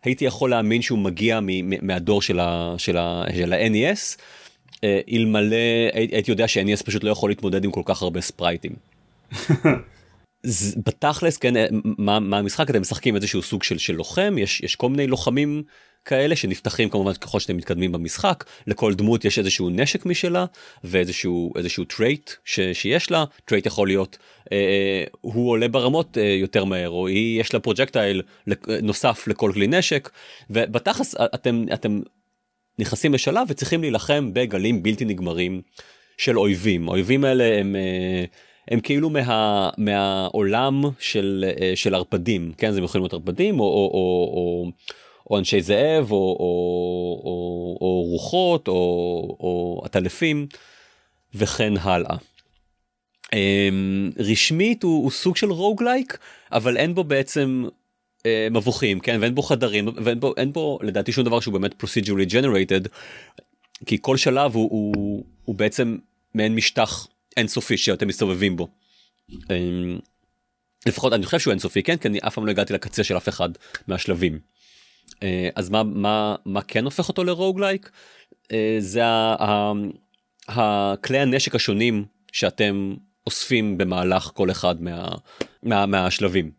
הייתי 0.05 0.25
יכול 0.25 0.51
להאמין 0.51 0.83
שהוא 0.83 0.99
מגיע 0.99 1.41
מ- 1.41 1.47
מ- 1.71 1.87
מהדור 1.87 2.23
של 2.23 2.41
ה- 2.41 2.75
של 2.79 2.97
ה- 2.97 3.25
של 3.37 3.53
ה-NES 3.53 4.19
אה, 4.85 5.01
אלמלא 5.13 5.57
הי- 5.95 6.09
הייתי 6.13 6.31
יודע 6.31 6.49
ש-NES 6.49 6.83
פשוט 6.85 7.05
לא 7.05 7.11
יכול 7.11 7.31
להתמודד 7.31 7.65
עם 7.65 7.71
כל 7.71 7.83
כך 7.85 8.03
הרבה 8.03 8.21
ספרייטים. 8.21 8.73
בתכלס 10.87 11.37
כן 11.37 11.57
אה, 11.57 11.67
מה, 11.99 12.21
מה 12.21 12.39
המשחק? 12.39 12.71
אתם 12.71 12.81
משחקים 12.81 13.17
איזשהו 13.17 13.43
סוג 13.43 13.63
של, 13.63 13.79
של 13.79 13.93
לוחם 13.95 14.35
יש 14.39 14.61
יש 14.61 14.77
כל 14.77 14.89
מיני 14.89 15.07
לוחמים 15.07 15.63
כאלה 16.09 16.37
שנפתחים 16.37 16.89
כמובן 16.89 17.13
ככל 17.13 17.41
שאתם 17.41 17.57
מתקדמים 17.57 17.93
במשחק 17.93 18.45
לכל 18.67 18.95
דמות 18.95 19.25
יש 19.25 19.39
איזשהו 19.39 19.71
נשק 19.71 20.07
משלה 20.07 20.45
ואיזשהו 20.85 21.53
איזשהו 21.57 21.85
trait 21.85 22.31
ש, 22.45 22.61
שיש 22.73 23.11
לה. 23.11 23.25
trait 23.45 23.67
יכול 23.67 23.89
להיות 23.89 24.19
אה, 24.53 25.05
הוא 25.21 25.51
עולה 25.51 25.69
ברמות 25.69 26.19
אה, 26.19 26.23
יותר 26.23 26.65
מהר 26.65 26.91
או 26.91 27.07
היא 27.07 27.41
יש 27.41 27.55
לה 27.55 27.61
projectile 27.61 28.23
נוסף 28.83 29.29
לכל 29.29 29.51
כלי 29.55 29.67
נשק. 29.67 30.11
ובתכלס 30.51 31.17
אה, 31.17 31.27
אתם 31.35 31.65
אתם 31.73 32.01
נכנסים 32.79 33.15
לשלב 33.15 33.47
וצריכים 33.49 33.81
להילחם 33.81 34.31
בגלים 34.33 34.83
בלתי 34.83 35.05
נגמרים 35.05 35.63
של 36.19 36.39
אויבים. 36.39 36.89
האויבים 36.89 37.25
האלה 37.25 37.61
הם. 37.61 37.77
אה, 37.77 38.25
הם 38.71 38.81
כאילו 38.81 39.11
מה, 39.11 39.71
מהעולם 39.79 40.83
של, 40.99 41.45
אה, 41.61 41.73
של 41.75 41.95
ערפדים, 41.95 42.53
כן, 42.59 42.71
זה 42.71 42.81
יכולים 42.81 43.03
להיות 43.03 43.13
ערפדים 43.13 43.61
או, 43.61 43.65
או, 43.65 43.71
או, 43.71 44.31
או, 44.35 44.71
או 45.31 45.39
אנשי 45.39 45.61
זאב 45.61 46.13
או, 46.13 46.17
או, 46.17 47.23
או, 47.25 47.79
או 47.81 48.03
רוחות 48.03 48.69
או, 48.69 48.75
או 49.41 49.83
עטלפים 49.85 50.47
וכן 51.35 51.73
הלאה. 51.77 52.17
אמ, 53.33 54.11
רשמית 54.19 54.83
הוא, 54.83 55.03
הוא 55.03 55.11
סוג 55.11 55.37
של 55.37 55.51
רוגלייק 55.51 56.19
אבל 56.53 56.77
אין 56.77 56.95
בו 56.95 57.05
בעצם 57.05 57.65
אה, 58.27 58.49
מבוכים 58.51 59.01
כן 59.01 59.19
ואין 59.21 59.35
בו 59.35 59.43
חדרים 59.43 59.89
ואין 60.05 60.21
בו 60.21 60.35
אין 60.37 60.53
בו 60.53 60.79
לדעתי 60.83 61.13
שום 61.13 61.25
דבר 61.25 61.41
שהוא 61.41 61.55
באמת 61.55 61.83
procedurally 61.83 62.31
generated 62.31 62.89
כי 63.87 63.99
כל 64.01 64.17
שלב 64.17 64.55
הוא, 64.55 64.71
הוא, 64.71 65.25
הוא 65.45 65.55
בעצם 65.55 65.97
מעין 66.35 66.55
משטח 66.55 67.07
אינסופי 67.37 67.77
שאתם 67.77 68.09
מסתובבים 68.09 68.57
בו. 68.57 68.69
אמ, 69.31 69.99
לפחות 70.87 71.13
אני 71.13 71.27
חושב 71.27 71.39
שהוא 71.39 71.51
אינסופי 71.51 71.83
כן 71.83 71.97
כי 71.97 72.09
אני 72.09 72.19
אף 72.19 72.35
פעם 72.35 72.47
לא 72.47 72.51
הגעתי 72.51 72.73
לקצה 72.73 73.05
של 73.05 73.17
אף 73.17 73.29
אחד 73.29 73.49
מהשלבים. 73.89 74.39
אה, 75.23 75.49
אז 75.55 75.71
מה 75.71 75.83
מה 75.83 76.35
מה 76.45 76.63
כן 76.63 76.85
הופך 76.85 77.09
אותו 77.09 77.25
לרוגלייק 77.25 77.91
אה, 78.53 78.77
זה 78.79 79.03
הכלי 80.49 81.19
הנשק 81.19 81.55
השונים 81.55 82.05
שאתם 82.33 82.95
אוספים 83.27 83.79
במהלך 83.79 84.31
כל 84.35 84.51
אחד 84.51 84.83
מה, 84.83 85.09
מה, 85.63 85.87
מהשלבים. 85.87 86.51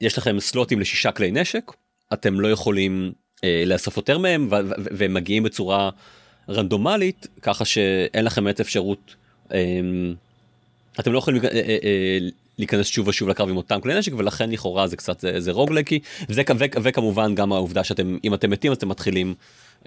יש 0.00 0.18
לכם 0.18 0.40
סלוטים 0.40 0.80
לשישה 0.80 1.12
כלי 1.12 1.30
נשק 1.30 1.72
אתם 2.12 2.40
לא 2.40 2.48
יכולים 2.48 3.12
אה, 3.44 3.62
לאסוף 3.66 3.96
יותר 3.96 4.18
מהם 4.18 4.48
והם 4.76 5.14
מגיעים 5.14 5.42
בצורה 5.42 5.90
רנדומלית 6.48 7.26
ככה 7.42 7.64
שאין 7.64 8.24
לכם 8.24 8.48
את 8.48 8.60
אפשרות 8.60 9.14
אה, 9.52 9.58
אתם 11.00 11.12
לא 11.12 11.18
יכולים 11.18 11.44
אה, 11.44 11.50
אה, 11.50 11.78
אה, 11.82 12.18
להיכנס 12.62 12.86
שוב 12.86 13.08
ושוב 13.08 13.28
לקרב 13.28 13.48
עם 13.48 13.56
אותם 13.56 13.80
כלי 13.80 13.98
נשק 13.98 14.12
ולכן 14.16 14.50
לכאורה 14.50 14.86
זה 14.86 14.96
קצת 14.96 15.24
זה, 15.38 15.52
roguelike-י 15.52 15.98
וזה, 16.28 16.42
וכמובן 16.82 17.34
גם 17.34 17.52
העובדה 17.52 17.84
שאתם 17.84 18.18
אם 18.24 18.34
אתם 18.34 18.50
מתים 18.50 18.72
אז 18.72 18.76
אתם 18.76 18.88
מתחילים 18.88 19.34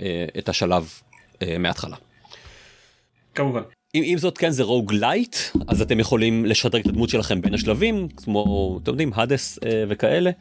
אה, 0.01 0.25
את 0.37 0.49
השלב 0.49 0.89
אה, 1.41 1.57
מההתחלה. 1.57 1.95
כמובן. 3.35 3.61
אם, 3.95 4.03
אם 4.03 4.17
זאת 4.17 4.37
כן 4.37 4.49
זה 4.49 4.63
roguelite 4.63 5.35
אז 5.67 5.81
אתם 5.81 5.99
יכולים 5.99 6.45
לשדרג 6.45 6.81
את 6.81 6.87
הדמות 6.87 7.09
שלכם 7.09 7.41
בין 7.41 7.53
השלבים 7.53 8.07
כמו 8.17 8.79
אתם 8.83 8.91
יודעים 8.91 9.11
Hades 9.15 9.59
אה, 9.65 9.83
וכאלה 9.87 10.31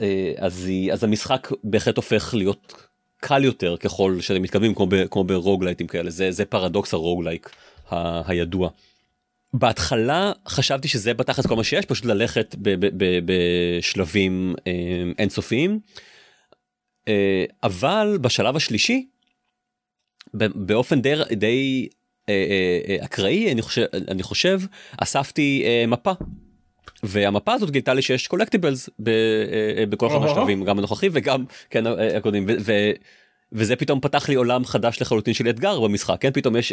אה, 0.00 0.32
אז, 0.38 0.68
אז 0.92 1.04
המשחק 1.04 1.48
בהחלט 1.64 1.96
הופך 1.96 2.34
להיות 2.34 2.72
קל 3.20 3.44
יותר 3.44 3.76
ככל 3.76 4.20
שאתם 4.20 4.42
מתקדמים 4.42 4.74
כמו, 4.74 4.86
ב, 4.86 5.06
כמו 5.06 5.24
ברוגלייטים 5.24 5.86
כאלה 5.86 6.10
זה, 6.10 6.30
זה 6.30 6.44
פרדוקס 6.44 6.94
הרוגלייק 6.94 7.50
ה, 7.90 8.30
הידוע. 8.30 8.70
בהתחלה 9.58 10.32
חשבתי 10.48 10.88
שזה 10.88 11.14
בתכלס 11.14 11.46
כל 11.46 11.56
מה 11.56 11.64
שיש 11.64 11.84
פשוט 11.84 12.04
ללכת 12.04 12.56
בשלבים 13.24 14.54
אה, 14.66 14.72
אינסופיים. 15.18 15.80
אה, 17.08 17.44
אבל 17.62 18.18
בשלב 18.20 18.56
השלישי 18.56 19.06
באופן 20.34 21.02
די, 21.02 21.14
די 21.32 21.88
אה, 22.28 22.96
אקראי 23.04 23.52
אני 23.52 23.62
חושב 23.62 23.84
אני 24.08 24.22
חושב 24.22 24.60
אספתי 24.98 25.64
מפה. 25.88 26.12
והמפה 27.02 27.52
הזאת 27.52 27.70
גילתה 27.70 27.94
לי 27.94 28.02
שיש 28.02 28.26
קולקטיבלס 28.26 28.90
בכל 29.88 30.06
אחד 30.06 30.18
מהשלבים 30.18 30.64
גם 30.64 30.78
הנוכחי 30.78 31.08
וגם 31.12 31.44
כן 31.70 31.84
הקודמים 31.86 32.46
וזה 33.52 33.76
פתאום 33.76 34.00
פתח 34.00 34.28
לי 34.28 34.34
עולם 34.34 34.64
חדש 34.64 35.00
לחלוטין 35.00 35.34
של 35.34 35.48
אתגר 35.48 35.80
במשחק 35.80 36.16
כן? 36.20 36.30
פתאום 36.32 36.56
יש 36.56 36.72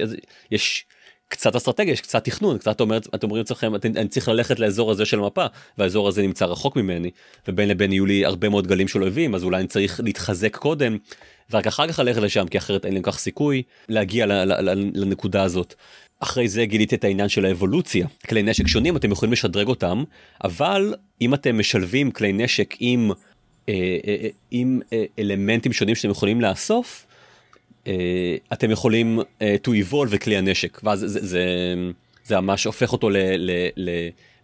יש 0.51 0.85
קצת 1.33 1.55
אסטרטגיה 1.55 1.91
יש 1.91 2.01
קצת 2.01 2.23
תכנון 2.25 2.57
קצת 2.57 2.81
אומרת 2.81 3.07
אתם 3.15 3.27
אומרים 3.27 3.39
לעצמכם 3.41 3.75
אני 3.75 4.07
צריך 4.07 4.27
ללכת 4.27 4.59
לאזור 4.59 4.91
הזה 4.91 5.05
של 5.05 5.19
המפה 5.19 5.45
והאזור 5.77 6.07
הזה 6.07 6.21
נמצא 6.21 6.45
רחוק 6.45 6.75
ממני 6.75 7.11
ובין 7.47 7.69
לבין 7.69 7.91
יהיו 7.91 8.05
לי 8.05 8.25
הרבה 8.25 8.49
מאוד 8.49 8.67
גלים 8.67 8.87
של 8.87 9.01
אויבים 9.01 9.35
אז 9.35 9.43
אולי 9.43 9.59
אני 9.59 9.67
צריך 9.67 10.01
להתחזק 10.03 10.55
קודם 10.55 10.97
ורק 11.51 11.67
אחר 11.67 11.87
כך 11.87 11.99
ללכת 11.99 12.21
לשם 12.21 12.47
כי 12.47 12.57
אחרת 12.57 12.85
אין 12.85 12.93
לי 12.93 12.99
כך 13.03 13.19
סיכוי 13.19 13.63
להגיע 13.89 14.25
לנקודה 14.93 15.43
הזאת. 15.43 15.73
אחרי 16.19 16.47
זה 16.47 16.65
גיליתי 16.65 16.95
את 16.95 17.03
העניין 17.03 17.29
של 17.29 17.45
האבולוציה 17.45 18.07
כלי 18.29 18.43
נשק 18.43 18.67
שונים 18.67 18.97
אתם 18.97 19.11
יכולים 19.11 19.33
לשדרג 19.33 19.67
אותם 19.67 20.03
אבל 20.43 20.93
אם 21.21 21.33
אתם 21.33 21.59
משלבים 21.59 22.11
כלי 22.11 22.33
נשק 22.33 22.75
עם 22.79 23.11
אה, 23.69 23.73
אה, 24.07 24.15
אה, 24.23 24.29
עם 24.51 24.79
אלמנטים 25.19 25.73
שונים 25.73 25.95
שאתם 25.95 26.09
יכולים 26.09 26.41
לאסוף 26.41 27.05
אתם 28.53 28.71
יכולים 28.71 29.19
to 29.39 29.69
evolve 29.69 30.07
וכלי 30.09 30.37
הנשק 30.37 30.81
ואז 30.83 30.99
זה, 30.99 31.25
זה, 31.25 31.45
זה 32.25 32.39
ממש 32.39 32.63
הופך 32.63 32.91
אותו 32.91 33.09
ל, 33.09 33.17
ל, 33.17 33.51
ל, 33.75 33.89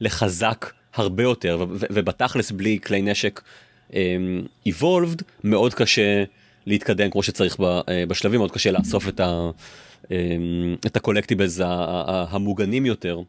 לחזק 0.01 0.71
הרבה 0.93 1.23
יותר 1.23 1.65
ובתכלס 1.69 2.51
בלי 2.51 2.79
כלי 2.83 3.01
נשק 3.01 3.41
evolved 4.67 5.23
מאוד 5.43 5.73
קשה 5.73 6.23
להתקדם 6.65 7.09
כמו 7.09 7.23
שצריך 7.23 7.57
אה, 7.59 8.05
בשלבים 8.05 8.39
מאוד 8.39 8.51
קשה 8.51 8.71
לאסוף 8.71 9.07
את, 9.07 9.19
ה, 9.19 9.49
אמ, 10.11 10.75
את 10.85 10.95
ה 10.95 11.00
collectibles 11.00 11.59
המוגנים 11.63 12.85
יותר. 12.85 13.19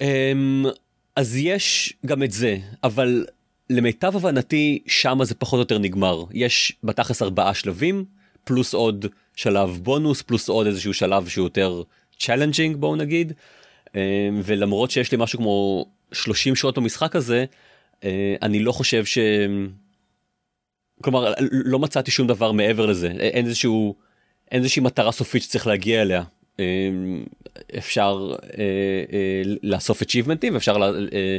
אמ, 0.00 0.64
אז 1.16 1.36
יש 1.36 1.92
גם 2.06 2.22
את 2.22 2.32
זה 2.32 2.56
אבל 2.84 3.26
למיטב 3.70 4.16
הבנתי 4.16 4.78
שמה 4.86 5.24
זה 5.24 5.34
פחות 5.34 5.56
או 5.56 5.60
יותר 5.60 5.78
נגמר 5.78 6.24
יש 6.32 6.72
בתכלס 6.84 7.22
ארבעה 7.22 7.54
שלבים 7.54 8.04
פלוס 8.46 8.74
עוד 8.74 9.06
שלב 9.36 9.78
בונוס 9.82 10.22
פלוס 10.22 10.48
עוד 10.48 10.66
איזשהו 10.66 10.94
שלב 10.94 11.28
שהוא 11.28 11.46
יותר 11.46 11.82
challenging 12.18 12.76
בואו 12.76 12.96
נגיד. 12.96 13.32
אמ, 13.94 14.00
ולמרות 14.44 14.90
שיש 14.90 15.12
לי 15.12 15.18
משהו 15.20 15.38
כמו 15.38 15.86
30 16.12 16.56
שעות 16.56 16.78
במשחק 16.78 17.16
הזה 17.16 17.44
אה, 18.04 18.34
אני 18.42 18.58
לא 18.58 18.72
חושב 18.72 19.04
ש... 19.04 19.18
כלומר 21.02 21.32
לא 21.50 21.78
מצאתי 21.78 22.10
שום 22.10 22.26
דבר 22.26 22.52
מעבר 22.52 22.86
לזה. 22.86 23.08
אין 23.08 23.46
איזשהו 23.46 23.94
אין 24.50 24.62
איזושהי 24.62 24.82
מטרה 24.82 25.12
סופית 25.12 25.42
שצריך 25.42 25.66
להגיע 25.66 26.02
אליה. 26.02 26.22
אפשר 27.78 28.32
אה, 28.58 28.64
אה, 29.12 29.42
לאסוף 29.62 30.02
achievementים 30.02 30.56
אפשר 30.56 30.76
אה, 31.12 31.36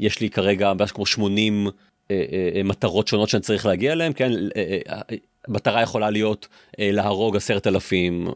יש 0.00 0.20
לי 0.20 0.30
כרגע 0.30 0.74
בערך 0.74 0.92
כמו 0.94 1.06
80 1.06 1.66
מטרות 2.64 3.08
שונות 3.08 3.28
שאני 3.28 3.42
צריך 3.42 3.66
להגיע 3.66 3.92
אליהם 3.92 4.12
כן 4.12 4.32
מטרה 5.48 5.82
יכולה 5.82 6.10
להיות 6.10 6.48
להרוג 6.78 7.36
עשרת 7.36 7.66
אלפים 7.66 8.28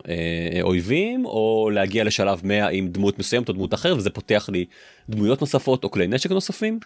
אויבים 0.63 1.27
או 1.27 1.71
להגיע 1.73 2.05
לשלב 2.05 2.41
100 2.45 2.69
עם 2.69 2.89
דמות 2.89 3.19
מסוימת 3.19 3.49
או 3.49 3.55
דמות 3.55 3.75
אחרת 3.75 3.97
וזה 3.97 4.11
פותח 4.11 4.49
לי 4.53 4.65
דמויות 5.09 5.41
נוספות 5.41 5.85
או 5.85 5.91
כלי 5.91 6.07
נשק 6.07 6.31
נוספים. 6.31 6.79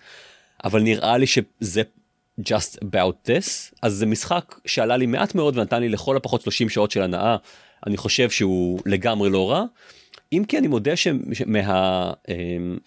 אבל 0.65 0.83
נראה 0.83 1.19
לי 1.19 1.27
שזה 1.27 1.83
just 2.41 2.79
about 2.85 3.29
this. 3.29 3.75
אז 3.83 3.93
זה 3.93 4.07
משחק 4.07 4.55
שעלה 4.67 4.97
לי 4.97 5.07
מעט 5.07 5.35
מאוד 5.35 5.59
ונתן 5.59 5.81
לי 5.81 5.89
לכל 5.89 6.17
הפחות 6.17 6.41
30 6.41 6.69
שעות 6.69 6.91
של 6.91 7.03
הנאה. 7.03 7.37
אני 7.87 7.97
חושב 7.97 8.31
שהוא 8.31 8.81
לגמרי 8.87 9.31
לא 9.31 9.51
רע. 9.51 9.65
אם 10.33 10.45
כי 10.49 10.59
אני 10.59 10.69
מודה 10.69 10.97
שמה, 10.97 12.13
אמ, 12.29 12.79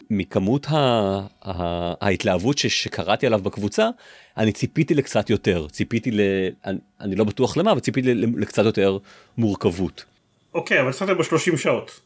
ההתלהבות 2.02 2.58
ש, 2.58 2.66
שקראתי 2.66 3.28
עליו 3.28 3.40
בקבוצה 3.40 3.90
אני 4.38 4.52
ציפיתי 4.52 4.94
לקצת 4.94 5.30
יותר 5.30 5.68
ציפיתי 5.68 6.12
ל... 6.12 6.20
אני, 6.66 6.78
אני 7.02 7.16
לא 7.16 7.24
בטוח 7.24 7.58
למה 7.58 7.72
אבל 7.72 7.80
ציפיתי 7.80 8.14
לקצת 8.14 8.66
יותר 8.66 8.98
מורכבות. 9.38 10.06
אוקיי 10.54 10.78
okay, 10.78 10.82
אבל 10.82 10.92
שמת 10.92 11.18
ב-30 11.18 11.58
שעות. 11.58 12.00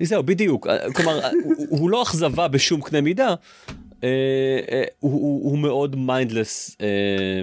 זהו 0.00 0.22
בדיוק 0.22 0.66
כלומר 0.94 1.20
הוא, 1.44 1.54
הוא 1.68 1.90
לא 1.90 2.02
אכזבה 2.02 2.48
בשום 2.48 2.80
קנה 2.80 3.00
מידה 3.00 3.34
אה, 4.04 4.08
אה, 4.72 4.82
הוא 5.00 5.58
מאוד 5.58 5.96
mindless 5.96 6.76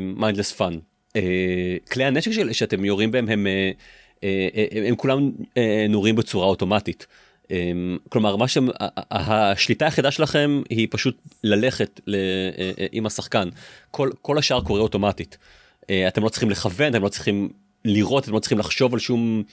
mindless 0.01 0.51
fun. 0.51 0.80
כלי 1.91 2.03
הנשק 2.03 2.31
של, 2.31 2.53
שאתם 2.53 2.85
יורים 2.85 3.11
בהם 3.11 3.29
הם 3.29 3.47
אה, 3.47 4.49
הם 4.87 4.95
כולם 4.95 5.31
נורים 5.89 6.15
בצורה 6.15 6.47
אוטומטית. 6.47 7.07
כלומר 8.10 8.36
מה 8.36 8.45
שהשליטה 8.47 9.86
היחידה 9.86 10.12
שלכם 10.12 10.62
היא 10.70 10.88
פשוט 10.91 11.18
ללכת 11.43 12.02
עם 12.91 13.06
השחקן. 13.06 13.50
כל 13.91 14.10
כל 14.22 14.38
השאר 14.38 14.62
קורה 14.62 14.82
אוטומטית. 14.82 15.38
אתם 15.86 16.24
לא 16.24 16.30
צריכים 16.30 16.50
לכוון 16.50 16.95
אתם 16.95 17.04
לא 17.04 17.10
צריכים 17.10 17.50
לראות 17.86 18.24
אתם 18.24 18.34
לא 18.34 18.39
צריכים 18.39 18.58
לחשוב 18.58 18.93
על 18.93 19.00
שום 19.00 19.43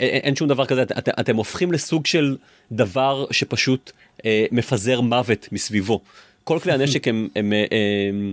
אין 0.00 0.36
שום 0.36 0.48
דבר 0.48 0.66
כזה. 0.66 0.82
את, 0.82 1.08
אתם 1.08 1.36
הופכים 1.36 1.72
לסוג 1.72 2.06
של 2.06 2.36
דבר 2.72 3.26
שפשוט 3.30 3.92
מפזר 4.52 5.00
מוות 5.00 5.48
מסביבו. 5.52 6.00
כל 6.44 6.58
כלי 6.62 6.72
הנשק 6.72 7.08
הם, 7.08 7.28
הם, 7.36 7.52
הם, 7.52 7.52
הם, 7.70 8.32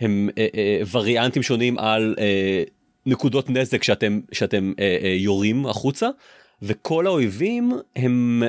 הם 0.00 0.28
אה, 0.38 0.46
אה, 0.54 0.82
וריאנטים 0.92 1.42
שונים 1.42 1.78
על 1.78 2.14
אה, 2.18 2.62
נקודות 3.06 3.50
נזק 3.50 3.82
שאתם 3.82 4.20
שאתם 4.32 4.72
יורים 5.16 5.66
החוצה 5.66 6.08
וכל 6.62 7.06
האויבים 7.06 7.72
הם, 7.96 8.42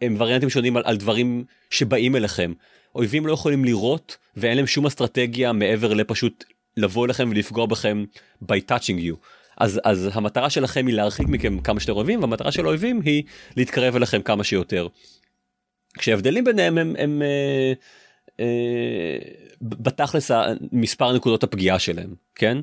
הם 0.00 0.16
וריאנטים 0.18 0.50
שונים 0.50 0.76
על, 0.76 0.82
על 0.86 0.96
דברים 0.96 1.44
שבאים 1.70 2.16
אליכם. 2.16 2.52
אויבים 2.94 3.26
לא 3.26 3.32
יכולים 3.32 3.64
לראות 3.64 4.16
ואין 4.36 4.56
להם 4.56 4.66
שום 4.66 4.86
אסטרטגיה 4.86 5.52
מעבר 5.52 5.94
לפשוט 5.94 6.44
לבוא 6.76 7.06
אליכם 7.06 7.28
ולפגוע 7.30 7.66
בכם 7.66 8.04
by 8.44 8.56
touching 8.68 9.00
you. 9.08 9.16
אז 9.56 9.80
אז 9.84 10.10
המטרה 10.12 10.50
שלכם 10.50 10.86
היא 10.86 10.94
להרחיק 10.94 11.28
מכם 11.28 11.60
כמה 11.60 11.80
שיותר 11.80 11.92
אויבים 11.92 12.20
והמטרה 12.20 12.52
של 12.52 12.64
האויבים 12.64 13.00
היא 13.00 13.22
להתקרב 13.56 13.96
אליכם 13.96 14.22
כמה 14.22 14.44
שיותר. 14.44 14.86
כשההבדלים 15.98 16.44
ביניהם 16.44 16.78
הם, 16.78 16.94
הם 16.98 17.22
אה, 17.22 17.72
אה, 18.40 19.18
בתכלס 19.62 20.30
מספר 20.72 21.12
נקודות 21.12 21.42
הפגיעה 21.42 21.78
שלהם 21.78 22.14
כן 22.34 22.58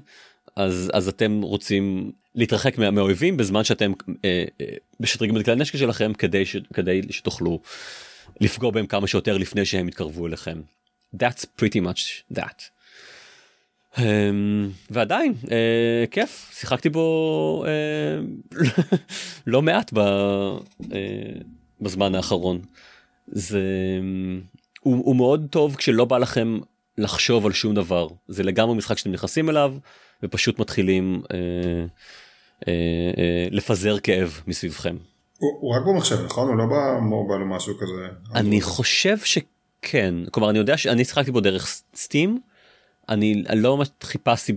אז 0.55 0.91
אז 0.93 1.07
אתם 1.07 1.41
רוצים 1.41 2.11
להתרחק 2.37 2.77
מה, 2.77 2.91
מהאויבים 2.91 3.37
בזמן 3.37 3.63
שאתם 3.63 3.91
אה, 4.25 4.45
אה, 4.61 4.65
משדרגים 4.99 5.37
את 5.37 5.43
כלי 5.45 5.53
הנשק 5.53 5.77
שלכם 5.77 6.13
כדי, 6.13 6.45
ש, 6.45 6.55
כדי 6.73 7.01
שתוכלו 7.09 7.59
לפגוע 8.41 8.71
בהם 8.71 8.87
כמה 8.87 9.07
שיותר 9.07 9.37
לפני 9.37 9.65
שהם 9.65 9.87
יתקרבו 9.87 10.27
אליכם. 10.27 10.61
That's 11.15 11.45
pretty 11.61 11.81
much 11.81 12.33
that. 12.37 12.61
Um, 13.95 13.99
ועדיין 14.89 15.33
uh, 15.43 15.49
כיף 16.11 16.51
שיחקתי 16.53 16.89
בו 16.89 17.65
uh, 17.65 18.55
לא 19.47 19.61
מעט 19.61 19.93
ב, 19.93 19.99
uh, 20.81 20.85
בזמן 21.81 22.15
האחרון. 22.15 22.61
זה 23.27 23.61
הוא, 24.79 25.05
הוא 25.05 25.15
מאוד 25.15 25.47
טוב 25.49 25.75
כשלא 25.75 26.05
בא 26.05 26.17
לכם 26.17 26.59
לחשוב 26.97 27.45
על 27.45 27.53
שום 27.53 27.75
דבר 27.75 28.07
זה 28.27 28.43
לגמרי 28.43 28.75
משחק 28.75 28.97
שאתם 28.97 29.11
נכנסים 29.11 29.49
אליו 29.49 29.73
ופשוט 30.23 30.59
מתחילים 30.59 31.21
uh, 31.23 31.29
לפזר 33.51 33.99
כאב 33.99 34.41
מסביבכם. 34.47 34.97
הוא, 35.37 35.57
הוא 35.59 35.75
רק 35.75 35.81
במחשב 35.85 36.25
נכון? 36.25 36.47
הוא 36.47 36.57
לא 36.57 36.65
במובייל 36.65 37.41
או 37.41 37.47
משהו 37.47 37.77
כזה? 37.77 38.07
אני 38.35 38.61
חושב 38.61 39.17
שכן 39.17 40.15
כלומר 40.31 40.49
אני 40.49 40.57
יודע 40.57 40.77
שאני 40.77 41.05
שיחקתי 41.05 41.31
בו 41.31 41.39
דרך 41.39 41.81
סטים. 41.95 42.39
אני 43.09 43.43
לא 43.55 43.77
ממש 43.77 43.87
חיפשתי. 44.03 44.53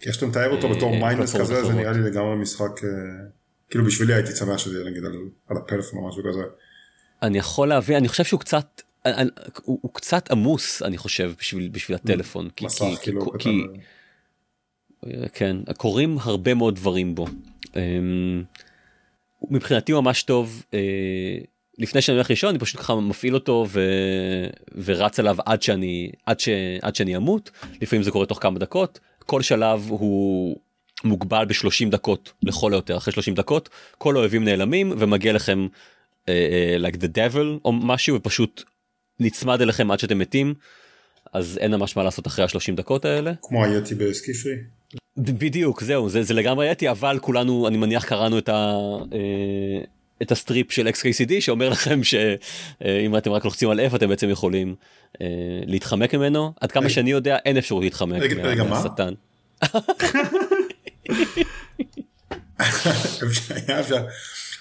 כי 0.00 0.08
יש 0.08 0.16
אתה 0.16 0.26
מתאר 0.26 0.50
אותו 0.50 0.68
בתור 0.68 0.90
mindless 0.90 1.36
כזה 1.36 1.64
זה 1.64 1.72
נראה 1.72 1.92
לי 1.92 2.10
לגמרי 2.10 2.36
משחק 2.36 2.80
כאילו 3.70 3.84
בשבילי 3.84 4.14
הייתי 4.14 4.32
שמח 4.36 4.58
שזה 4.58 4.78
יהיה 4.78 4.90
נגיד 4.90 5.02
על 5.48 5.56
הפלאפון 5.56 5.98
או 5.98 6.08
משהו 6.08 6.22
כזה. 6.30 6.42
אני 7.22 7.38
יכול 7.38 7.68
להבין 7.68 7.96
אני 7.96 8.08
חושב 8.08 8.24
שהוא 8.24 8.40
קצת 8.40 8.82
הוא 9.64 9.90
קצת 9.92 10.30
עמוס 10.30 10.82
אני 10.82 10.98
חושב 10.98 11.32
בשביל 11.38 11.68
בשביל 11.68 11.96
הטלפון 11.96 12.48
כי 12.56 12.66
כאילו 13.02 13.32
כן 15.32 15.56
קורים 15.76 16.18
הרבה 16.20 16.54
מאוד 16.54 16.74
דברים 16.74 17.14
בו. 17.14 17.26
מבחינתי 19.50 19.92
הוא 19.92 20.00
ממש 20.00 20.22
טוב 20.22 20.62
לפני 21.78 22.02
שאני 22.02 22.16
הולך 22.16 22.30
לישון 22.30 22.50
אני 22.50 22.58
פשוט 22.58 22.80
ככה 22.80 22.94
מפעיל 22.94 23.34
אותו 23.34 23.66
ו... 23.68 23.80
ורץ 24.84 25.18
עליו 25.18 25.36
עד 25.46 25.62
שאני 25.62 26.10
עד 26.26 26.40
ש... 26.40 26.48
עד 26.82 26.96
שאני 26.96 27.16
אמות 27.16 27.50
לפעמים 27.82 28.02
זה 28.02 28.10
קורה 28.10 28.26
תוך 28.26 28.42
כמה 28.42 28.58
דקות 28.58 29.00
כל 29.26 29.42
שלב 29.42 29.86
הוא 29.88 30.56
מוגבל 31.04 31.44
ב-30 31.44 31.90
דקות 31.90 32.32
לכל 32.42 32.72
היותר 32.72 32.96
אחרי 32.96 33.12
30 33.12 33.34
דקות 33.34 33.68
כל 33.98 34.16
האויבים 34.16 34.44
נעלמים 34.44 34.92
ומגיע 34.98 35.32
לכם 35.32 35.66
uh, 35.70 36.26
uh, 36.26 36.84
like 36.84 36.96
the 36.96 37.08
devil 37.16 37.60
או 37.64 37.72
משהו 37.72 38.16
ופשוט 38.16 38.62
נצמד 39.20 39.60
אליכם 39.60 39.90
עד 39.90 39.98
שאתם 39.98 40.18
מתים 40.18 40.54
אז 41.32 41.58
אין 41.58 41.74
ממש 41.74 41.96
מה 41.96 42.02
לעשות 42.02 42.26
אחרי 42.26 42.44
ה-30 42.44 42.76
דקות 42.76 43.04
האלה. 43.04 43.32
כמו 43.42 43.64
הייתי 43.64 43.94
בסקיפרי. 43.94 44.54
בדיוק 45.16 45.82
זהו 45.82 46.08
זה, 46.08 46.22
זה 46.22 46.34
לגמרי 46.34 46.68
הייתי 46.68 46.90
אבל 46.90 47.18
כולנו 47.20 47.68
אני 47.68 47.76
מניח 47.76 48.04
קראנו 48.04 48.38
את 48.38 48.48
ה... 48.48 48.78
Uh, 49.10 49.86
את 50.22 50.32
ה 50.32 50.39
strip 50.39 50.72
של 50.72 50.88
XKCD 50.88 51.40
שאומר 51.40 51.68
לכם 51.68 52.04
שאם 52.04 53.16
אתם 53.16 53.30
רק 53.30 53.44
לוחצים 53.44 53.70
על 53.70 53.80
F 53.80 53.96
אתם 53.96 54.08
בעצם 54.08 54.30
יכולים 54.30 54.74
אה, 55.20 55.26
להתחמק 55.66 56.14
ממנו. 56.14 56.52
עד 56.60 56.72
כמה 56.72 56.88
שאני 56.88 57.10
יודע 57.10 57.36
אין 57.44 57.56
אפשרות 57.56 57.82
להתחמק 57.82 58.22
מהשטן. 58.68 59.14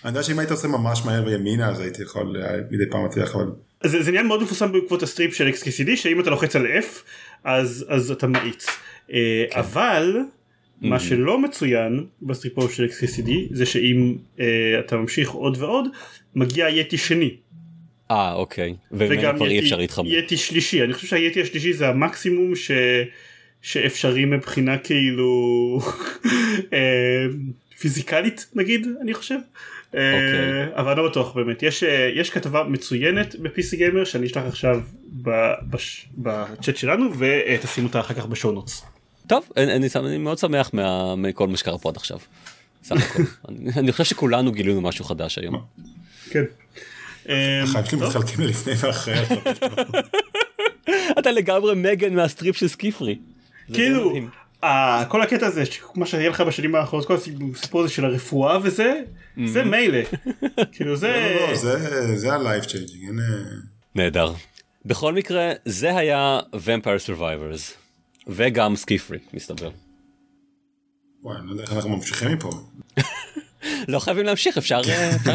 אני 0.03 0.11
יודע 0.11 0.23
שאם 0.23 0.39
היית 0.39 0.51
עושה 0.51 0.67
ממש 0.67 1.05
מהר 1.05 1.25
וימינה 1.25 1.69
אז 1.69 1.79
הייתי 1.79 2.01
יכול 2.01 2.37
מדי 2.71 2.83
פעם 2.91 3.03
להצליח 3.03 3.35
אבל. 3.35 3.45
זה 3.83 4.09
עניין 4.09 4.27
מאוד 4.27 4.43
מפורסם 4.43 4.71
בעקבות 4.71 5.03
ה 5.03 5.08
strip 5.08 5.33
של 5.33 5.47
XKCD 5.47 5.95
שאם 5.95 6.19
אתה 6.19 6.29
לוחץ 6.29 6.55
על 6.55 6.65
F 6.65 6.85
אז 7.43 7.85
אז 7.89 8.11
אתה 8.11 8.27
מאיץ. 8.27 8.65
אה, 9.13 9.43
אבל. 10.83 10.89
מה 10.89 10.95
mm-hmm. 10.95 10.99
שלא 10.99 11.39
מצוין 11.39 12.05
בסטריפו 12.21 12.69
של 12.69 12.85
XCCD 12.85 13.29
זה 13.51 13.65
שאם 13.65 14.15
uh, 14.37 14.41
אתה 14.79 14.97
ממשיך 14.97 15.29
עוד 15.29 15.57
ועוד 15.59 15.85
מגיע 16.35 16.69
יתי 16.69 16.97
שני. 16.97 17.35
אה 18.11 18.33
אוקיי 18.33 18.75
וגם 18.91 19.35
כבר 19.35 19.47
אי 19.47 19.59
אפשר 19.59 19.77
להתחמק. 19.77 20.07
יתי 20.09 20.37
שלישי 20.37 20.83
אני 20.83 20.93
חושב 20.93 21.07
שהיתי 21.07 21.41
השלישי 21.41 21.73
זה 21.73 21.87
המקסימום 21.87 22.55
ש... 22.55 22.71
שאפשרי 23.61 24.25
מבחינה 24.25 24.77
כאילו 24.77 25.79
אה, 26.73 27.25
פיזיקלית 27.79 28.47
נגיד 28.55 28.87
אני 29.01 29.13
חושב. 29.13 29.35
Okay. 29.35 29.95
אוקיי. 29.95 30.75
אבל 30.75 30.91
אני 30.91 30.99
לא 30.99 31.09
בטוח 31.09 31.35
באמת 31.35 31.63
יש 31.63 31.83
יש 32.15 32.29
כתבה 32.29 32.63
מצוינת 32.63 33.35
בפיסי 33.35 33.77
גיימר 33.77 34.03
שאני 34.03 34.27
אשלח 34.27 34.43
עכשיו 34.45 34.81
בצ'אט 36.17 36.77
שלנו 36.77 37.09
ותשימו 37.17 37.87
אותה 37.87 37.99
אחר 37.99 38.13
כך 38.13 38.25
ב 38.25 38.31
show 38.31 38.52
notes. 38.52 38.85
טוב 39.27 39.49
אני, 39.57 39.73
אני, 39.73 39.87
אני 39.95 40.17
מאוד 40.17 40.37
שמח 40.37 40.69
מה, 40.73 41.15
מכל 41.15 41.47
מה 41.47 41.57
שקרה 41.57 41.77
פה 41.77 41.89
עד 41.89 41.97
עכשיו. 41.97 42.17
אני, 43.49 43.69
אני 43.77 43.91
חושב 43.91 44.03
שכולנו 44.03 44.51
גילינו 44.51 44.81
משהו 44.81 45.05
חדש 45.05 45.37
היום. 45.37 45.61
כן. 46.29 46.43
החיים 47.63 47.85
שלי 47.85 47.99
מתחלקים 47.99 48.39
ללפני 48.39 48.73
ואחרי. 48.79 49.15
אתה 51.19 51.31
לגמרי 51.31 51.75
מגן 51.75 52.13
מה 52.13 52.26
strip 52.26 52.57
של 52.57 52.67
SkiFree. 52.67 53.17
כאילו 53.73 54.13
כל 55.07 55.21
הקטע 55.21 55.47
הזה 55.47 55.63
מה 55.95 56.05
שהיה 56.05 56.29
לך 56.29 56.41
בשנים 56.41 56.75
האחרונות 56.75 57.07
כל 57.07 57.15
הסיפור 57.53 57.81
הזה 57.81 57.93
של 57.93 58.05
הרפואה 58.05 58.57
וזה 58.63 59.01
זה 59.45 59.63
מילא. 59.63 59.99
כאילו 60.71 60.95
זה 60.95 61.35
לא, 61.39 61.49
לא, 61.49 62.15
זה 62.15 62.33
ה 62.33 62.39
life 62.39 62.63
changing. 62.63 63.19
נהדר. 63.95 64.33
בכל 64.85 65.13
מקרה 65.13 65.51
זה 65.65 65.97
היה 65.97 66.39
Vampire 66.53 67.09
Survivors. 67.09 67.82
וגם 68.27 68.75
סקיפרי 68.75 69.17
מסתבר. 69.33 69.71
וואי, 71.23 71.37
אני 71.37 71.47
לא 71.47 71.51
יודע 71.51 71.63
איך 71.63 71.73
אנחנו 71.73 71.89
ממשיכים 71.89 72.31
מפה. 72.31 72.49
לא 73.87 73.99
חייבים 73.99 74.25
להמשיך, 74.25 74.57
אפשר 74.57 74.81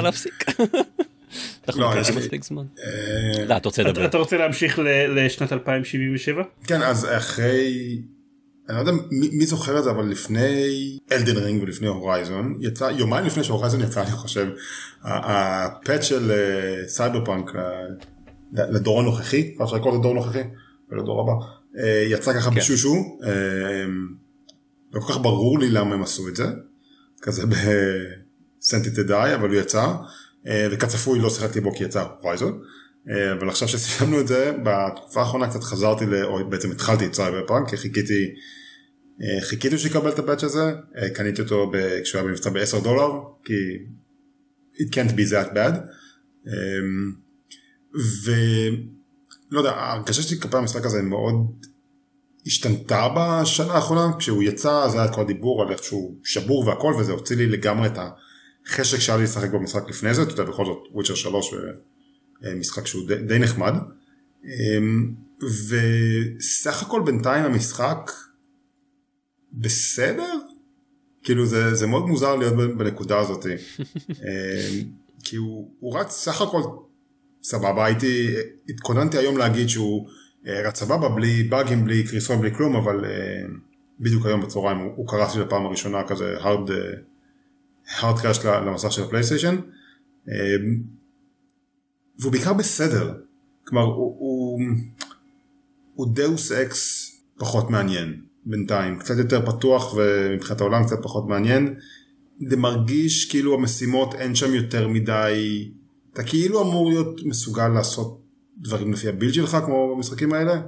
להפסיק. 0.02 0.44
אנחנו 1.68 1.82
לא, 1.82 1.90
מקליטים 1.90 2.16
מספיק 2.16 2.44
זמן. 2.44 2.64
אה, 2.78 3.44
לא, 3.44 3.56
אתה 3.56 3.68
רוצה 3.68 3.82
לדבר. 3.82 4.04
אתה 4.04 4.18
רוצה 4.18 4.36
להמשיך 4.36 4.78
לשנת 5.08 5.52
2077? 5.52 6.42
כן, 6.64 6.82
אז 6.82 7.06
אחרי... 7.16 7.98
אני 8.68 8.76
לא 8.76 8.80
יודע 8.80 8.92
מי 9.10 9.46
זוכר 9.46 9.78
את 9.78 9.84
זה, 9.84 9.90
אבל 9.90 10.04
לפני 10.04 10.98
אלדן 11.12 11.36
רינג 11.36 11.62
ולפני 11.62 11.88
הורייזון, 11.88 12.58
יצא, 12.60 12.90
יומיים 12.98 13.26
לפני 13.26 13.44
שהורייזון 13.44 13.80
יצא, 13.80 14.02
אני 14.02 14.10
חושב, 14.10 14.48
ה 15.02 15.19
patch 15.19 16.02
של 16.02 16.30
אה, 16.30 16.88
סייבר 16.88 17.24
פאנק 17.24 17.50
אה, 17.56 17.62
לדור 18.52 19.00
הנוכחי, 19.00 19.54
אפשר 19.62 19.76
לקרוא 19.76 19.92
לזה 19.92 20.02
דור 20.02 20.14
נוכחי, 20.14 20.42
ולדור 20.90 21.20
הבא. 21.20 21.57
אה, 21.76 22.04
יצא 22.10 22.32
ככה 22.32 22.50
כן. 22.50 22.56
בשושו, 22.56 23.18
אה, 23.24 23.86
לא 24.92 25.00
כל 25.00 25.12
כך 25.12 25.18
ברור 25.18 25.58
לי 25.58 25.68
למה 25.68 25.94
הם 25.94 26.02
עשו 26.02 26.28
את 26.28 26.36
זה, 26.36 26.46
כזה 27.22 27.42
ב 27.46 27.75
sent 27.75 28.90
to 28.90 29.05
die, 29.05 29.34
אבל 29.34 29.48
הוא 29.48 29.56
יצא, 29.56 29.94
אה, 30.46 30.68
וכצפוי 30.70 31.18
לא 31.18 31.30
שיחקתי 31.30 31.60
בו 31.60 31.74
כי 31.74 31.84
יצא 31.84 32.04
Horizon, 32.20 32.62
אבל 33.32 33.48
עכשיו 33.48 33.68
שסיימנו 33.68 34.20
את 34.20 34.28
זה, 34.28 34.52
בתקופה 34.62 35.20
האחרונה 35.20 35.50
קצת 35.50 35.62
חזרתי, 35.62 36.06
ל... 36.06 36.24
או 36.24 36.50
בעצם 36.50 36.70
התחלתי 36.70 37.06
את 37.06 37.14
סייבר 37.14 37.46
פאנק, 37.46 37.70
כי 37.70 37.76
חיכיתי, 37.76 38.34
חיכיתי 39.40 39.78
שיקבל 39.78 40.10
את 40.10 40.18
ה 40.18 40.23
patch 40.23 40.44
הזה, 40.44 40.72
קניתי 41.14 41.42
אותו 41.42 41.70
ב... 41.72 42.00
כשהוא 42.02 42.20
היה 42.20 42.28
במבצע 42.28 42.50
ב-10 42.50 42.84
דולר, 42.84 43.10
כי 43.44 43.54
it 44.74 44.94
can't 44.94 45.12
be 45.12 45.32
that 45.32 45.54
bad. 45.54 45.74
ו... 48.24 48.30
לא 49.50 49.58
יודע, 49.58 49.70
ההרגשה 49.70 50.22
שלי 50.22 50.40
כלפי 50.40 50.56
המשחק 50.56 50.84
הזה 50.84 51.02
מאוד 51.02 51.34
השתנתה 52.46 53.08
בשנה 53.16 53.72
האחרונה, 53.72 54.10
כשהוא 54.18 54.42
יצא 54.42 54.88
זה 54.88 55.02
היה 55.02 55.12
כל 55.12 55.20
הדיבור 55.20 55.62
על 55.62 55.72
איך 55.72 55.84
שהוא 55.84 56.16
שבור 56.24 56.66
והכל 56.66 56.94
וזה 57.00 57.12
הוציא 57.12 57.36
לי 57.36 57.46
לגמרי 57.46 57.88
את 57.88 57.98
החשק 58.66 58.98
שהיה 58.98 59.18
לי 59.18 59.24
לשחק 59.24 59.50
במשחק 59.50 59.88
לפני 59.88 60.14
זה, 60.14 60.22
אתה 60.22 60.32
יודע 60.32 60.44
בכל 60.44 60.64
זאת 60.64 60.78
וויצ'ר 60.92 61.14
3 61.14 61.54
ומשחק 62.42 62.86
שהוא 62.86 63.08
די, 63.08 63.16
די 63.16 63.38
נחמד. 63.38 63.74
אמ, 64.44 65.14
וסך 65.42 66.82
הכל 66.82 67.02
בינתיים 67.04 67.44
המשחק 67.44 68.10
בסדר? 69.52 70.34
כאילו 71.22 71.46
זה, 71.46 71.74
זה 71.74 71.86
מאוד 71.86 72.06
מוזר 72.06 72.36
להיות 72.36 72.54
בנקודה 72.54 73.18
הזאת. 73.18 73.46
אמ, 74.08 74.84
כי 75.24 75.36
הוא, 75.36 75.70
הוא 75.78 75.98
רץ 75.98 76.10
סך 76.10 76.42
הכל 76.42 76.62
סבבה, 77.42 77.84
הייתי, 77.84 78.34
התכוננתי 78.68 79.18
היום 79.18 79.36
להגיד 79.36 79.68
שהוא 79.68 80.08
אה, 80.46 80.68
רץ 80.68 80.78
סבבה, 80.78 81.08
בלי 81.08 81.42
באגים, 81.42 81.84
בלי 81.84 82.06
קריסון, 82.06 82.40
בלי 82.40 82.54
כלום, 82.54 82.76
אבל 82.76 83.04
אה, 83.04 83.42
בדיוק 84.00 84.26
היום 84.26 84.40
בצהריים 84.42 84.78
הוא, 84.78 84.92
הוא 84.96 85.08
קרס 85.08 85.36
לי 85.36 85.44
בפעם 85.44 85.66
הראשונה 85.66 86.02
כזה 86.08 86.36
hard, 86.40 86.70
hard 88.00 88.26
אה, 88.26 88.32
crash 88.32 88.46
למסך 88.46 88.92
של 88.92 89.02
הפלייסטיישן. 89.02 89.56
והוא 92.20 92.32
בעיקר 92.32 92.52
בסדר, 92.52 93.14
כלומר 93.64 93.86
הוא, 93.86 94.16
הוא, 94.18 94.60
הוא 95.94 96.14
Deus 96.14 96.52
Ex 96.52 97.12
פחות 97.38 97.70
מעניין 97.70 98.20
בינתיים, 98.46 98.98
קצת 98.98 99.18
יותר 99.18 99.46
פתוח 99.46 99.94
ומבחינת 99.94 100.60
העולם 100.60 100.84
קצת 100.84 101.02
פחות 101.02 101.28
מעניין. 101.28 101.74
זה 102.48 102.56
מרגיש 102.56 103.30
כאילו 103.30 103.54
המשימות 103.54 104.14
אין 104.14 104.34
שם 104.34 104.54
יותר 104.54 104.88
מדי 104.88 105.70
אתה 106.18 106.26
כאילו 106.26 106.62
אמור 106.62 106.90
להיות 106.90 107.20
מסוגל 107.24 107.68
לעשות 107.68 108.20
דברים 108.56 108.92
לפי 108.92 109.08
ה 109.08 109.13
build 109.13 109.34
שלך 109.34 109.56
כמו 109.66 109.94
במשחקים 109.94 110.32
האלה, 110.32 110.60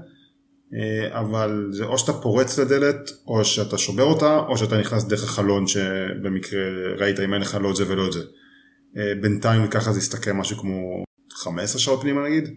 אה, 0.74 1.20
אבל 1.20 1.68
זה 1.70 1.84
או 1.84 1.98
שאתה 1.98 2.12
פורץ 2.12 2.58
לדלת, 2.58 3.10
או 3.26 3.44
שאתה 3.44 3.78
שובר 3.78 4.02
אותה, 4.02 4.38
או 4.38 4.58
שאתה 4.58 4.80
נכנס 4.80 5.04
דרך 5.04 5.24
החלון 5.24 5.66
שבמקרה 5.66 6.60
ראית 6.98 7.20
אם 7.20 7.34
אין 7.34 7.42
לך 7.42 7.58
לא 7.60 7.70
את 7.70 7.76
זה 7.76 7.84
ולא 7.88 8.06
את 8.06 8.12
זה. 8.12 8.20
אה, 8.96 9.12
בינתיים 9.20 9.68
ככה 9.68 9.92
זה 9.92 9.98
יסתכל 9.98 10.32
משהו 10.32 10.56
כמו 10.56 11.04
15 11.32 11.80
שעות 11.80 12.00
פנימה 12.00 12.24
נגיד. 12.24 12.48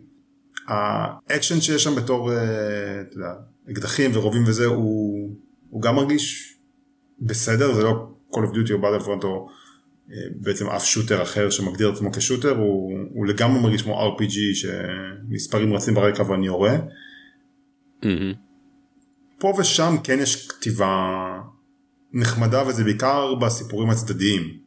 האקשן 0.67 1.61
שיש 1.61 1.83
שם 1.83 1.95
בתור, 1.95 2.31
אה, 2.31 3.01
אתה 3.01 3.33
אקדחים 3.71 4.11
ורובים 4.13 4.43
וזה, 4.47 4.65
הוא, 4.65 5.29
הוא 5.69 5.81
גם 5.81 5.95
מרגיש 5.95 6.55
בסדר, 7.21 7.73
זה 7.73 7.83
לא 7.83 8.07
Call 8.31 8.37
of 8.37 8.55
Duty 8.55 8.73
או 8.73 8.77
Battlefront 8.77 9.23
או 9.23 9.49
בעצם 10.35 10.69
אף 10.69 10.85
shooter 10.85 11.21
אחר 11.21 11.49
שמגדיר 11.49 11.89
את 11.89 11.93
עצמו 11.93 12.11
כ 12.11 12.20
shooter, 12.20 12.57
הוא, 12.57 12.99
הוא 13.13 13.25
לגמרי 13.25 13.61
מרגיש 13.61 13.81
כמו 13.81 14.17
RPG 14.17 14.37
שמספרים 14.53 15.73
רצים 15.73 15.93
ברקע 15.93 16.23
ואני 16.23 16.45
יורה. 16.45 16.77
Mm-hmm. 18.03 18.35
פה 19.37 19.53
ושם 19.59 19.95
כן 20.03 20.19
יש 20.19 20.47
כתיבה 20.47 21.13
נחמדה 22.13 22.67
וזה 22.67 22.83
בעיקר 22.83 23.35
בסיפורים 23.35 23.89
הצדדיים. 23.89 24.57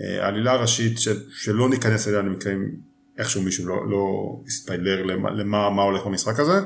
אה, 0.00 0.24
העלילה 0.24 0.52
הראשית 0.52 0.98
ש, 0.98 1.08
שלא 1.32 1.68
ניכנס 1.68 2.08
אליה 2.08 2.22
למקרים 2.22 2.76
איכשהו 3.18 3.42
מישהו 3.42 3.66
לא, 3.66 3.90
לא 3.90 4.36
יספיילר 4.46 5.02
למה, 5.02 5.30
למה 5.30 5.70
מה 5.70 5.82
הולך 5.82 6.06
במשחק 6.06 6.40
הזה 6.40 6.60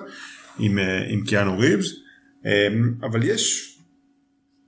עם, 0.58 0.78
אה, 0.78 1.04
עם 1.08 1.24
קיאנו 1.24 1.58
ריבס 1.58 1.92
אה, 2.46 2.68
אבל 3.02 3.22
יש 3.22 3.71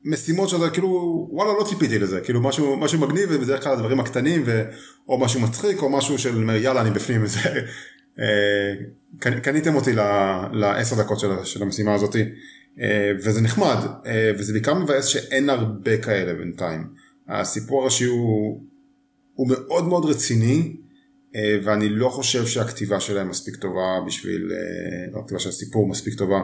משימות 0.05 0.49
שאתה 0.49 0.71
כאילו 0.71 1.27
וואלה 1.31 1.53
לא 1.59 1.65
ציפיתי 1.65 1.99
לזה. 1.99 2.21
כאילו 2.21 2.41
משהו 2.41 2.77
משהו 2.77 2.99
מגניב 2.99 3.29
ובדרך 3.33 3.65
כלל 3.65 3.73
הדברים 3.73 4.01
הקטנים 4.01 4.43
ו, 4.47 4.65
או 5.09 5.19
משהו 5.19 5.41
מצחיק 5.41 5.83
או 5.83 5.91
משהו 5.91 6.19
של 6.19 6.51
יאללה 6.51 6.81
אני 6.81 6.91
בפנים 6.91 7.23
וזה 7.23 7.41
אה, 8.21 8.75
קניתם 9.21 9.75
אותי 9.75 9.93
לעשר 10.53 10.97
דקות 10.97 11.21
של, 11.21 11.45
של 11.45 11.63
המשימה 11.63 11.95
הזאתי 11.95 12.25
אה, 12.81 13.13
וזה 13.17 13.41
נחמד. 13.41 13.77
אה, 14.07 14.31
וזה 14.39 14.53
בעיקר 14.53 14.75
מבאס 14.75 15.07
שאין 15.07 15.51
הרבה 15.51 15.97
כאלה 15.99 16.35
בינתיים. 16.35 16.87
הסיפור 17.29 17.83
הראשי 17.83 18.05
הוא, 18.05 18.61
הוא 19.35 19.49
מאוד 19.49 19.89
מאוד 19.89 20.05
רציני 20.05 20.77
ואני 21.65 21.89
לא 21.89 22.09
חושב 22.09 22.47
שהכתיבה 22.47 23.01
שלהם 23.01 23.29
מספיק 23.29 23.57
טובה 23.57 24.01
בשביל, 24.07 24.51
לא 25.13 25.21
הכתיבה 25.21 25.41
של 25.41 25.49
הסיפור 25.49 25.89
מספיק 25.89 26.15
טובה 26.15 26.41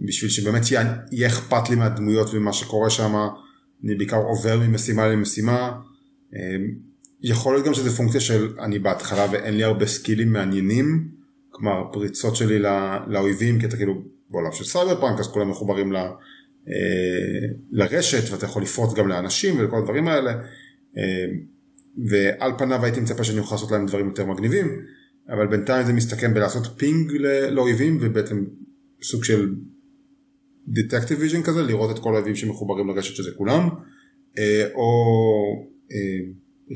בשביל 0.00 0.30
שבאמת 0.30 0.70
יהיה, 0.70 0.96
יהיה 1.12 1.28
אכפת 1.28 1.70
לי 1.70 1.76
מהדמויות 1.76 2.28
ומה 2.32 2.52
שקורה 2.52 2.90
שם. 2.90 3.14
אני 3.84 3.94
בעיקר 3.94 4.16
עובר 4.16 4.58
ממשימה 4.60 5.08
למשימה. 5.08 5.72
יכול 7.22 7.54
להיות 7.54 7.66
גם 7.66 7.74
שזה 7.74 7.90
פונקציה 7.90 8.20
של 8.20 8.48
אני 8.60 8.78
בהתחלה 8.78 9.26
ואין 9.32 9.56
לי 9.56 9.64
הרבה 9.64 9.86
סקילים 9.86 10.32
מעניינים, 10.32 11.08
כלומר 11.50 11.84
פריצות 11.92 12.36
שלי 12.36 12.58
לא, 12.58 12.70
לאויבים, 13.06 13.60
כי 13.60 13.66
אתה 13.66 13.76
כאילו 13.76 14.02
בעולם 14.30 14.52
של 14.52 14.64
סייבר 14.64 15.00
פאנק 15.00 15.20
אז 15.20 15.28
כולם 15.28 15.50
מחוברים 15.50 15.92
ל, 15.92 15.96
אה, 15.96 17.48
לרשת 17.70 18.32
ואתה 18.32 18.46
יכול 18.46 18.62
לפרוץ 18.62 18.94
גם 18.94 19.08
לאנשים 19.08 19.54
וכל 19.58 19.78
הדברים 19.78 20.08
האלה, 20.08 20.32
אה, 20.96 21.26
ועל 22.08 22.52
פניו 22.58 22.84
הייתי 22.84 23.00
מצפה 23.00 23.24
שאני 23.24 23.38
אוכל 23.38 23.54
לעשות 23.54 23.70
להם 23.70 23.86
דברים 23.86 24.06
יותר 24.06 24.26
מגניבים, 24.26 24.80
אבל 25.28 25.46
בינתיים 25.46 25.86
זה 25.86 25.92
מסתכם 25.92 26.34
בלעשות 26.34 26.66
ping 26.76 27.12
לאויבים 27.50 27.98
ובעצם 28.00 28.44
סוג 29.02 29.24
של 29.24 29.54
detective 30.68 31.18
vision 31.20 31.42
כזה, 31.42 31.62
לראות 31.62 31.96
את 31.96 32.02
כל 32.02 32.14
האויבים 32.14 32.36
שמחוברים 32.36 32.88
לרשת 32.88 33.14
שזה 33.16 33.30
כולם, 33.36 33.68
אה, 34.38 34.66
או 34.74 34.88
אה, 35.92 35.96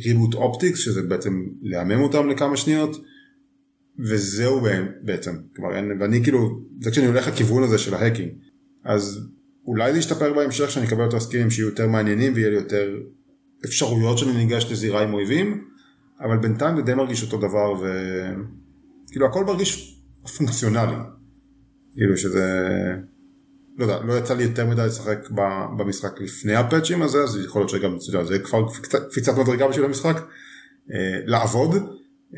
reboot 0.05 0.35
optics 0.35 0.79
שזה 0.79 1.03
בעצם 1.03 1.47
לעוור 1.63 2.01
אותם 2.01 2.29
לכמה 2.29 2.57
שניות 2.57 3.05
וזהו 3.99 4.61
בעצם. 5.03 5.37
כבר 5.55 5.77
אין 5.77 5.93
ואני 6.01 6.23
כאילו 6.23 6.61
זה 6.81 6.91
כשאני 6.91 7.07
הולך 7.07 7.29
לכיוון 7.29 7.63
הזה 7.63 7.79
של 7.79 7.95
ההקינג 7.95 8.31
אז 8.85 9.21
אולי 9.67 9.93
זה 9.93 9.99
ישתפר 9.99 10.33
בהמשך 10.33 10.71
שאני 10.71 10.87
אקבל 10.87 11.05
יותר 11.05 11.21
סקילים 11.21 11.51
שיהיו 11.51 11.69
יותר 11.69 11.87
מעניינים 11.87 12.33
ויהיה 12.35 12.51
לי 12.51 12.57
יותר 12.57 12.99
אפשרויות 13.65 14.19
שאני 14.19 14.33
ניגש 14.33 14.67
לזירה 14.71 15.03
עם 15.03 15.15
אויבים 15.15 15.65
אבל 16.21 16.39
בינתיים 16.39 16.77
זה 16.77 16.83
די 16.83 16.95
מרגיש 16.95 17.23
אותו 17.23 17.39
דבר 17.39 17.75
וכאילו 17.75 19.27
הכל 19.27 19.45
מרגיש 19.45 20.01
פונקציונלי. 20.37 20.97
כאילו 21.95 22.17
שזה 22.17 22.47
לא 23.77 23.85
יודע, 23.85 24.01
לא 24.05 24.19
יצא 24.19 24.35
לי 24.35 24.43
יותר 24.43 24.67
מדי 24.67 24.87
לשחק 24.87 25.29
במשחק 25.77 26.21
לפני 26.21 26.55
הפאצ'ים 26.55 27.03
הזה, 27.03 27.23
אז 27.23 27.39
יכול 27.45 27.61
להיות 27.61 27.71
שגם 27.71 28.25
זה 28.25 28.39
כבר 28.39 28.67
קפיצת 29.11 29.39
מדרגה 29.39 29.69
בשביל 29.69 29.85
המשחק, 29.85 30.17
אה, 30.93 31.19
לעבוד, 31.25 31.75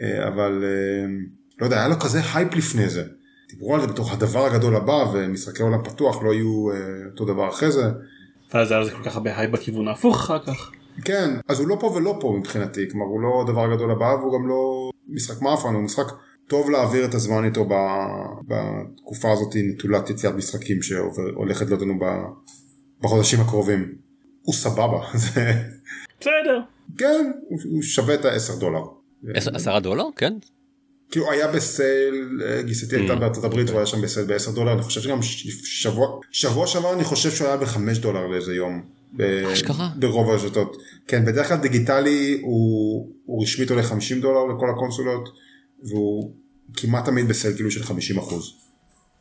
אה, 0.03 0.29
אבל 0.29 0.65
אה, 0.65 1.07
לא 1.61 1.67
יודע, 1.67 1.77
היה 1.77 1.89
לו 1.89 1.99
כזה 1.99 2.21
הייפ 2.35 2.55
לפני 2.55 2.89
זה. 2.89 3.05
דיברו 3.51 3.75
על 3.75 3.81
זה 3.81 3.87
בתור 3.87 4.13
הדבר 4.13 4.47
הגדול 4.47 4.77
הבא, 4.77 5.05
ומשחקי 5.13 5.63
עולם 5.63 5.85
פתוח 5.85 6.23
לא 6.23 6.35
יהיו 6.35 6.69
אותו 7.11 7.25
דבר 7.25 7.49
אחרי 7.49 7.73
זה. 7.73 7.91
ואז 8.55 8.71
היה 8.71 8.81
לזה 8.81 8.91
כל 8.91 9.05
כך 9.05 9.17
הרבה 9.17 9.39
הייפ 9.39 9.51
בכיוון 9.51 9.89
ההפוך 9.89 10.17
אחר 10.17 10.39
כך. 10.47 10.71
כן, 11.05 11.31
אז 11.49 11.61
הוא 11.61 11.69
לא 11.69 11.77
פה 11.81 11.87
ולא 11.87 12.19
פה 12.21 12.37
מבחינתי, 12.39 12.91
כלומר 12.91 13.07
הוא 13.07 13.21
לא 13.21 13.45
הדבר 13.47 13.73
הגדול 13.73 13.91
הבא 13.91 14.05
והוא 14.05 14.39
גם 14.39 14.49
לא 14.49 14.91
משחק 15.09 15.43
מאפן, 15.43 15.75
הוא 15.75 15.83
משחק 15.83 16.13
טוב 16.53 16.71
להעביר 16.71 17.05
את 17.05 17.15
הזמן 17.15 17.45
איתו 17.45 17.69
בתקופה 18.49 19.33
הזאת 19.33 19.57
נטולת 19.57 20.11
יציאת 20.11 20.35
משחקים 20.35 20.83
שהולכת 20.83 21.67
להיות 21.67 21.83
לנו 21.83 21.95
בחודשים 23.01 23.41
הקרובים. 23.41 23.95
הוא 24.43 24.55
סבבה. 24.55 24.99
בסדר. 26.21 26.61
כן, 26.99 27.31
הוא 27.49 27.83
שווה 27.83 28.15
את 28.15 28.25
ה-10 28.25 28.61
דולר. 28.61 28.81
עשרה 29.35 29.81
דולר? 29.81 30.05
כן. 30.17 30.33
כי 31.11 31.19
הוא 31.19 31.31
היה 31.31 31.47
בסייל, 31.47 32.43
גיסתי 32.65 32.97
הייתה 32.97 33.13
mm. 33.13 33.17
בארצות 33.17 33.45
הברית 33.45 33.69
והוא 33.69 33.79
היה 33.79 33.87
שם 33.87 34.03
בסייל 34.03 34.27
ב-10 34.27 34.51
דולר, 34.55 34.73
אני 34.73 34.83
חושב 34.83 35.01
שגם 35.01 35.23
שבוע, 35.65 36.21
שבוע 36.31 36.67
שעבר 36.67 36.93
אני 36.93 37.05
חושב 37.05 37.31
שהוא 37.31 37.49
היה 37.49 37.57
ב-5 37.57 37.79
דולר 38.01 38.27
לאיזה 38.27 38.55
יום. 38.55 38.83
אשכרה? 39.53 39.89
ברוב 39.97 40.31
הרשתות. 40.31 40.77
כן, 41.07 41.25
בדרך 41.25 41.49
כלל 41.49 41.57
דיגיטלי 41.57 42.39
הוא, 42.43 43.09
הוא 43.25 43.43
רשמית 43.43 43.71
עולה 43.71 43.83
50 43.83 44.21
דולר 44.21 44.45
לכל 44.45 44.71
הקונסולות. 44.71 45.29
והוא 45.85 46.33
כמעט 46.77 47.05
תמיד 47.05 47.29
בסייל 47.29 47.55
כאילו 47.55 47.71
של 47.71 47.83
50 47.83 48.19
אחוז. 48.19 48.55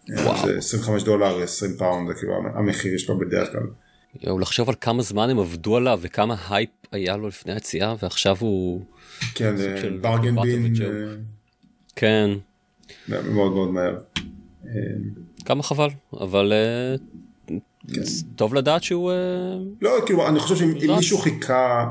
וואו. 0.09 0.47
זה 0.47 0.57
25 0.57 1.03
דולר 1.03 1.43
20 1.43 1.77
פאונד 1.77 2.07
זה 2.07 2.13
כאילו 2.13 2.33
המחיר 2.53 2.97
שלו 2.97 3.19
בדרך 3.19 3.51
כלל. 3.51 3.67
יואו, 4.21 4.39
לחשוב 4.39 4.69
על 4.69 4.75
כמה 4.81 5.01
זמן 5.01 5.29
הם 5.29 5.39
עבדו 5.39 5.77
עליו 5.77 5.99
וכמה 6.01 6.35
הייפ 6.49 6.69
היה 6.91 7.17
לו 7.17 7.27
לפני 7.27 7.53
היציאה 7.53 7.95
ועכשיו 8.01 8.37
הוא... 8.39 8.85
כן, 9.35 9.55
bargain 10.01 10.41
bin. 10.41 10.73
אה, 10.81 11.15
כן. 11.95 12.29
מאוד 13.07 13.51
מאוד 13.51 13.69
מהר. 13.69 13.97
אה, 14.65 14.71
כמה 15.45 15.63
חבל, 15.63 15.89
אבל 16.13 16.53
אה, 16.53 16.95
כן. 17.93 18.01
טוב 18.35 18.53
לדעת 18.53 18.83
שהוא... 18.83 19.11
לא, 19.81 19.91
כאילו, 20.05 20.27
אני 20.27 20.39
חושב 20.39 20.55
שאם 20.55 20.95
מישהו 20.95 21.17
חיכה 21.17 21.53
אה, 21.55 21.85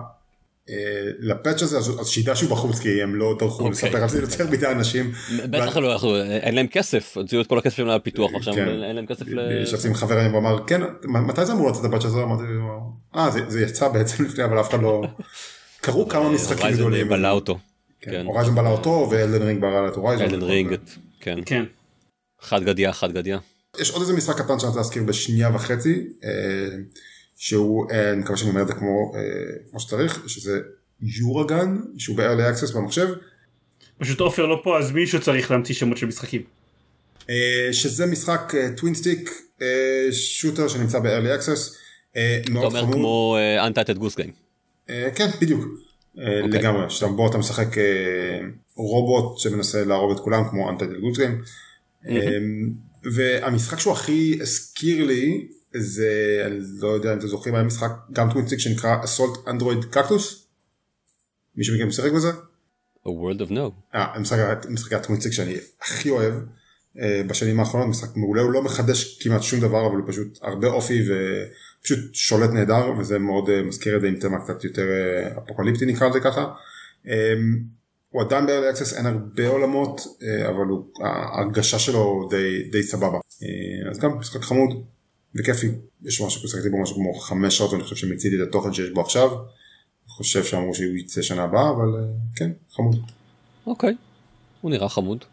לפאץ' 1.18 1.62
הזה 1.62 1.78
אז 1.78 2.08
שידע 2.08 2.36
שהוא 2.36 2.50
בחוץ 2.50 2.78
כי 2.78 3.02
הם 3.02 3.14
לא 3.14 3.36
טרחו 3.38 3.62
אוקיי. 3.62 3.70
לספר 3.70 4.02
על 4.02 4.08
זה 4.08 4.20
יותר 4.20 4.46
מדי 4.50 4.66
אנשים. 4.66 5.12
בטח 5.50 5.76
לא 5.76 6.16
אין 6.22 6.54
להם 6.54 6.66
כסף 6.66 7.16
הוציאו 7.16 7.40
את 7.40 7.46
כל 7.46 7.58
הכסף 7.58 7.76
שלהם 7.76 7.88
לפיתוח 7.88 8.30
עכשיו 8.34 8.54
כן. 8.54 8.68
אין 8.68 8.96
להם 8.96 9.06
כסף. 9.06 9.24
ישבתי 9.62 9.88
עם 9.88 9.94
חבר 9.94 10.18
היום 10.18 10.34
ואמר 10.34 10.66
כן 10.66 10.80
מתי 11.04 11.46
זה 11.46 11.52
אמור 11.52 11.70
לצאת 11.70 11.84
הפאץ' 11.84 12.04
הזה 12.04 12.22
אמרתי 12.22 12.42
אה 13.16 13.30
זה 13.48 13.60
יצא 13.60 13.88
בעצם 13.88 14.24
לפני 14.24 14.44
אבל 14.44 14.60
אף 14.60 14.70
אחד 14.70 14.82
לא, 14.82 15.02
קרו 15.80 16.08
כמה 16.08 16.24
אה, 16.24 16.30
משחקים 16.30 16.72
גדולים. 16.72 17.08
בלע 17.08 17.30
אותו. 17.30 17.58
Horizon 18.24 18.54
בלע 18.54 18.70
אותו 18.70 19.08
ו 19.10 19.16
Elden 19.16 19.46
Ring 19.46 19.60
בלע 19.60 19.88
את 19.88 19.96
Horizon. 19.96 20.24
Elden 20.24 20.42
Ring 20.42 20.76
כן. 21.20 21.38
כן. 21.46 21.64
חד 22.40 22.64
גדיה 22.64 22.92
חד 22.92 23.12
גדיה. 23.12 23.38
יש 23.78 23.90
עוד 23.90 24.00
איזה 24.00 24.12
משחק 24.12 24.36
קטן 24.36 24.58
שאני 24.58 24.68
רוצה 24.68 24.78
להזכיר 24.78 25.02
בשנייה 25.02 25.50
וחצי. 25.54 26.06
שהוא, 27.40 27.90
אה, 27.90 28.12
אני 28.12 28.20
מקווה 28.20 28.36
שאני 28.36 28.50
אומר 28.50 28.62
את 28.62 28.66
זה 28.66 28.72
כמו, 28.72 29.12
אה, 29.14 29.20
כמו 29.70 29.80
שצריך, 29.80 30.22
שזה 30.26 30.60
יורגן, 31.02 31.76
שהוא 31.98 32.16
ב-early 32.16 32.54
access 32.54 32.76
במחשב. 32.76 33.08
פשוט 33.98 34.20
עופר 34.20 34.46
לא 34.46 34.60
פה 34.64 34.78
אז 34.78 34.92
מישהו 34.92 35.20
צריך 35.20 35.50
להמציא 35.50 35.74
שמות 35.74 35.96
של 35.96 36.06
משחקים. 36.06 36.42
אה, 37.30 37.68
שזה 37.72 38.06
משחק 38.06 38.52
twin-stick 38.76 39.30
shooter 40.12 40.68
שנמצא 40.68 40.98
ב-early 40.98 41.40
access. 41.40 41.76
אתה 42.12 42.58
אומר 42.58 42.92
כמו 42.92 43.36
Untitled 43.68 43.98
Goose 43.98 44.16
Game. 44.18 44.32
כן 45.14 45.26
בדיוק. 45.40 45.64
אוקיי. 46.16 46.48
לגמרי, 46.48 46.90
שאתה 46.90 47.06
בוא 47.06 47.30
אתה 47.30 47.38
משחק 47.38 47.76
רובוט 48.74 49.38
שמנסה 49.38 49.84
להרוג 49.84 50.12
את 50.12 50.20
כולם 50.20 50.48
כמו 50.50 50.70
Untitled 50.70 51.02
Goose 51.02 51.18
Game. 51.18 51.44
והמשחק 53.12 53.78
שהוא 53.78 53.92
הכי 53.92 54.38
הזכיר 54.40 55.04
לי 55.04 55.48
זה, 55.74 56.42
אני 56.46 56.58
לא 56.80 56.88
יודע 56.88 57.12
אם 57.12 57.18
אתם 57.18 57.26
זוכרים, 57.26 57.54
היה 57.54 57.64
משחק 57.64 57.90
גם 58.12 58.30
twin-stick 58.30 58.58
שנקרא 58.58 59.04
Assault 59.04 59.48
Android 59.48 59.84
Cactus? 59.84 60.46
מישהו 61.56 61.76
מכם 61.76 61.88
משחק 61.88 62.12
בזה? 62.12 62.30
A 63.04 63.08
World 63.08 63.40
of 63.40 63.50
No. 63.50 63.94
אה, 63.94 64.18
משחקי 64.68 64.94
ה 64.94 64.98
twin-stick 64.98 65.32
שאני 65.32 65.56
הכי 65.82 66.10
אוהב 66.10 66.34
אה, 67.00 67.22
בשנים 67.26 67.60
האחרונות, 67.60 67.88
משחק 67.88 68.16
מעולה, 68.16 68.42
הוא 68.42 68.52
לא 68.52 68.62
מחדש 68.62 69.22
כמעט 69.22 69.42
שום 69.42 69.60
דבר, 69.60 69.86
אבל 69.86 69.96
הוא 69.96 70.08
פשוט 70.08 70.38
הרבה 70.42 70.68
אופי 70.68 71.02
ופשוט 71.08 72.14
שולט 72.14 72.50
נהדר, 72.50 72.92
וזה 72.98 73.18
מאוד 73.18 73.50
אה, 73.50 73.62
מזכיר 73.62 73.96
את 73.96 74.00
זה 74.00 74.08
עם 74.08 74.16
תמה 74.16 74.40
קצת 74.44 74.64
יותר 74.64 74.86
אפוקליפטי 75.38 75.86
נקרא 75.86 76.08
לזה 76.08 76.20
ככה. 76.20 76.52
הוא 78.10 78.22
עדיין 78.22 78.46
ב-early 78.46 78.76
access, 78.76 78.96
אין 78.96 79.06
הרבה 79.06 79.48
עולמות, 79.48 80.00
אה, 80.22 80.48
אבל 80.48 80.66
הוא, 80.66 80.84
ההרגשה 81.04 81.78
שלו 81.78 82.28
די, 82.30 82.62
די 82.72 82.82
סבבה. 82.82 83.18
אה, 83.42 83.90
אז 83.90 83.98
גם 83.98 84.18
משחק 84.18 84.42
חמוד 84.42 84.70
וכיפי, 85.34 85.66
יש 86.04 86.20
משהו, 86.20 86.48
שחקתי 86.48 86.68
בו 86.68 86.82
משהו 86.82 86.96
כמו 86.96 87.14
חמש 87.14 87.58
שעות, 87.58 87.72
ואני 87.72 87.82
חושב 87.82 87.96
שמיציתי 87.96 88.42
את 88.42 88.48
התוכן 88.48 88.72
שיש 88.72 88.90
בו 88.90 89.00
עכשיו. 89.00 89.28
אני 89.30 90.08
חושב 90.08 90.44
שאמרו 90.44 90.74
שהוא 90.74 90.96
יצא 90.96 91.22
שנה 91.22 91.44
הבאה, 91.44 91.70
אבל 91.70 91.98
אה, 91.98 92.04
כן, 92.36 92.50
חמוד. 92.70 92.96
אוקיי, 93.66 93.94
הוא 94.60 94.70
נראה 94.70 94.88
חמוד. 94.88 95.24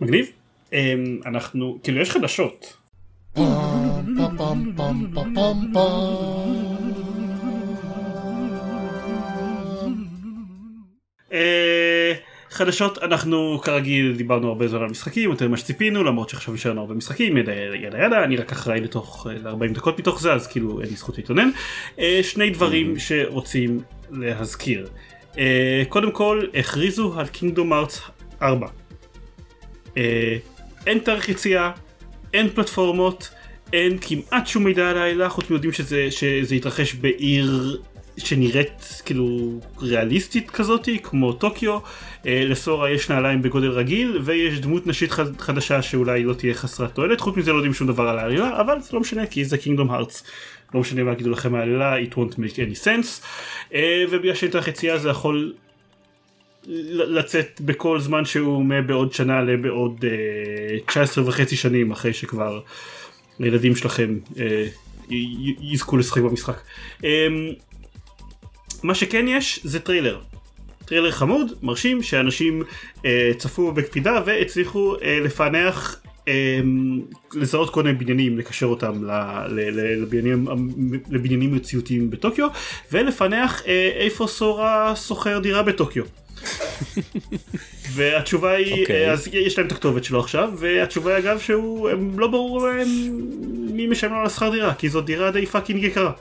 מגניב. 0.00 0.26
אמ, 0.72 1.20
אנחנו, 1.26 1.78
כאילו 1.82 2.00
יש 2.00 2.10
חדשות. 2.10 2.76
אה, 11.32 11.83
חדשות 12.54 12.98
אנחנו 12.98 13.60
כרגיל 13.62 14.14
דיברנו 14.16 14.48
הרבה 14.48 14.68
זמן 14.68 14.82
על 14.82 14.88
משחקים 14.88 15.30
יותר 15.30 15.48
ממה 15.48 15.56
שציפינו 15.56 16.04
למרות 16.04 16.28
שעכשיו 16.28 16.54
נשארנו 16.54 16.80
הרבה 16.80 16.94
משחקים 16.94 17.36
ידה 17.36 17.52
ידה 17.52 17.98
ידה 17.98 18.24
אני 18.24 18.36
רק 18.36 18.52
אחראי 18.52 18.80
לתוך 18.80 19.26
40 19.46 19.72
דקות 19.72 19.98
מתוך 19.98 20.20
זה 20.20 20.32
אז 20.32 20.46
כאילו 20.46 20.80
אין 20.80 20.88
לי 20.88 20.96
זכות 20.96 21.18
להתלונן. 21.18 21.50
אה, 21.98 22.20
שני 22.22 22.50
דברים 22.50 22.98
שרוצים 22.98 23.80
להזכיר. 24.10 24.88
אה, 25.38 25.82
קודם 25.88 26.10
כל 26.10 26.46
הכריזו 26.54 27.14
על 27.16 27.26
קינגדום 27.26 27.72
ארץ 27.72 28.00
4. 28.42 28.66
אין 30.86 30.98
תאריך 30.98 31.28
יציאה, 31.28 31.70
אין 32.34 32.48
פלטפורמות, 32.48 33.30
אין 33.72 33.98
כמעט 34.00 34.46
שום 34.46 34.64
מידע 34.64 34.90
על 34.90 34.98
העילה 34.98 35.28
חוץ 35.28 35.50
מיודעים 35.50 35.72
שזה, 35.72 36.10
שזה 36.10 36.54
יתרחש 36.54 36.94
בעיר 36.94 37.80
שנראית 38.16 39.02
כאילו 39.04 39.58
ריאליסטית 39.78 40.50
כזאתי 40.50 40.98
כמו 41.02 41.32
טוקיו 41.32 41.74
אה, 41.74 41.78
לסורה 42.24 42.90
יש 42.90 43.10
נעליים 43.10 43.42
בגודל 43.42 43.70
רגיל 43.70 44.20
ויש 44.24 44.60
דמות 44.60 44.86
נשית 44.86 45.10
חדשה 45.38 45.82
שאולי 45.82 46.24
לא 46.24 46.34
תהיה 46.34 46.54
חסרת 46.54 46.94
תועלת 46.94 47.20
חוץ 47.20 47.36
מזה 47.36 47.52
לא 47.52 47.56
יודעים 47.56 47.74
שום 47.74 47.86
דבר 47.86 48.08
על 48.08 48.18
העלילה 48.18 48.60
אבל 48.60 48.80
זה 48.80 48.90
לא 48.92 49.00
משנה 49.00 49.26
כי 49.26 49.44
זה 49.44 49.58
קינגדום 49.58 49.90
הארטס 49.90 50.24
לא 50.74 50.80
משנה 50.80 51.02
מה 51.02 51.12
יגידו 51.12 51.30
לכם 51.30 51.54
העלילה 51.54 52.02
it 52.02 52.12
won't 52.12 52.34
make 52.34 52.56
any 52.56 52.84
sense 52.84 53.24
אה, 53.74 54.04
ובגלל 54.10 54.34
תאריך 54.50 54.68
יציאה 54.68 54.98
זה 54.98 55.08
יכול 55.08 55.52
לצאת 56.66 57.60
בכל 57.60 58.00
זמן 58.00 58.24
שהוא 58.24 58.64
בין 58.64 58.85
בעוד 58.85 59.12
שנה 59.12 59.42
לבעוד 59.42 60.04
uh, 60.04 60.86
19 60.86 61.28
וחצי 61.28 61.56
שנים 61.56 61.92
אחרי 61.92 62.12
שכבר 62.12 62.60
הילדים 63.38 63.76
שלכם 63.76 64.18
יזכו 65.60 65.96
לשחק 65.96 66.22
במשחק. 66.22 66.60
מה 68.82 68.94
שכן 68.94 69.28
יש 69.28 69.60
זה 69.64 69.80
טריילר. 69.80 70.20
טריילר 70.84 71.10
חמוד, 71.10 71.52
מרשים, 71.62 72.02
שאנשים 72.02 72.62
uh, 72.96 73.02
צפו 73.36 73.72
בקפידה 73.72 74.22
והצליחו 74.26 74.96
uh, 74.96 75.00
לפענח 75.24 76.00
um, 76.24 76.28
לזהות 77.34 77.70
כל 77.70 77.82
מיני 77.82 77.98
בניינים, 77.98 78.38
לקשר 78.38 78.66
אותם 78.66 79.02
לבניינים, 79.48 80.46
לבניינים 81.10 81.54
מציאותיים 81.54 82.10
בטוקיו 82.10 82.48
ולפענח 82.92 83.60
uh, 83.60 83.66
איפה 83.94 84.26
סורה 84.26 84.96
שוכר 84.96 85.38
דירה 85.38 85.62
בטוקיו. 85.62 86.04
והתשובה 87.94 88.52
היא, 88.52 88.74
okay. 88.74 88.80
אוקיי. 88.80 89.12
אז 89.12 89.28
יש 89.32 89.58
להם 89.58 89.66
את 89.66 89.72
הכתובת 89.72 90.04
שלו 90.04 90.20
עכשיו, 90.20 90.50
והתשובה 90.56 91.16
היא 91.16 91.24
אגב 91.24 91.38
שהוא, 91.38 91.90
הם 91.90 92.18
לא 92.18 92.26
ברור 92.26 92.66
להם 92.66 92.88
מי 93.72 93.86
משלם 93.86 94.14
על 94.14 94.26
השכר 94.26 94.50
דירה, 94.50 94.74
כי 94.74 94.88
זאת 94.88 95.04
דירה 95.04 95.30
די 95.30 95.46
fucking 95.46 95.84
יקרה. 95.84 96.12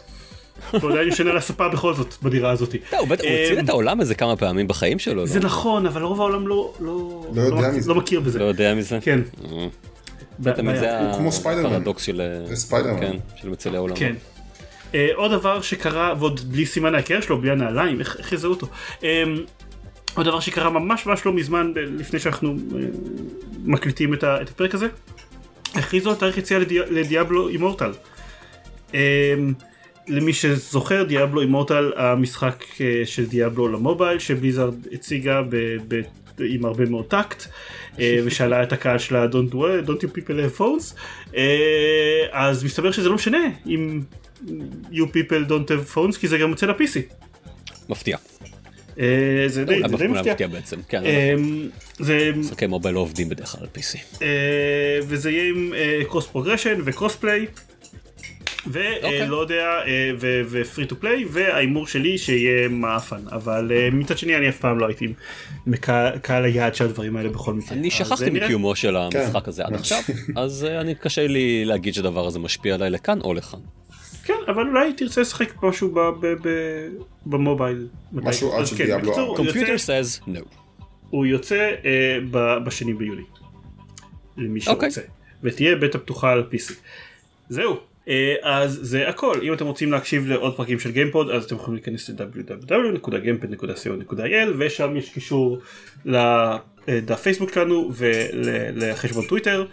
הוא 0.71 0.91
עדיין 0.91 1.07
ישן 1.07 1.27
על 1.27 1.37
הספה 1.37 1.69
בכל 1.69 1.93
זאת 1.93 2.15
בדירה 2.23 2.51
הזאת. 2.51 2.75
הוא 2.99 3.13
הציל 3.13 3.59
את 3.59 3.69
העולם 3.69 4.01
הזה 4.01 4.15
כמה 4.15 4.35
פעמים 4.35 4.67
בחיים 4.67 4.99
שלו. 4.99 5.27
זה 5.27 5.39
לא? 5.39 5.45
נכון 5.45 5.85
אבל 5.85 6.01
רוב 6.01 6.21
העולם 6.21 6.47
לא 6.47 6.73
לא, 6.79 7.23
לא, 7.35 7.61
לא 7.87 7.95
מכיר 7.95 8.19
בזה. 8.19 8.39
לא 8.39 8.45
יודע 8.45 8.73
מזה? 8.75 8.99
כן. 9.01 9.19
זה 10.39 10.51
כמו 11.17 11.31
ספיידרמן. 11.31 11.69
הפרדוקס 11.69 12.03
של 12.03 12.21
כן, 12.99 13.17
מצילי 13.43 13.77
העולם. 13.77 13.95
כן. 13.95 14.13
עוד 15.15 15.31
דבר 15.31 15.61
שקרה 15.61 16.13
ועוד 16.19 16.39
בלי 16.51 16.65
סימן 16.65 16.95
ההיכר 16.95 17.21
שלו 17.21 17.41
בלי 17.41 17.51
הנעליים 17.51 17.99
איך 17.99 18.33
יזהו 18.33 18.51
אותו. 18.51 18.67
עוד 20.15 20.25
דבר 20.25 20.39
שקרה 20.39 20.69
ממש 20.69 21.05
ממש 21.05 21.25
לא 21.25 21.33
מזמן 21.33 21.71
לפני 21.75 22.19
שאנחנו 22.19 22.49
אה, 22.49 22.79
מקליטים 23.63 24.13
את 24.13 24.23
הפרק 24.23 24.75
הזה 24.75 24.87
הכריזו 25.75 26.09
על 26.09 26.15
תאריך 26.15 26.37
יציאה 26.37 26.59
לדיאבלו 26.89 27.49
אימורטל 27.49 27.91
אמ, 28.93 28.99
למי 30.07 30.33
שזוכר 30.33 31.03
דיאבלו 31.03 31.41
אימורטל 31.41 31.91
המשחק 31.95 32.63
אה, 32.81 33.01
של 33.05 33.25
דיאבלו 33.25 33.67
למובייל 33.67 34.19
שבליזארד 34.19 34.75
הציגה 34.91 35.41
ב, 35.49 35.55
ב, 35.87 36.01
עם 36.39 36.65
הרבה 36.65 36.85
מאוד 36.85 37.05
טקט 37.05 37.45
אה, 37.99 38.19
ושאלה 38.25 38.63
את 38.63 38.73
הקהל 38.73 38.97
שלה 38.97 39.25
don't, 39.31 39.53
do, 39.53 39.55
don't 39.87 40.01
you 40.01 40.17
people 40.17 40.57
have 40.57 40.59
phones 40.59 40.95
אז 42.31 42.63
מסתבר 42.63 42.91
שזה 42.91 43.09
לא 43.09 43.15
משנה 43.15 43.47
אם 43.67 44.01
you 44.91 45.05
people 45.05 45.49
don't 45.49 45.69
have 45.69 45.95
phones 45.95 46.19
כי 46.19 46.27
זה 46.27 46.37
גם 46.37 46.49
יוצא 46.49 46.65
ל-PC. 46.65 46.99
מפתיע. 47.89 48.17
אה, 48.99 49.43
זה 49.47 49.65
די 49.65 49.81
מפתיע 50.09 50.47
בעצם, 50.47 50.79
כן. 50.89 51.05
אה, 51.05 51.33
זה 51.99 52.31
משחקי 52.35 52.67
מובייל 52.67 52.95
לא 52.95 52.99
עובדים 52.99 53.29
בדרך 53.29 53.47
כלל 53.47 53.61
על 53.61 53.67
PC. 53.75 54.21
אה, 54.21 54.99
וזה 55.07 55.31
יהיה 55.31 55.49
עם 55.49 55.73
cross 56.07 56.27
progression 56.27 56.79
ו 56.85 56.90
cross 56.90 57.15
play. 57.15 57.45
ולא 58.67 59.41
יודע 59.41 59.79
ו 60.49 60.56
free 60.56 60.85
to 60.85 60.95
play 60.95 61.25
וההימור 61.29 61.87
שלי 61.87 62.17
שיהיה 62.17 62.67
מאפן 62.67 63.27
אבל 63.31 63.71
מצד 63.91 64.17
שני 64.17 64.37
אני 64.37 64.49
אף 64.49 64.59
פעם 64.59 64.79
לא 64.79 64.87
הייתי 64.87 65.13
קהל 66.21 66.45
היעד 66.45 66.75
של 66.75 66.85
הדברים 66.85 67.15
האלה 67.15 67.29
בכל 67.29 67.53
מקרה. 67.53 67.77
אני 67.77 67.91
שכחתי 67.91 68.29
מקיומו 68.29 68.75
של 68.75 68.95
המשחק 68.95 69.47
הזה 69.47 69.65
עד 69.65 69.73
עכשיו 69.73 69.99
אז 70.35 70.65
אני 70.65 70.95
קשה 70.95 71.27
לי 71.27 71.65
להגיד 71.65 71.93
שהדבר 71.93 72.27
הזה 72.27 72.39
משפיע 72.39 72.75
עליי 72.75 72.89
לכאן 72.89 73.21
או 73.21 73.33
לכאן. 73.33 73.59
כן, 74.23 74.33
אבל 74.47 74.67
אולי 74.67 74.93
תרצה 74.93 75.21
לשחק 75.21 75.63
משהו 75.63 75.95
במובייל. 77.25 77.87
משהו 78.11 78.53
עד 78.53 78.65
של 78.65 78.77
דיאבלו 78.77 79.13
4. 79.15 79.43
Computer 79.43 79.77
says 79.87 80.27
no. 80.27 80.39
הוא 81.09 81.25
יוצא 81.25 81.71
אה, 81.85 82.17
בשני 82.65 82.93
ביולי. 82.93 83.23
למי 84.37 84.59
אוקיי. 84.67 84.91
שרוצה. 84.91 85.07
ותהיה 85.43 85.75
בטא 85.75 85.97
פתוחה 85.97 86.31
על 86.31 86.43
PC. 86.51 86.73
זהו. 87.49 87.77
אה, 88.07 88.35
אז 88.41 88.79
זה 88.81 89.09
הכל 89.09 89.39
אם 89.43 89.53
אתם 89.53 89.65
רוצים 89.65 89.91
להקשיב 89.91 90.27
לעוד 90.27 90.55
פרקים 90.55 90.79
של 90.79 90.91
גיימפוד 90.91 91.29
אז 91.29 91.43
אתם 91.43 91.55
יכולים 91.55 91.75
להיכנס 91.75 92.09
ל-www.gamepod.co.il 92.09 94.49
ושם 94.57 94.97
יש 94.97 95.09
קישור 95.09 95.59
לדף 96.05 97.21
פייסבוק 97.21 97.53
שלנו 97.53 97.91
ולחשבון 97.93 99.27
טוויטר. 99.27 99.65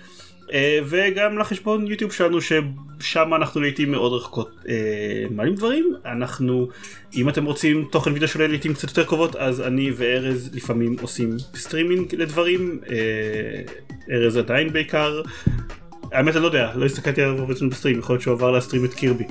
אה, 0.53 0.78
וגם 0.85 1.39
לחשבון 1.39 1.87
יוטיוב 1.87 2.12
שלנו 2.12 2.39
ששם 2.41 3.35
אנחנו 3.35 3.61
לעיתים 3.61 3.91
מאוד 3.91 4.12
רחוקות 4.12 4.51
אה, 4.68 5.24
מעלים 5.31 5.55
דברים 5.55 5.95
אנחנו 6.05 6.68
אם 7.14 7.28
אתם 7.28 7.45
רוצים 7.45 7.89
תוכן 7.93 8.12
וידאו 8.12 8.28
שעולה 8.28 8.47
לעיתים 8.47 8.74
קצת 8.74 8.89
יותר 8.89 9.05
קרובות 9.05 9.37
אז 9.37 9.61
אני 9.61 9.91
וארז 9.97 10.51
לפעמים 10.55 10.97
עושים 11.01 11.37
סטרימינג 11.55 12.14
לדברים 12.14 12.81
אה, 12.91 13.62
ארז 14.11 14.37
עדיין 14.37 14.72
בעיקר 14.72 15.22
האמת 16.13 16.35
אני 16.35 16.43
לא 16.43 16.49
יודע 16.49 16.71
לא 16.75 16.87
הסתכלתי 16.87 17.23
עליו 17.23 17.47
בעצם 17.47 17.69
ב 17.68 17.73
stream 17.73 17.99
יכול 17.99 18.15
להיות 18.15 18.23
שהוא 18.23 18.35
עבר 18.35 18.51
להסטרים 18.51 18.85
את 18.85 18.95
Kirby 18.95 19.24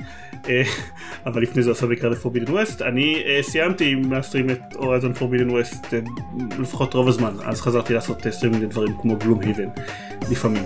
אבל 1.26 1.42
לפני 1.42 1.62
זה 1.62 1.70
עשה 1.70 1.86
בעיקר 1.86 2.08
ל 2.08 2.12
Forbidden 2.12 2.52
West 2.52 2.82
אני 2.82 3.22
סיימתי 3.42 3.92
עם 3.92 4.12
להסטרים 4.12 4.50
את 4.50 4.60
Horizon 4.74 5.12
Forbidden 5.12 5.50
West 5.50 5.94
לפחות 6.58 6.94
רוב 6.94 7.08
הזמן 7.08 7.32
אז 7.44 7.60
חזרתי 7.60 7.94
לעשות 7.94 8.26
סטרימינג 8.30 8.62
לדברים 8.62 8.94
כמו 9.02 9.16
Gloomhaven 9.16 9.68
לפעמים. 10.30 10.62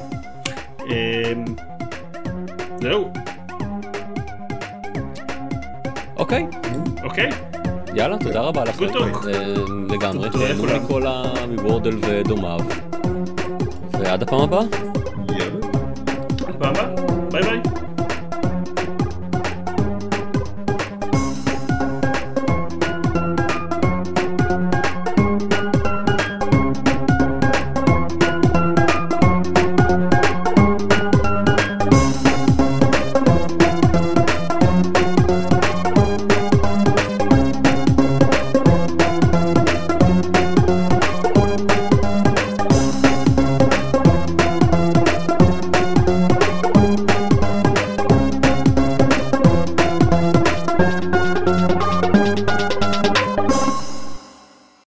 זהו. 2.81 3.13
אוקיי. 6.17 6.47
אוקיי. 7.03 7.31
יאללה, 7.95 8.19
תודה 8.19 8.41
רבה 8.41 8.65
לכם. 8.65 8.85
אה, 8.85 8.91
לגמרי. 9.89 10.31
תודה 10.31 10.79
מכל 10.79 11.03
מ 11.49 11.56
Wordle 11.56 11.97
ודומיו. 12.03 12.61
ועד 13.93 14.23
הפעם 14.23 14.41
הבאה. 14.41 14.94
יאללה. 16.61 16.71
עד 16.71 16.77
הפעם 16.77 16.85
הבאה. 16.85 16.94